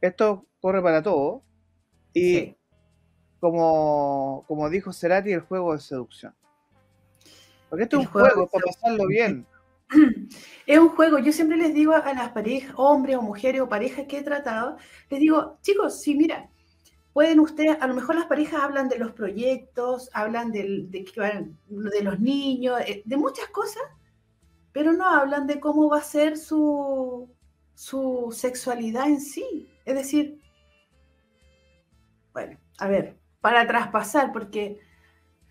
esto 0.00 0.46
corre 0.60 0.82
para 0.82 1.02
todo, 1.02 1.42
y 2.12 2.56
como, 3.40 4.44
como 4.46 4.68
dijo 4.68 4.92
Cerati, 4.92 5.32
el 5.32 5.40
juego 5.40 5.72
de 5.72 5.80
seducción. 5.80 6.34
Porque 7.70 7.84
esto 7.84 7.98
es 7.98 8.06
un 8.06 8.12
juego 8.12 8.46
para 8.46 8.64
pasarlo 8.66 9.06
bien. 9.06 9.46
Es 10.66 10.78
un 10.78 10.88
juego, 10.88 11.18
yo 11.18 11.32
siempre 11.32 11.58
les 11.58 11.74
digo 11.74 11.94
a 11.94 12.14
las 12.14 12.30
parejas, 12.30 12.72
hombres 12.76 13.16
o 13.16 13.22
mujeres 13.22 13.60
o 13.60 13.68
parejas 13.68 14.06
que 14.08 14.18
he 14.18 14.22
tratado, 14.22 14.78
les 15.10 15.20
digo, 15.20 15.58
chicos, 15.60 16.00
sí, 16.00 16.14
mira, 16.14 16.48
pueden 17.12 17.40
ustedes, 17.40 17.76
a 17.80 17.86
lo 17.86 17.94
mejor 17.94 18.14
las 18.14 18.26
parejas 18.26 18.62
hablan 18.62 18.88
de 18.88 18.98
los 18.98 19.12
proyectos, 19.12 20.10
hablan 20.14 20.52
de, 20.52 20.88
los 22.02 22.20
niños, 22.20 22.80
eh, 22.80 23.02
de 23.04 23.16
muchas 23.16 23.48
cosas, 23.48 23.82
pero 24.72 24.92
no 24.92 25.06
hablan 25.06 25.46
de 25.46 25.60
cómo 25.60 25.88
va 25.90 25.98
a 25.98 26.02
ser 26.02 26.36
su, 26.38 27.30
su 27.74 28.30
sexualidad 28.32 29.06
en 29.06 29.20
sí. 29.20 29.68
Es 29.84 29.94
decir, 29.94 30.40
bueno, 32.32 32.58
a 32.78 32.88
ver, 32.88 33.16
para 33.40 33.66
traspasar, 33.66 34.32
porque 34.32 34.80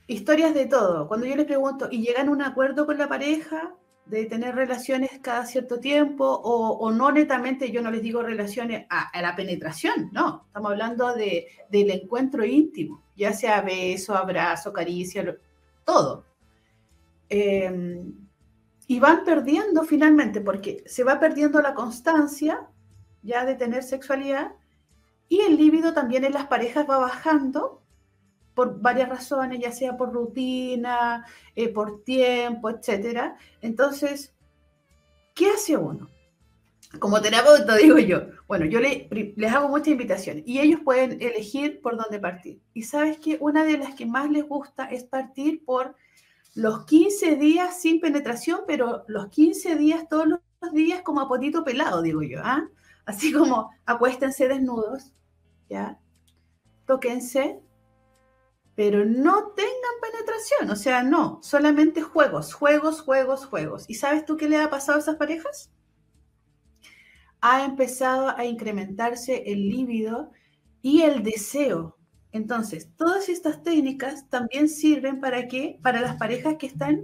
historias 0.07 0.53
de 0.53 0.65
todo. 0.65 1.07
Cuando 1.07 1.25
yo 1.25 1.35
les 1.35 1.45
pregunto, 1.45 1.87
¿y 1.89 2.01
llegan 2.01 2.27
a 2.27 2.31
un 2.31 2.41
acuerdo 2.41 2.85
con 2.85 2.97
la 2.97 3.07
pareja? 3.07 3.73
De 4.05 4.25
tener 4.25 4.55
relaciones 4.55 5.11
cada 5.21 5.45
cierto 5.45 5.79
tiempo 5.79 6.25
o, 6.25 6.91
no 6.91 7.11
netamente, 7.11 7.71
yo 7.71 7.81
no 7.81 7.89
les 7.89 8.01
digo 8.01 8.21
relaciones 8.21 8.85
a, 8.89 9.21
la 9.21 9.35
penetración, 9.35 10.09
no, 10.11 10.43
estamos 10.47 10.71
hablando 10.71 11.13
de, 11.13 11.47
del 11.69 11.91
encuentro 11.91 12.43
íntimo, 12.43 13.01
ya 13.15 13.33
sea 13.33 13.61
beso, 13.61 14.15
abrazo, 14.15 14.73
caricia, 14.73 15.37
todo. 15.85 16.25
Em, 17.29 18.13
y 18.87 18.99
van 18.99 19.23
perdiendo 19.23 19.83
finalmente, 19.83 20.41
porque 20.41 20.83
se 20.85 21.03
va 21.03 21.19
perdiendo 21.19 21.61
la 21.61 21.73
constancia 21.73 22.67
ya 23.21 23.45
de 23.45 23.55
tener 23.55 23.83
sexualidad 23.83 24.51
y 25.29 25.39
el 25.41 25.57
líbido 25.57 25.93
también 25.93 26.25
en 26.25 26.33
las 26.33 26.47
parejas 26.47 26.85
va 26.89 26.97
bajando 26.97 27.82
por 28.53 28.79
varias 28.79 29.09
razones, 29.09 29.59
ya 29.59 29.71
sea 29.71 29.97
por 29.97 30.11
rutina, 30.11 31.25
eh, 31.55 31.69
por 31.69 32.03
tiempo, 32.03 32.69
etc. 32.69 33.33
Entonces, 33.61 34.33
¿qué 35.33 35.49
hace 35.49 35.77
uno? 35.77 36.09
Como 36.99 37.21
terapeuta 37.21 37.75
digo 37.81 37.97
yo, 37.97 38.27
bueno, 38.47 38.65
yo 38.65 38.79
les 38.79 39.53
hago 39.53 39.69
muchas 39.69 39.89
invitaciones 39.89 40.43
y 40.45 40.59
ellos 40.59 40.81
pueden 40.83 41.21
elegir 41.21 41.81
por 41.81 41.97
dónde 41.97 42.19
partir. 42.19 42.61
Y 42.73 42.83
sabes 42.83 43.17
que 43.17 43.37
una 43.39 43.65
de 43.65 43.77
las 43.77 43.95
que 43.95 44.05
más 44.05 44.29
les 44.29 44.47
gusta 44.47 44.85
es 44.85 45.03
partir 45.03 45.63
por 45.65 45.95
los 46.55 46.85
15 46.85 47.35
días 47.37 47.81
sin 47.81 47.99
penetración, 47.99 48.61
pero 48.67 49.03
los 49.07 49.27
15 49.29 49.75
días 49.75 50.07
todos 50.07 50.27
los 50.27 50.39
días 50.73 51.01
como 51.01 51.21
a 51.21 51.27
potito 51.27 51.63
pelado, 51.63 52.01
digo 52.01 52.21
yo, 52.21 52.41
¿ah? 52.43 52.67
Así 53.05 53.33
como 53.33 53.71
acuéstense 53.85 54.47
desnudos, 54.47 55.11
¿ya? 55.69 55.99
Tóquense, 56.85 57.59
pero 58.75 59.05
no 59.05 59.51
tengan 59.51 59.71
penetración, 60.01 60.69
o 60.69 60.75
sea, 60.75 61.03
no, 61.03 61.39
solamente 61.43 62.01
juegos, 62.01 62.53
juegos, 62.53 63.01
juegos, 63.01 63.45
juegos. 63.45 63.85
¿Y 63.87 63.95
sabes 63.95 64.25
tú 64.25 64.35
qué 64.35 64.49
le 64.49 64.57
ha 64.57 64.69
pasado 64.69 64.97
a 64.97 65.01
esas 65.01 65.15
parejas? 65.17 65.71
Ha 67.41 67.65
empezado 67.65 68.29
a 68.35 68.45
incrementarse 68.45 69.43
el 69.51 69.69
líbido 69.69 70.31
y 70.81 71.01
el 71.01 71.23
deseo. 71.23 71.97
Entonces, 72.31 72.89
todas 72.97 73.29
estas 73.29 73.61
técnicas 73.61 74.27
también 74.27 74.67
sirven 74.67 75.19
para 75.19 75.47
que 75.47 75.77
para 75.83 76.01
las 76.01 76.15
parejas 76.15 76.55
que 76.57 76.65
están 76.65 77.03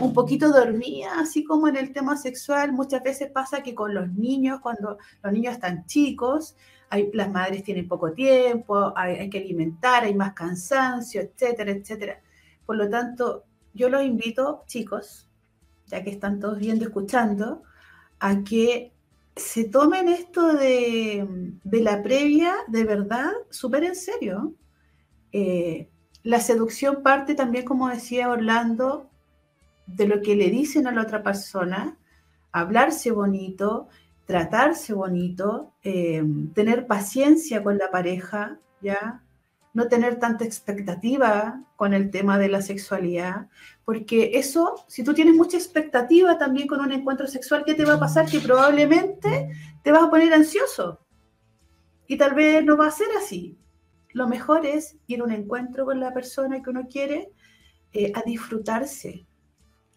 un 0.00 0.14
poquito 0.14 0.48
dormidas, 0.48 1.12
así 1.18 1.44
como 1.44 1.68
en 1.68 1.76
el 1.76 1.92
tema 1.92 2.16
sexual, 2.16 2.72
muchas 2.72 3.02
veces 3.02 3.30
pasa 3.30 3.62
que 3.62 3.74
con 3.74 3.92
los 3.92 4.10
niños, 4.14 4.60
cuando 4.62 4.96
los 5.22 5.32
niños 5.34 5.52
están 5.52 5.84
chicos, 5.84 6.56
las 7.12 7.30
madres 7.30 7.62
tienen 7.62 7.86
poco 7.88 8.12
tiempo, 8.12 8.92
hay, 8.96 9.30
que 9.30 9.38
alimentar, 9.38 10.04
hay 10.04 10.14
más 10.14 10.32
cansancio, 10.32 11.20
etcétera, 11.20 11.70
etcétera. 11.70 12.20
Por 12.66 12.76
lo 12.76 12.88
tanto, 12.88 13.44
yo 13.74 13.88
los 13.88 14.02
invito, 14.02 14.64
chicos, 14.66 15.28
ya 15.86 16.02
que 16.02 16.10
están 16.10 16.40
todos 16.40 16.58
viendo, 16.58 16.84
escuchando, 16.84 17.62
a 18.18 18.42
que 18.42 18.92
se 19.36 19.64
tomen 19.64 20.08
esto 20.08 20.52
de, 20.54 21.26
la 21.64 22.02
previa 22.02 22.54
de 22.68 22.84
verdad 22.84 23.30
súper 23.50 23.84
en 23.84 23.96
serio. 23.96 24.54
Eh, 25.32 25.88
la 26.22 26.40
seducción 26.40 27.02
parte 27.02 27.34
también, 27.34 27.64
como 27.64 27.88
decía 27.88 28.28
Orlando, 28.28 29.08
de 29.86 30.06
lo 30.06 30.20
que 30.22 30.36
le 30.36 30.50
dicen 30.50 30.86
a 30.86 30.92
la 30.92 31.02
otra 31.02 31.22
persona, 31.22 31.96
hablarse 32.52 33.10
bonito, 33.10 33.88
tratarse 34.30 34.92
bonito, 34.92 35.72
eh, 35.82 36.22
tener 36.54 36.86
paciencia 36.86 37.64
con 37.64 37.78
la 37.78 37.90
pareja, 37.90 38.60
¿ya? 38.80 39.24
No 39.74 39.88
tener 39.88 40.20
tanta 40.20 40.44
expectativa 40.44 41.60
con 41.74 41.94
el 41.94 42.12
tema 42.12 42.38
de 42.38 42.48
la 42.48 42.62
sexualidad, 42.62 43.48
porque 43.84 44.30
eso, 44.34 44.84
si 44.86 45.02
tú 45.02 45.14
tienes 45.14 45.34
mucha 45.34 45.56
expectativa 45.56 46.38
también 46.38 46.68
con 46.68 46.78
un 46.78 46.92
encuentro 46.92 47.26
sexual, 47.26 47.64
¿qué 47.66 47.74
te 47.74 47.84
va 47.84 47.94
a 47.94 47.98
pasar? 47.98 48.26
Que 48.26 48.38
probablemente 48.38 49.50
te 49.82 49.90
vas 49.90 50.04
a 50.04 50.10
poner 50.10 50.32
ansioso 50.32 51.00
y 52.06 52.16
tal 52.16 52.34
vez 52.34 52.64
no 52.64 52.76
va 52.76 52.86
a 52.86 52.92
ser 52.92 53.08
así. 53.20 53.58
Lo 54.12 54.28
mejor 54.28 54.64
es 54.64 54.96
ir 55.08 55.22
a 55.22 55.24
un 55.24 55.32
encuentro 55.32 55.84
con 55.86 55.98
la 55.98 56.14
persona 56.14 56.62
que 56.62 56.70
uno 56.70 56.86
quiere 56.88 57.32
eh, 57.92 58.12
a 58.14 58.22
disfrutarse, 58.22 59.26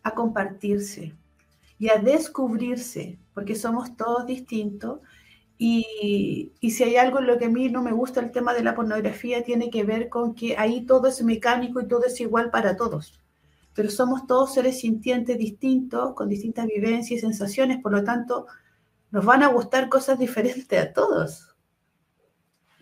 a 0.02 0.16
compartirse 0.16 1.14
y 1.78 1.90
a 1.90 1.98
descubrirse, 1.98 3.20
porque 3.34 3.56
somos 3.56 3.96
todos 3.98 4.26
distintos, 4.26 5.00
Y, 5.58 6.54
y, 6.60 6.72
si 6.72 6.84
hay 6.84 6.98
algo 6.98 7.20
en 7.20 7.28
lo 7.28 7.38
que 7.38 7.46
a 7.46 7.50
mí 7.50 7.70
no 7.70 7.84
me 7.84 7.92
gusta 7.94 8.20
el 8.22 8.32
tema 8.32 8.54
de 8.54 8.64
la 8.64 8.76
pornografía, 8.76 9.44
tiene 9.44 9.70
que 9.70 9.84
ver 9.84 10.10
con 10.10 10.36
que 10.36 10.58
ahí 10.58 10.86
todo 10.86 11.08
es 11.08 11.24
mecánico 11.24 11.80
y 11.82 11.88
todo 11.88 12.06
es 12.06 12.20
igual 12.22 12.50
para 12.52 12.76
todos. 12.76 13.22
Pero 13.74 13.90
somos 13.90 14.28
todos 14.28 14.54
seres 14.54 14.80
sintientes 14.82 15.38
distintos, 15.38 16.14
con 16.16 16.30
distintas 16.30 16.68
vivencias 16.68 17.20
y 17.20 17.22
sensaciones, 17.22 17.82
por 17.82 17.92
lo 17.94 18.04
tanto, 18.04 18.48
nos 19.12 19.26
van 19.26 19.44
a 19.44 19.48
gustar 19.48 19.90
cosas 19.90 20.20
diferentes 20.20 20.82
a 20.82 20.92
todos. 20.94 21.56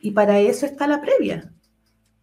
Y 0.02 0.12
para 0.12 0.40
eso 0.40 0.66
está 0.66 0.88
la 0.88 1.02
previa, 1.02 1.54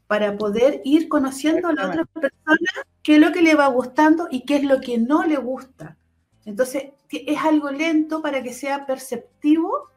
para 0.07 0.37
poder 0.37 0.81
ir 0.85 1.09
conociendo 1.09 1.69
a 1.69 1.73
la 1.75 1.87
otra 1.89 2.05
persona 2.07 2.71
qué 3.03 3.17
es 3.17 3.21
lo 3.21 3.33
que 3.33 3.43
le 3.43 3.55
va 3.55 3.69
gustando 3.69 4.29
y 4.31 4.45
qué 4.45 4.57
es 4.57 4.65
lo 4.65 4.81
que 4.81 4.99
no 4.99 5.25
le 5.25 5.37
gusta. 5.37 5.97
Entonces, 6.45 6.93
es 7.11 7.39
algo 7.43 7.71
lento 7.71 8.23
para 8.23 8.43
que 8.43 8.53
sea 8.53 8.87
perceptivo 8.87 9.91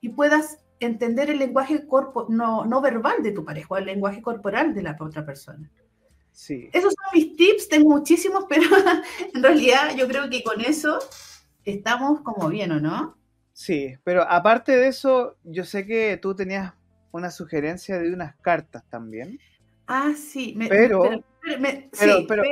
y 0.00 0.10
puedas 0.10 0.58
entender 0.80 1.30
el 1.30 1.38
lenguaje 1.38 1.86
corpo 1.86 2.26
no, 2.28 2.64
no 2.64 2.80
verbal 2.80 3.22
de 3.22 3.32
tu 3.32 3.44
pareja, 3.44 3.66
o 3.70 3.76
el 3.76 3.86
lenguaje 3.86 4.20
corporal 4.20 4.74
de 4.74 4.82
la 4.82 4.96
otra 5.00 5.24
persona. 5.24 5.70
Sí. 6.32 6.68
Esos 6.72 6.94
son 6.94 7.06
mis 7.14 7.34
tips, 7.36 7.68
tengo 7.68 7.90
muchísimos, 7.90 8.44
pero 8.48 8.64
en 9.34 9.42
realidad 9.42 9.96
yo 9.96 10.06
creo 10.06 10.28
que 10.28 10.42
con 10.42 10.60
eso 10.60 10.98
estamos 11.64 12.20
como 12.20 12.48
bien, 12.48 12.72
¿o 12.72 12.80
no? 12.80 13.16
Sí, 13.52 13.96
pero 14.04 14.22
aparte 14.22 14.76
de 14.76 14.88
eso, 14.88 15.36
yo 15.42 15.64
sé 15.64 15.86
que 15.86 16.18
tú 16.18 16.34
tenías 16.34 16.74
una 17.10 17.30
sugerencia 17.30 17.98
de 17.98 18.12
unas 18.12 18.36
cartas 18.36 18.84
también. 18.90 19.38
Ah, 19.86 20.12
sí, 20.14 20.54
pero, 20.68 21.24
sí, 21.92 22.26
pero, 22.28 22.42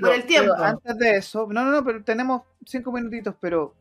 por 0.00 0.14
el 0.14 0.24
tiempo. 0.24 0.54
antes 0.54 0.96
de 0.98 1.16
eso, 1.16 1.46
no, 1.50 1.64
no, 1.64 1.70
no, 1.70 1.84
pero 1.84 2.02
tenemos 2.02 2.42
cinco 2.64 2.92
minutitos, 2.92 3.34
pero 3.40 3.74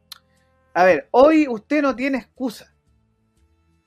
a 0.73 0.83
ver, 0.83 1.07
hoy 1.11 1.47
usted 1.47 1.81
no 1.81 1.95
tiene 1.95 2.17
excusa. 2.17 2.73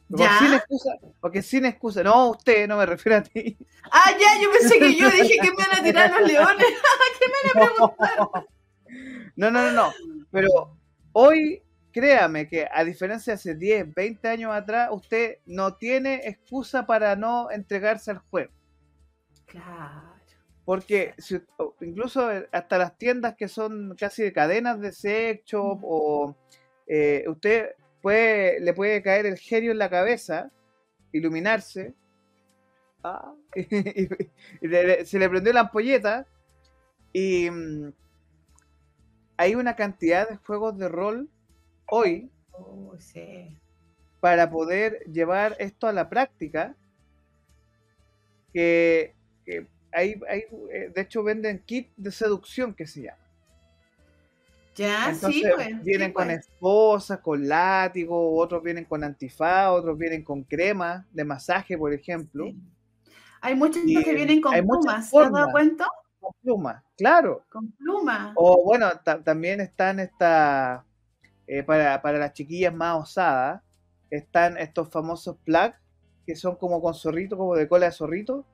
Porque 0.09 0.29
sin 0.39 0.55
excusa, 0.55 0.91
porque 1.21 1.43
sin 1.43 1.65
excusa, 1.65 2.03
no 2.05 2.31
usted, 2.31 2.69
no 2.69 2.77
me 2.77 2.87
refiero 2.87 3.19
a 3.19 3.23
ti. 3.23 3.59
Ah, 3.91 4.13
ya, 4.13 4.41
yo 4.41 4.51
pensé 4.53 4.79
que 4.79 4.95
yo 4.95 5.11
dije 5.11 5.37
que 5.43 5.51
me 5.51 5.57
van 5.57 5.81
a 5.81 5.83
tirar 5.83 6.11
los 6.13 6.29
leones. 6.29 6.67
¿Qué 7.19 7.27
me 7.27 7.61
van 7.61 7.69
a 7.69 7.75
preguntar? 7.75 8.47
No, 9.35 9.51
no, 9.51 9.63
no, 9.63 9.73
no. 9.73 9.93
Pero 10.31 10.79
hoy, 11.13 11.63
créame 11.93 12.49
que 12.49 12.69
a 12.73 12.85
diferencia 12.85 13.33
de 13.33 13.35
hace 13.35 13.55
10, 13.57 13.95
20 13.95 14.29
años 14.29 14.55
atrás, 14.55 14.91
usted 14.93 15.39
no 15.45 15.75
tiene 15.75 16.21
excusa 16.25 16.87
para 16.87 17.17
no 17.17 17.51
entregarse 17.51 18.13
al 18.13 18.19
juego. 18.19 18.53
Claro. 19.47 20.16
Porque 20.67 21.15
incluso 21.81 22.29
hasta 22.51 22.77
las 22.77 22.99
tiendas 22.99 23.37
que 23.37 23.47
son 23.49 23.95
casi 23.97 24.25
de 24.25 24.33
cadenas 24.33 24.81
de 24.81 24.93
sex 24.93 25.45
shop 25.47 25.79
o 25.83 26.37
eh, 26.89 27.25
usted 27.29 27.71
puede, 28.03 28.61
le 28.61 28.75
puede 28.75 29.01
caer 29.01 29.27
el 29.27 29.39
genio 29.39 29.71
en 29.71 29.79
la 29.79 29.89
cabeza, 29.89 30.51
iluminarse, 31.13 31.95
ah, 33.05 33.33
y, 33.55 34.09
se 35.05 35.19
le 35.19 35.29
prendió 35.31 35.53
la 35.53 35.61
ampolleta 35.61 36.27
y 37.13 37.49
mm, 37.49 37.93
hay 39.37 39.55
una 39.55 39.77
cantidad 39.77 40.29
de 40.29 40.37
juegos 40.37 40.77
de 40.79 40.89
rol 40.89 41.29
hoy 41.89 42.29
oh, 42.53 42.97
para 44.19 44.51
poder 44.51 45.05
llevar 45.13 45.55
esto 45.61 45.87
a 45.87 45.93
la 45.93 46.09
práctica 46.09 46.75
que, 48.53 49.15
que 49.45 49.69
hay, 49.97 50.45
eh, 50.71 50.91
de 50.95 51.01
hecho 51.01 51.23
venden 51.23 51.59
kit 51.61 51.89
de 51.97 52.11
seducción 52.11 52.75
que 52.75 52.87
se 52.87 53.03
llama. 53.03 53.19
Ya, 54.75 55.15
sí, 55.15 55.43
pues, 55.55 55.83
Vienen 55.83 56.13
con 56.13 56.27
pues. 56.27 56.41
esposas, 56.41 57.21
con 57.21 57.49
látigo, 57.49 58.37
otros 58.37 58.63
vienen 58.63 58.85
con 58.85 59.03
antifaz, 59.03 59.71
otros 59.71 59.97
vienen 59.97 60.23
con 60.23 60.43
crema 60.43 61.07
de 61.13 61.25
masaje, 61.25 61.79
por 61.79 61.95
ejemplo. 61.95 62.53
Hay 63.41 63.55
muchos 63.55 63.83
que 63.85 64.15
vienen 64.15 64.43
con 64.43 64.53
plumas, 64.53 65.11
¿te 65.11 65.19
has 65.19 65.33
dado 65.33 65.51
cuenta? 65.51 65.87
Con 66.21 66.33
plumas, 66.43 66.85
claro. 66.99 67.43
Con 67.51 67.73
plumas. 67.73 68.33
O 68.35 68.65
bueno, 68.65 68.91
también 69.25 69.63
están 69.63 69.99
estas, 69.99 70.83
eh, 71.47 71.63
para, 71.63 72.03
para 72.03 72.19
las 72.19 72.35
chiquillas 72.35 72.75
más 72.75 73.03
osadas, 73.03 73.63
están 74.11 74.59
estos 74.59 74.91
famosos 74.91 75.37
plugs 75.43 75.77
que 76.27 76.37
son 76.37 76.57
como 76.57 76.83
con 76.83 76.93
zorrito, 76.93 77.39
como 77.39 77.55
de 77.55 77.67
cola 77.67 77.87
de 77.87 77.93
zorrito. 77.93 78.45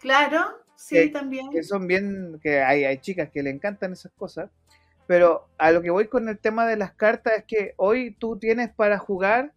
Claro, 0.00 0.58
Sí, 0.80 1.10
también. 1.10 1.50
Que 1.50 1.62
son 1.62 1.86
bien, 1.86 2.40
que 2.42 2.62
hay, 2.62 2.84
hay 2.84 2.98
chicas 2.98 3.30
que 3.30 3.42
le 3.42 3.50
encantan 3.50 3.92
esas 3.92 4.12
cosas. 4.12 4.50
Pero 5.06 5.48
a 5.58 5.72
lo 5.72 5.82
que 5.82 5.90
voy 5.90 6.08
con 6.08 6.28
el 6.28 6.38
tema 6.38 6.66
de 6.66 6.76
las 6.76 6.94
cartas 6.94 7.34
es 7.38 7.44
que 7.44 7.74
hoy 7.76 8.16
tú 8.18 8.38
tienes 8.38 8.70
para 8.70 8.98
jugar 8.98 9.52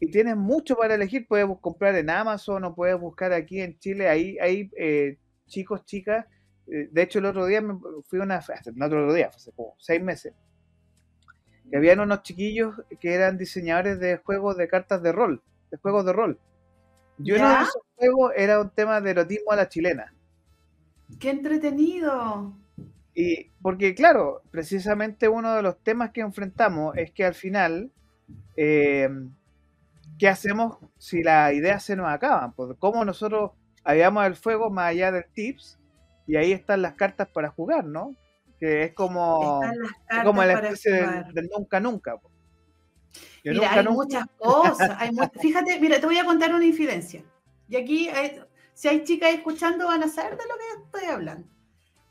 y 0.00 0.10
tienes 0.10 0.36
mucho 0.36 0.76
para 0.76 0.94
elegir. 0.94 1.28
Puedes 1.28 1.46
comprar 1.60 1.94
en 1.94 2.10
Amazon 2.10 2.64
o 2.64 2.74
puedes 2.74 2.98
buscar 2.98 3.32
aquí 3.32 3.60
en 3.60 3.78
Chile. 3.78 4.08
Ahí 4.08 4.36
hay 4.40 4.70
eh, 4.76 5.18
chicos, 5.46 5.84
chicas. 5.84 6.26
Eh, 6.66 6.88
de 6.90 7.02
hecho, 7.02 7.20
el 7.20 7.26
otro 7.26 7.46
día 7.46 7.60
me 7.60 7.78
fui 8.08 8.18
a 8.18 8.24
una. 8.24 8.40
No 8.74 8.86
otro 8.86 9.12
día, 9.14 9.28
hace 9.28 9.52
como 9.52 9.76
seis 9.78 10.02
meses. 10.02 10.34
Que 11.70 11.76
habían 11.76 12.00
unos 12.00 12.22
chiquillos 12.22 12.74
que 12.98 13.14
eran 13.14 13.38
diseñadores 13.38 14.00
de 14.00 14.16
juegos 14.16 14.56
de 14.56 14.66
cartas 14.66 15.02
de 15.02 15.12
rol. 15.12 15.42
De 15.70 15.76
juegos 15.76 16.04
de 16.04 16.12
rol. 16.12 16.40
Yo 17.22 17.36
uno 17.36 17.48
de 17.48 17.54
esos 17.54 17.82
juegos 17.96 18.32
era 18.36 18.60
un 18.60 18.70
tema 18.70 19.00
de 19.00 19.10
erotismo 19.10 19.52
a 19.52 19.56
la 19.56 19.68
chilena. 19.68 20.14
¡Qué 21.18 21.30
entretenido! 21.30 22.54
Y 23.14 23.50
porque, 23.60 23.94
claro, 23.94 24.42
precisamente 24.50 25.28
uno 25.28 25.54
de 25.54 25.62
los 25.62 25.78
temas 25.82 26.10
que 26.10 26.20
enfrentamos 26.20 26.96
es 26.96 27.10
que 27.10 27.24
al 27.24 27.34
final, 27.34 27.90
eh, 28.56 29.08
¿qué 30.18 30.28
hacemos 30.28 30.78
si 30.98 31.22
las 31.22 31.52
ideas 31.52 31.82
se 31.82 31.96
nos 31.96 32.08
acaban? 32.08 32.52
Pues, 32.52 32.76
¿Cómo 32.78 33.04
nosotros 33.04 33.50
habíamos 33.84 34.26
el 34.26 34.36
fuego 34.36 34.70
más 34.70 34.90
allá 34.90 35.12
del 35.12 35.24
tips? 35.32 35.78
Y 36.26 36.36
ahí 36.36 36.52
están 36.52 36.82
las 36.82 36.94
cartas 36.94 37.28
para 37.28 37.50
jugar, 37.50 37.84
¿no? 37.84 38.14
Que 38.60 38.84
es 38.84 38.94
como, 38.94 39.60
como 40.24 40.44
la 40.44 40.52
especie 40.52 40.92
del, 41.34 41.48
nunca 41.54 41.80
nunca. 41.80 42.16
Pues 42.18 42.32
mira, 43.44 43.72
hay 43.72 43.84
muchas 43.84 44.26
cosas. 44.38 44.98
Fíjate, 45.40 45.80
mira, 45.80 46.00
te 46.00 46.06
voy 46.06 46.18
a 46.18 46.24
contar 46.24 46.54
una 46.54 46.64
infidencia. 46.64 47.22
Y 47.68 47.76
aquí, 47.76 48.08
si 48.74 48.88
hay 48.88 49.04
chicas 49.04 49.32
escuchando, 49.32 49.86
van 49.86 50.02
a 50.02 50.08
saber 50.08 50.36
de 50.36 50.44
lo 50.44 50.54
que 50.56 50.84
estoy 50.84 51.10
hablando. 51.10 51.46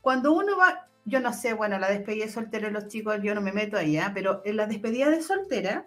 Cuando 0.00 0.32
uno 0.32 0.56
va, 0.56 0.88
yo 1.04 1.20
no 1.20 1.32
sé, 1.32 1.52
bueno, 1.52 1.78
la 1.78 1.90
despedida 1.90 2.26
de 2.26 2.32
soltera 2.32 2.68
de 2.68 2.72
los 2.72 2.88
chicos, 2.88 3.18
yo 3.22 3.34
no 3.34 3.40
me 3.40 3.52
meto 3.52 3.76
allá, 3.76 4.06
¿ah? 4.06 4.12
pero 4.14 4.42
en 4.44 4.56
la 4.56 4.66
despedida 4.66 5.10
de 5.10 5.22
soltera, 5.22 5.86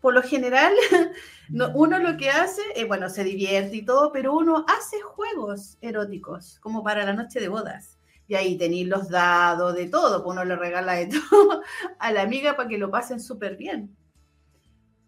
por 0.00 0.14
lo 0.14 0.22
general, 0.22 0.72
uno 1.74 1.98
lo 1.98 2.16
que 2.16 2.30
hace, 2.30 2.62
es, 2.74 2.88
bueno, 2.88 3.08
se 3.08 3.24
divierte 3.24 3.76
y 3.76 3.84
todo, 3.84 4.12
pero 4.12 4.34
uno 4.34 4.64
hace 4.68 5.00
juegos 5.00 5.78
eróticos, 5.80 6.58
como 6.60 6.82
para 6.82 7.04
la 7.04 7.12
noche 7.12 7.40
de 7.40 7.48
bodas. 7.48 7.98
Y 8.26 8.34
ahí 8.34 8.56
tenéis 8.56 8.86
los 8.86 9.08
dados, 9.08 9.74
de 9.74 9.86
todo, 9.86 10.22
pues 10.22 10.34
uno 10.34 10.44
le 10.44 10.56
regala 10.56 10.94
de 10.94 11.06
todo 11.06 11.62
a 11.98 12.12
la 12.12 12.22
amiga 12.22 12.56
para 12.56 12.68
que 12.68 12.78
lo 12.78 12.90
pasen 12.90 13.20
súper 13.20 13.56
bien. 13.56 13.96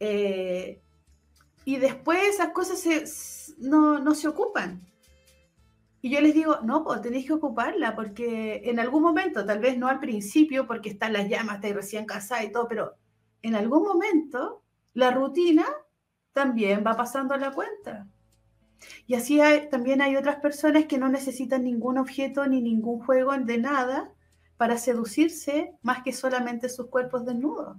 Eh, 0.05 0.83
y 1.65 1.77
después 1.77 2.19
esas 2.25 2.49
cosas 2.49 3.55
no, 3.59 4.15
se 4.17 4.27
ocupan. 4.27 4.85
Y 6.01 6.11
yo 6.11 6.21
les 6.21 6.35
digo, 6.35 6.59
no, 6.65 6.83
pues 6.83 7.01
tenéis 7.03 7.27
que 7.27 7.35
ocuparla, 7.35 7.95
porque 7.95 8.63
en 8.65 8.81
algún 8.81 9.05
momento, 9.05 9.47
tal 9.47 9.61
vez 9.61 9.79
no 9.79 9.87
al 9.87 10.01
principio, 10.01 10.67
porque 10.67 10.89
están 10.89 11.13
las 11.13 11.29
llamas, 11.29 11.57
estáis 11.57 11.77
recién 11.77 12.05
casada 12.05 12.43
y 12.43 12.51
todo, 12.51 12.67
pero 12.67 12.95
en 13.43 13.55
algún 13.55 13.85
momento 13.85 14.65
la 14.95 15.13
rutina 15.13 15.65
también 16.33 16.83
va 16.85 16.97
pasando 16.97 17.35
a 17.35 17.39
la 17.39 17.53
cuenta. 17.53 18.09
Y 19.07 19.15
así 19.15 19.41
también 19.71 20.03
hay 20.03 20.17
otras 20.17 20.41
personas 20.41 20.87
que 20.87 20.99
no 20.99 21.09
necesitan 21.09 21.63
ningún 21.63 21.97
objeto 21.97 22.45
ni 22.49 22.61
ningún 22.61 22.99
juego 22.99 23.39
de 23.39 23.59
nada 23.59 24.13
para 24.57 24.79
seducirse 24.79 25.77
más 25.83 26.03
que 26.03 26.13
solamente 26.13 26.69
sus 26.69 26.89
cuerpos 26.89 27.25
desnudos. 27.25 27.77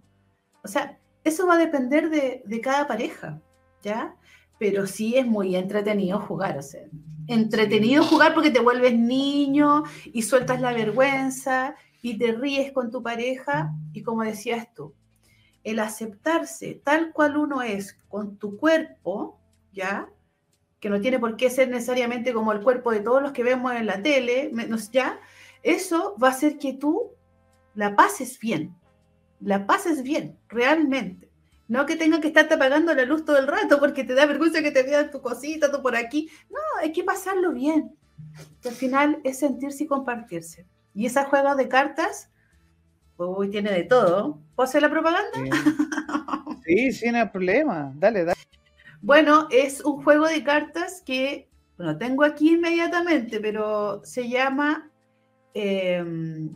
O 0.63 0.69
sea, 0.69 0.97
eso 1.23 1.47
va 1.47 1.55
a 1.55 1.57
depender 1.57 2.09
de, 2.09 2.61
cada 2.61 2.87
pareja, 2.87 3.41
¿ya? 3.81 4.15
Pero 4.59 4.87
sí 4.87 5.17
es 5.17 5.25
muy 5.25 5.55
entretenido 5.55 6.19
jugar, 6.19 6.57
o 6.57 6.61
sea, 6.61 6.83
entretenido 7.27 8.03
jugar 8.03 8.33
porque 8.33 8.51
te 8.51 8.59
vuelves 8.59 8.97
niño 8.97 9.83
y 10.05 10.21
sueltas 10.23 10.61
la 10.61 10.73
vergüenza 10.73 11.75
y 12.01 12.17
te 12.17 12.33
ríes 12.33 12.71
con 12.71 12.91
tu 12.91 13.01
pareja 13.01 13.71
y 13.93 14.03
como 14.03 14.23
decías 14.23 14.73
tú, 14.73 14.93
el 15.63 15.79
aceptarse 15.79 16.81
tal 16.83 17.13
cual 17.13 17.37
uno 17.37 17.61
es 17.61 17.97
con 18.09 18.37
tu 18.37 18.57
cuerpo, 18.57 19.39
¿ya? 19.71 20.09
Que 20.81 20.89
no 20.89 20.99
tiene 20.99 21.19
por 21.19 21.37
qué 21.37 21.49
ser 21.49 21.69
necesariamente 21.69 22.33
como 22.33 22.51
el 22.51 22.61
cuerpo 22.61 22.91
de 22.91 22.99
todos 22.99 23.21
los 23.21 23.31
que 23.31 23.43
vemos 23.43 23.73
en 23.73 23.85
la 23.85 24.01
tele, 24.01 24.51
¿ya? 24.91 25.19
Eso 25.61 26.15
va 26.21 26.27
a 26.27 26.31
hacer 26.31 26.57
que 26.57 26.73
tú 26.73 27.11
la 27.73 27.95
pases 27.95 28.37
bien, 28.37 28.75
la 29.43 29.65
pases 29.65 30.03
bien, 30.03 30.37
realmente. 30.47 31.29
No 31.67 31.85
que 31.85 31.95
tenga 31.95 32.19
que 32.19 32.27
estarte 32.27 32.55
apagando 32.55 32.93
la 32.93 33.05
luz 33.05 33.25
todo 33.25 33.37
el 33.37 33.47
rato 33.47 33.79
porque 33.79 34.03
te 34.03 34.13
da 34.13 34.25
vergüenza 34.25 34.61
que 34.61 34.71
te 34.71 34.83
vean 34.83 35.11
tu 35.11 35.21
cosita, 35.21 35.71
tú 35.71 35.81
por 35.81 35.95
aquí. 35.95 36.29
No, 36.49 36.59
hay 36.79 36.91
que 36.91 37.03
pasarlo 37.03 37.51
bien. 37.51 37.95
al 38.65 38.71
final 38.71 39.19
es 39.23 39.39
sentirse 39.39 39.85
y 39.85 39.87
compartirse. 39.87 40.67
Y 40.93 41.05
esa 41.05 41.25
juega 41.25 41.55
de 41.55 41.67
cartas, 41.67 42.29
uy, 43.17 43.49
tiene 43.49 43.71
de 43.71 43.83
todo. 43.83 44.39
¿Puedo 44.55 44.67
hacer 44.67 44.81
la 44.81 44.89
propaganda? 44.89 45.39
Sí, 46.65 46.93
sí, 46.93 47.11
no 47.11 47.17
hay 47.17 47.27
problema. 47.27 47.91
Dale, 47.95 48.23
dale. 48.23 48.39
Bueno, 49.01 49.47
es 49.51 49.81
un 49.83 50.01
juego 50.01 50.27
de 50.27 50.45
cartas 50.45 51.03
que 51.05 51.49
lo 51.77 51.97
tengo 51.97 52.23
aquí 52.23 52.53
inmediatamente, 52.53 53.41
pero 53.41 54.01
se 54.05 54.29
llama 54.29 54.89
em, 55.53 56.53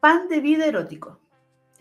Pan 0.00 0.26
de 0.28 0.40
Vida 0.40 0.66
Erótico. 0.66 1.20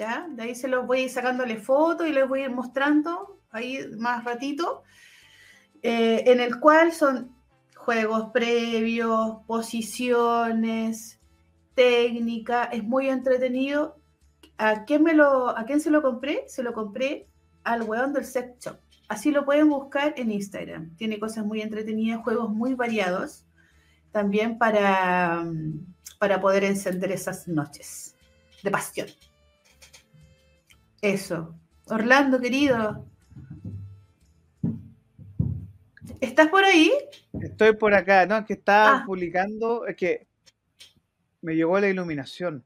¿Ya? 0.04 0.28
De 0.30 0.44
ahí 0.44 0.56
se 0.56 0.68
los 0.68 0.86
voy 0.86 1.00
a 1.00 1.04
ir 1.04 1.10
sacándole 1.10 1.58
fotos 1.58 2.08
y 2.08 2.12
les 2.12 2.28
voy 2.28 2.42
a 2.42 2.46
ir 2.46 2.52
mostrando 2.52 3.40
ahí 3.52 3.80
más 3.98 4.26
ratito, 4.26 4.84
eh, 5.82 6.24
en 6.28 6.42
el 6.42 6.60
cual 6.60 6.92
son 6.92 7.34
juegos 7.78 8.32
previos, 8.34 9.38
posiciones, 9.48 11.20
técnica, 11.74 12.66
es 12.66 12.84
muy 12.84 13.08
entretenido. 13.08 13.98
¿A 14.58 14.84
quién, 14.84 15.04
me 15.04 15.14
lo, 15.14 15.58
¿A 15.58 15.64
quién 15.66 15.80
se 15.80 15.90
lo 15.90 16.02
compré? 16.02 16.44
Se 16.48 16.64
lo 16.64 16.74
compré 16.74 17.28
al 17.64 17.84
weón 17.84 18.12
del 18.12 18.26
sex 18.26 18.60
shop. 18.60 18.78
Así 19.08 19.32
lo 19.32 19.46
pueden 19.46 19.70
buscar 19.70 20.14
en 20.18 20.32
Instagram. 20.32 20.96
Tiene 20.98 21.20
cosas 21.20 21.46
muy 21.46 21.62
entretenidas, 21.62 22.24
juegos 22.24 22.50
muy 22.50 22.74
variados, 22.74 23.46
también 24.12 24.58
para, 24.58 25.46
para 26.20 26.42
poder 26.42 26.66
encender 26.66 27.12
esas 27.12 27.48
noches 27.48 28.16
de 28.64 28.72
pasión. 28.72 29.08
Eso. 31.04 31.54
Orlando, 31.88 32.40
querido. 32.40 33.06
¿Estás 36.22 36.48
por 36.48 36.64
ahí? 36.64 36.94
Estoy 37.42 37.76
por 37.76 37.94
acá, 37.94 38.26
no, 38.26 38.38
es 38.38 38.46
que 38.46 38.54
estaba 38.54 39.00
Ah. 39.00 39.04
publicando, 39.06 39.86
es 39.86 39.98
que 39.98 40.26
me 41.42 41.56
llegó 41.56 41.78
la 41.78 41.90
iluminación 41.90 42.64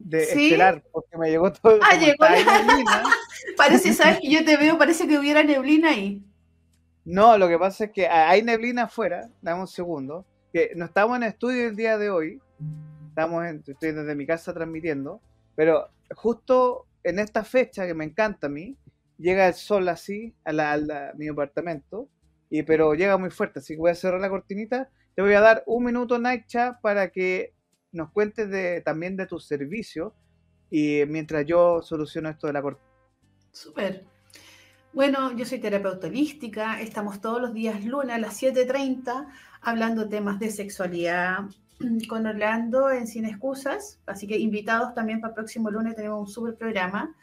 de 0.00 0.24
¿Sí? 0.24 0.46
estelar, 0.46 0.82
porque 0.90 1.16
me 1.16 1.30
llegó 1.30 1.52
todo. 1.52 1.78
Ah, 1.82 1.94
llegó 1.96 2.24
la-. 2.24 3.04
Parece, 3.56 3.92
¿sabes 3.92 4.18
que 4.20 4.28
yo 4.28 4.44
te 4.44 4.56
veo? 4.56 4.76
Parece 4.76 5.06
que 5.06 5.16
hubiera 5.16 5.44
neblina 5.44 5.90
ahí. 5.90 6.24
No, 7.04 7.38
lo 7.38 7.46
que 7.46 7.58
pasa 7.60 7.84
es 7.84 7.92
que 7.92 8.08
hay 8.08 8.42
neblina 8.42 8.84
afuera, 8.84 9.30
dame 9.40 9.60
un 9.60 9.68
segundo, 9.68 10.26
que 10.52 10.72
no 10.74 10.86
estamos 10.86 11.16
en 11.16 11.22
estudio 11.22 11.68
el 11.68 11.76
día 11.76 11.96
de 11.96 12.10
hoy, 12.10 12.40
estamos 13.10 13.44
en, 13.46 13.62
estoy 13.64 13.92
desde 13.92 14.16
mi 14.16 14.26
casa 14.26 14.52
transmitiendo, 14.52 15.20
pero 15.54 15.88
justo 16.16 16.86
en 17.04 17.18
esta 17.18 17.44
fecha 17.44 17.86
que 17.86 17.94
me 17.94 18.04
encanta 18.04 18.46
a 18.46 18.50
mí, 18.50 18.76
llega 19.18 19.48
el 19.48 19.54
sol 19.54 19.88
así 19.88 20.34
a, 20.44 20.52
la- 20.52 21.12
mi 21.16 21.28
apartamento, 21.28 22.08
y, 22.48 22.62
pero 22.62 22.94
llega 22.94 23.16
muy 23.18 23.30
fuerte, 23.30 23.60
así 23.60 23.74
que 23.74 23.80
voy 23.80 23.90
a 23.90 23.94
cerrar 23.94 24.20
la 24.20 24.28
cortinita, 24.28 24.90
te 25.14 25.22
voy 25.22 25.34
a 25.34 25.40
dar 25.40 25.62
un 25.66 25.84
minuto, 25.84 26.18
Naicha, 26.18 26.78
para 26.80 27.10
que 27.10 27.54
nos 27.92 28.10
cuentes 28.12 28.48
de, 28.50 28.80
también 28.80 29.16
de 29.16 29.26
tu 29.26 29.38
servicio, 29.38 30.14
y 30.70 31.02
mientras 31.08 31.44
yo 31.46 31.82
soluciono 31.82 32.28
esto 32.28 32.46
de 32.46 32.52
la 32.52 32.62
cortina. 32.62 32.90
Súper. 33.52 34.04
Bueno, 34.92 35.36
yo 35.36 35.44
soy 35.44 35.58
terapeuta 35.58 36.06
holística. 36.08 36.80
Estamos 36.80 37.20
todos 37.20 37.40
los 37.40 37.52
días 37.54 37.84
lunes 37.84 38.14
a 38.14 38.18
las 38.18 38.36
7:30 38.40 39.28
hablando 39.60 40.08
temas 40.08 40.38
de 40.40 40.50
sexualidad 40.50 41.44
con 42.08 42.26
Orlando 42.26 42.90
en 42.90 43.06
Sin 43.06 43.24
Excusas. 43.24 43.98
Así 44.06 44.26
que 44.26 44.38
invitados 44.38 44.94
también 44.94 45.20
para 45.20 45.30
el 45.30 45.34
próximo 45.34 45.70
lunes 45.70 45.96
tenemos 45.96 46.20
un 46.20 46.28
súper 46.28 46.56
programa. 46.56 47.14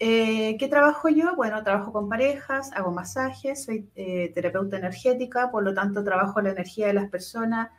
Eh, 0.00 0.56
¿Qué 0.58 0.68
trabajo 0.68 1.08
yo? 1.08 1.34
Bueno, 1.34 1.62
trabajo 1.64 1.92
con 1.92 2.08
parejas, 2.08 2.70
hago 2.72 2.92
masajes, 2.92 3.64
soy 3.64 3.88
eh, 3.96 4.30
terapeuta 4.32 4.76
energética, 4.76 5.50
por 5.50 5.64
lo 5.64 5.74
tanto 5.74 6.04
trabajo 6.04 6.40
la 6.40 6.50
energía 6.50 6.86
de 6.86 6.92
las 6.92 7.10
personas, 7.10 7.70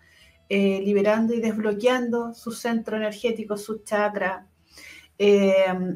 eh, 0.49 0.81
liberando 0.83 1.33
y 1.33 1.39
desbloqueando 1.39 2.33
su 2.33 2.51
centro 2.51 2.97
energético, 2.97 3.55
su 3.57 3.83
chakra. 3.83 4.47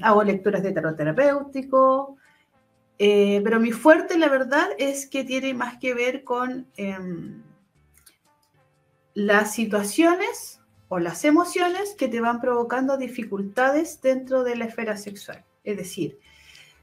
Hago 0.02 0.24
lecturas 0.24 0.64
de 0.64 0.74
tarot 0.74 0.98
terapéutico, 0.98 2.18
pero 2.98 3.60
mi 3.60 3.72
fuerte, 3.72 4.18
la 4.18 4.28
verdad, 4.28 4.68
es 4.78 5.08
que 5.08 5.24
tiene 5.24 5.54
más 5.54 5.78
que 5.78 5.94
ver 5.94 6.26
con 6.26 6.68
em, 6.76 7.42
las 9.14 9.54
situaciones 9.54 10.60
o 10.88 11.00
las 11.00 11.26
emociones 11.26 11.96
que 11.98 12.08
te 12.08 12.22
van 12.22 12.42
provocando 12.42 12.98
dificultades 12.98 14.02
dentro 14.02 14.44
de 14.44 14.56
la 14.56 14.66
esfera 14.66 14.98
sexual. 14.98 15.44
Es 15.64 15.78
decir, 15.78 16.20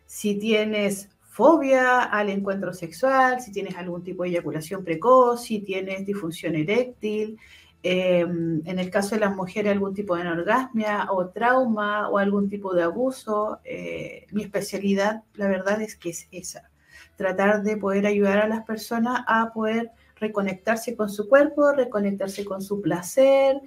si 0.07 0.35
tienes 0.37 1.09
fobia 1.31 2.03
al 2.03 2.29
encuentro 2.29 2.73
sexual, 2.73 3.41
si 3.41 3.53
tienes 3.53 3.77
algún 3.77 4.03
tipo 4.03 4.25
de 4.25 4.31
eyaculación 4.31 4.85
precoz, 4.85 5.45
si 5.45 5.61
tienes 5.61 6.05
disfunción 6.05 6.57
eréctil, 6.57 7.39
eh, 7.83 8.21
en 8.21 8.79
el 8.79 8.91
caso 8.91 9.15
de 9.15 9.23
las 9.23 9.35
mujeres 9.35 9.73
algún 9.73 9.95
tipo 9.95 10.15
de 10.15 10.23
anorgasmia 10.23 11.07
o 11.11 11.29
trauma 11.29 12.09
o 12.11 12.19
algún 12.19 12.51
tipo 12.51 12.75
de 12.75 12.83
abuso, 12.83 13.61
eh, 13.65 14.27
mi 14.33 14.43
especialidad, 14.43 15.23
la 15.35 15.49
verdad 15.49 15.81
es 15.81 15.97
que 15.97 16.11
es 16.11 16.29
esa, 16.31 16.69
tratar 17.17 17.63
de 17.63 17.77
poder 17.77 18.07
ayudar 18.07 18.39
a 18.39 18.49
las 18.49 18.65
personas 18.65 19.23
a 19.27 19.53
poder 19.55 19.93
reconectarse 20.21 20.95
con 20.95 21.11
su 21.11 21.29
cuerpo, 21.29 21.73
reconectarse 21.73 22.45
con 22.45 22.63
su 22.63 22.81
placer, 22.81 23.61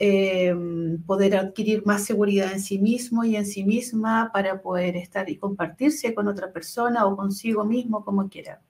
eh, 0.00 0.54
poder 1.06 1.36
adquirir 1.36 1.84
más 1.84 2.04
seguridad 2.04 2.52
en 2.52 2.60
sí 2.60 2.78
mismo 2.78 3.24
y 3.24 3.34
en 3.34 3.44
sí 3.44 3.64
misma 3.64 4.30
para 4.32 4.62
poder 4.62 4.96
estar 4.96 5.28
y 5.28 5.36
compartirse 5.36 6.14
con 6.14 6.28
otra 6.28 6.52
persona 6.52 7.04
o 7.04 7.16
consigo 7.16 7.64
mismo, 7.64 8.04
como 8.04 8.28
quiera. 8.28 8.60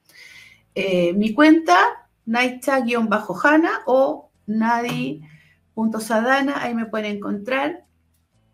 Eh, 0.74 1.12
mi 1.14 1.34
cuenta, 1.34 1.76
Naicha-Hanna 2.24 3.82
o 3.86 4.30
Nadi.sadana, 4.46 6.62
ahí 6.62 6.74
me 6.74 6.86
pueden 6.86 7.16
encontrar. 7.16 7.84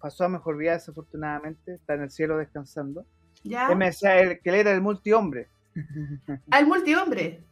pasó 0.00 0.24
a 0.24 0.28
mejor 0.28 0.56
vida 0.56 0.72
desafortunadamente, 0.72 1.74
está 1.74 1.94
en 1.94 2.02
el 2.02 2.10
cielo 2.10 2.38
descansando. 2.38 3.04
¿Ya? 3.42 3.68
Él 3.68 3.76
me 3.76 3.86
decía 3.86 4.18
él, 4.18 4.40
que 4.42 4.50
él 4.50 4.56
era 4.56 4.72
el 4.72 4.80
multihombre, 4.80 5.48
Al 6.50 6.66
multihombre. 6.66 7.44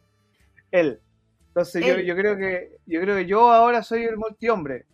él. 0.71 0.99
Entonces 1.47 1.85
yo, 1.85 1.93
Él. 1.93 2.05
yo 2.05 2.15
creo 2.15 2.35
que 2.35 2.77
yo 2.85 2.99
creo 2.99 3.15
que 3.15 3.25
yo 3.25 3.51
ahora 3.51 3.81
soy 3.81 4.03
el 4.03 4.17
multihombre. 4.17 4.85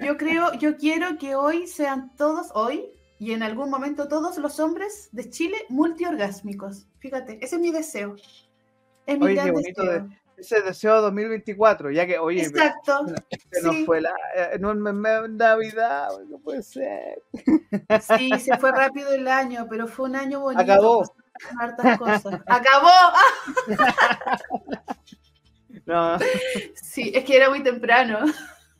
Yo 0.00 0.16
creo, 0.16 0.54
yo 0.54 0.76
quiero 0.76 1.18
que 1.18 1.36
hoy 1.36 1.68
sean 1.68 2.16
todos, 2.16 2.48
hoy 2.54 2.90
y 3.20 3.32
en 3.32 3.42
algún 3.42 3.70
momento 3.70 4.08
todos 4.08 4.38
los 4.38 4.58
hombres 4.58 5.08
de 5.12 5.30
Chile 5.30 5.56
multiorgásmicos. 5.68 6.88
Fíjate, 6.98 7.38
ese 7.44 7.56
es 7.56 7.60
mi 7.60 7.70
deseo. 7.70 8.16
Es 9.06 9.18
mi 9.18 9.26
Oye, 9.26 9.34
qué 9.34 9.40
gran 9.42 9.52
bonito 9.52 9.82
deseo. 9.84 10.08
Ese 10.40 10.62
deseo 10.62 11.02
2024, 11.02 11.90
ya 11.90 12.06
que, 12.06 12.18
oye, 12.18 12.42
Exacto. 12.42 13.06
se 13.52 13.62
nos 13.62 13.74
sí. 13.76 13.84
fue 13.84 14.00
la, 14.00 14.14
eh, 14.34 14.58
Navidad, 14.58 16.08
no 16.28 16.38
puede 16.38 16.62
ser. 16.62 17.22
Sí, 18.00 18.30
se 18.38 18.56
fue 18.56 18.72
rápido 18.72 19.12
el 19.12 19.28
año, 19.28 19.66
pero 19.68 19.86
fue 19.86 20.08
un 20.08 20.16
año 20.16 20.40
bonito. 20.40 20.62
Acabó. 20.62 21.04
hartas 21.58 21.98
cosas. 21.98 22.40
Acabó. 22.46 22.90
No, 25.86 26.18
Sí, 26.74 27.10
es 27.14 27.24
que 27.24 27.36
era 27.36 27.48
muy 27.48 27.62
temprano. 27.62 28.20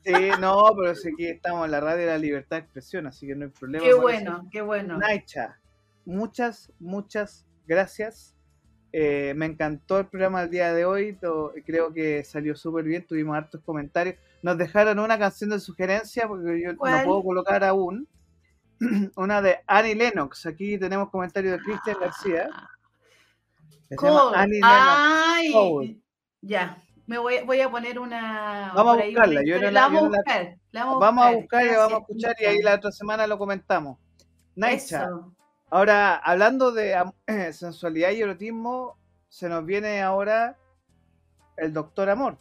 sí, 0.05 0.13
no, 0.39 0.63
pero 0.77 0.95
sí 0.95 1.11
que 1.17 1.31
estamos 1.31 1.65
en 1.65 1.73
la 1.73 1.81
radio 1.81 2.01
de 2.01 2.07
la 2.07 2.19
libertad 2.19 2.59
de 2.59 2.63
expresión, 2.63 3.07
así 3.07 3.27
que 3.27 3.35
no 3.35 3.47
hay 3.47 3.51
problema. 3.51 3.85
Qué 3.85 3.95
bueno, 3.95 4.49
qué 4.53 4.61
bueno. 4.61 4.99
Naicha, 4.99 5.59
muchas, 6.05 6.73
muchas 6.79 7.47
gracias. 7.67 8.37
Eh, 8.93 9.35
me 9.37 9.47
encantó 9.47 9.99
el 10.01 10.07
programa 10.07 10.41
del 10.43 10.51
día 10.51 10.73
de 10.75 10.85
hoy. 10.85 11.17
creo 11.65 11.93
que 11.93 12.25
salió 12.25 12.57
súper 12.57 12.85
bien. 12.85 13.07
Tuvimos 13.07 13.37
hartos 13.37 13.61
comentarios. 13.63 14.17
Nos 14.43 14.59
dejaron 14.59 14.99
una 14.99 15.19
canción 15.19 15.51
de 15.51 15.61
sugerencia 15.61 16.27
porque 16.27 16.61
yo 16.63 16.77
¿Cuál? 16.77 16.99
no 16.99 17.05
puedo 17.05 17.23
colocar 17.23 17.63
aún. 17.65 18.09
Una 19.17 19.43
de 19.43 19.59
Annie 19.67 19.95
Lennox. 19.95 20.47
Aquí 20.47 20.79
tenemos 20.79 21.11
comentarios 21.11 21.59
de 21.59 21.63
Cristian 21.65 21.97
García. 22.01 22.49
se 23.89 23.97
llama. 23.97 24.33
Annie. 24.35 24.61
Ay, 24.65 26.01
ya. 26.41 26.83
Me 27.07 27.19
voy, 27.19 27.41
voy 27.45 27.61
a 27.61 27.69
poner 27.71 27.99
una. 27.99 28.73
Vamos 28.75 28.99
a 29.01 29.05
buscarla, 29.05 29.41
yo 29.43 29.57
historia. 29.57 29.71
la- 29.73 29.81
vamos 29.83 30.01
yo 30.01 30.07
a 30.07 30.11
la- 30.11 30.17
buscar. 30.19 30.57
la 30.71 30.85
vamos, 30.85 31.01
Vamos 31.01 31.25
a 31.27 31.31
buscar 31.33 31.65
y 31.65 31.71
la 31.71 31.79
vamos 31.79 31.93
a 31.95 31.99
escuchar 32.03 32.37
y 32.41 32.45
ahí 32.45 32.63
la 32.63 32.75
otra 32.77 32.93
semana 32.93 33.27
lo 33.27 33.37
comentamos. 33.37 33.99
Naicha, 34.55 35.05
Eso. 35.05 35.35
Ahora 35.71 36.17
hablando 36.17 36.73
de 36.73 36.95
sensualidad 37.53 38.11
y 38.11 38.23
erotismo, 38.23 38.99
se 39.29 39.49
nos 39.49 39.65
viene 39.65 40.03
ahora 40.03 40.57
el 41.57 41.73
doctor 41.73 42.11
Amor. 42.11 42.39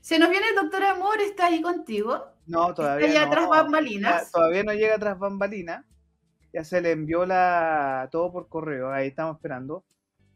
Se 0.00 0.18
nos 0.18 0.30
viene 0.30 0.48
el 0.48 0.54
doctor 0.56 0.82
Amor, 0.84 1.20
está 1.20 1.46
ahí 1.46 1.60
contigo. 1.62 2.26
No, 2.46 2.74
todavía 2.74 3.06
Está 3.06 3.24
no. 3.26 3.30
tras 3.30 3.48
bambalinas. 3.48 4.32
Todavía 4.32 4.64
no 4.64 4.72
llega 4.72 4.98
tras 4.98 5.18
bambalinas. 5.18 5.84
Ya 6.52 6.64
se 6.64 6.80
le 6.80 6.90
envió 6.90 7.24
la 7.24 8.08
todo 8.10 8.32
por 8.32 8.48
correo. 8.48 8.90
Ahí 8.92 9.08
estamos 9.08 9.36
esperando. 9.36 9.84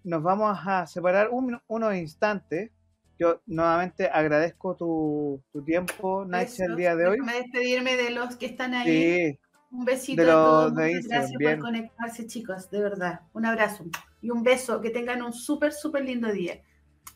Nos 0.04 0.22
vamos 0.22 0.56
a 0.64 0.86
separar 0.86 1.28
un- 1.30 1.60
unos 1.66 1.94
instantes. 1.96 2.70
Yo 3.18 3.40
nuevamente 3.46 4.08
agradezco 4.08 4.76
tu, 4.76 5.42
tu 5.52 5.64
tiempo, 5.64 6.24
Nacha, 6.24 6.64
el 6.66 6.76
día 6.76 6.94
de 6.94 7.06
hoy. 7.08 7.18
Déjame 7.18 7.38
despedirme 7.42 7.96
de 7.96 8.10
los 8.10 8.36
que 8.36 8.46
están 8.46 8.72
ahí. 8.74 8.86
Sí, 9.32 9.40
Un 9.70 9.84
besito 9.84 10.22
De 10.22 10.30
a 10.30 10.34
los 10.34 10.44
todos. 10.44 10.76
de 10.76 10.92
Instagram, 10.92 11.20
gracias 11.20 11.38
bien. 11.38 11.58
por 11.58 11.64
conectarse, 11.66 12.26
chicos. 12.26 12.70
De 12.70 12.80
verdad. 12.80 13.20
Un 13.32 13.46
abrazo 13.46 13.84
y 14.20 14.30
un 14.30 14.42
beso. 14.42 14.80
Que 14.80 14.90
tengan 14.90 15.22
un 15.22 15.32
súper, 15.32 15.72
súper 15.72 16.04
lindo 16.04 16.30
día. 16.32 16.60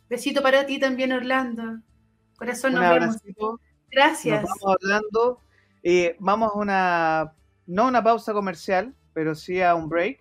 Besito 0.09 0.43
para 0.43 0.67
ti 0.67 0.79
también, 0.79 1.13
Orlando. 1.13 1.81
Corazón, 2.37 2.75
un 2.75 2.81
nos 2.81 3.23
vemos. 3.23 3.61
Gracias. 3.91 4.43
Nos 4.43 4.51
vamos 4.51 4.77
hablando 4.81 5.41
y 5.83 6.11
vamos 6.19 6.53
a 6.55 6.59
una, 6.59 7.33
no 7.67 7.89
una 7.89 8.03
pausa 8.03 8.33
comercial, 8.33 8.95
pero 9.13 9.35
sí 9.35 9.61
a 9.63 9.75
un 9.75 9.89
break 9.89 10.21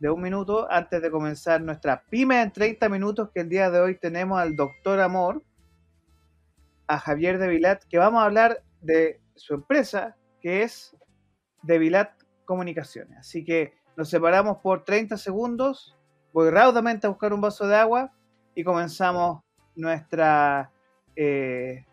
de 0.00 0.10
un 0.10 0.20
minuto 0.20 0.66
antes 0.70 1.02
de 1.02 1.10
comenzar 1.10 1.60
nuestra 1.60 2.02
pyme 2.08 2.40
en 2.40 2.52
30 2.52 2.88
minutos 2.88 3.30
que 3.34 3.40
el 3.40 3.48
día 3.48 3.70
de 3.70 3.80
hoy 3.80 3.98
tenemos 3.98 4.40
al 4.40 4.56
doctor 4.56 4.98
Amor, 5.00 5.42
a 6.86 6.98
Javier 6.98 7.38
de 7.38 7.48
Vilat, 7.48 7.84
que 7.84 7.98
vamos 7.98 8.22
a 8.22 8.24
hablar 8.24 8.62
de 8.80 9.20
su 9.36 9.54
empresa, 9.54 10.16
que 10.40 10.62
es 10.62 10.96
de 11.62 11.78
Vilat 11.78 12.12
Comunicaciones. 12.44 13.18
Así 13.18 13.44
que 13.44 13.74
nos 13.96 14.08
separamos 14.08 14.58
por 14.58 14.84
30 14.84 15.16
segundos, 15.16 15.96
voy 16.32 16.50
raudamente 16.50 17.06
a 17.06 17.10
buscar 17.10 17.32
un 17.32 17.40
vaso 17.40 17.66
de 17.66 17.76
agua 17.76 18.12
y 18.54 18.64
comenzamos 18.64 19.42
nuestra 19.74 20.70
eh, 21.16 21.84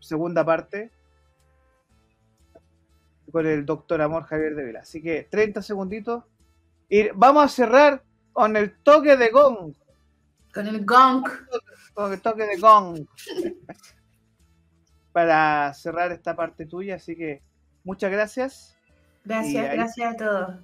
segunda 0.00 0.44
parte 0.44 0.90
con 3.30 3.46
el 3.46 3.64
doctor 3.64 4.02
Amor 4.02 4.24
Javier 4.24 4.54
de 4.54 4.64
Vila. 4.64 4.80
Así 4.80 5.02
que 5.02 5.26
30 5.30 5.62
segunditos. 5.62 6.24
Y 6.88 7.08
vamos 7.14 7.44
a 7.44 7.48
cerrar 7.48 8.04
con 8.32 8.56
el 8.56 8.78
toque 8.82 9.16
de 9.16 9.30
gong. 9.30 9.74
Con 10.52 10.66
el 10.66 10.84
gong. 10.84 11.24
Con 11.94 12.12
el 12.12 12.20
toque 12.20 12.44
de 12.44 12.58
gong. 12.58 13.06
Para 15.12 15.72
cerrar 15.74 16.12
esta 16.12 16.36
parte 16.36 16.66
tuya. 16.66 16.96
Así 16.96 17.16
que 17.16 17.42
muchas 17.84 18.10
gracias. 18.10 18.76
Gracias, 19.24 19.64
ahí- 19.70 19.76
gracias 19.76 20.14
a 20.14 20.16
todos. 20.16 20.54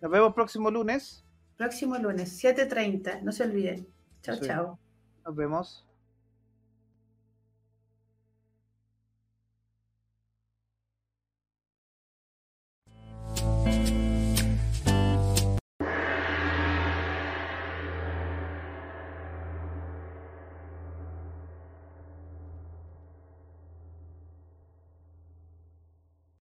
Nos 0.00 0.10
vemos 0.10 0.34
próximo 0.34 0.70
lunes. 0.70 1.24
Próximo 1.56 1.96
lunes, 1.98 2.36
7.30. 2.42 3.20
No 3.22 3.30
se 3.32 3.44
olviden. 3.44 3.86
Chao, 4.22 4.36
Sí. 4.36 4.46
chao. 4.46 4.78
Nos 5.24 5.36
vemos. 5.36 5.86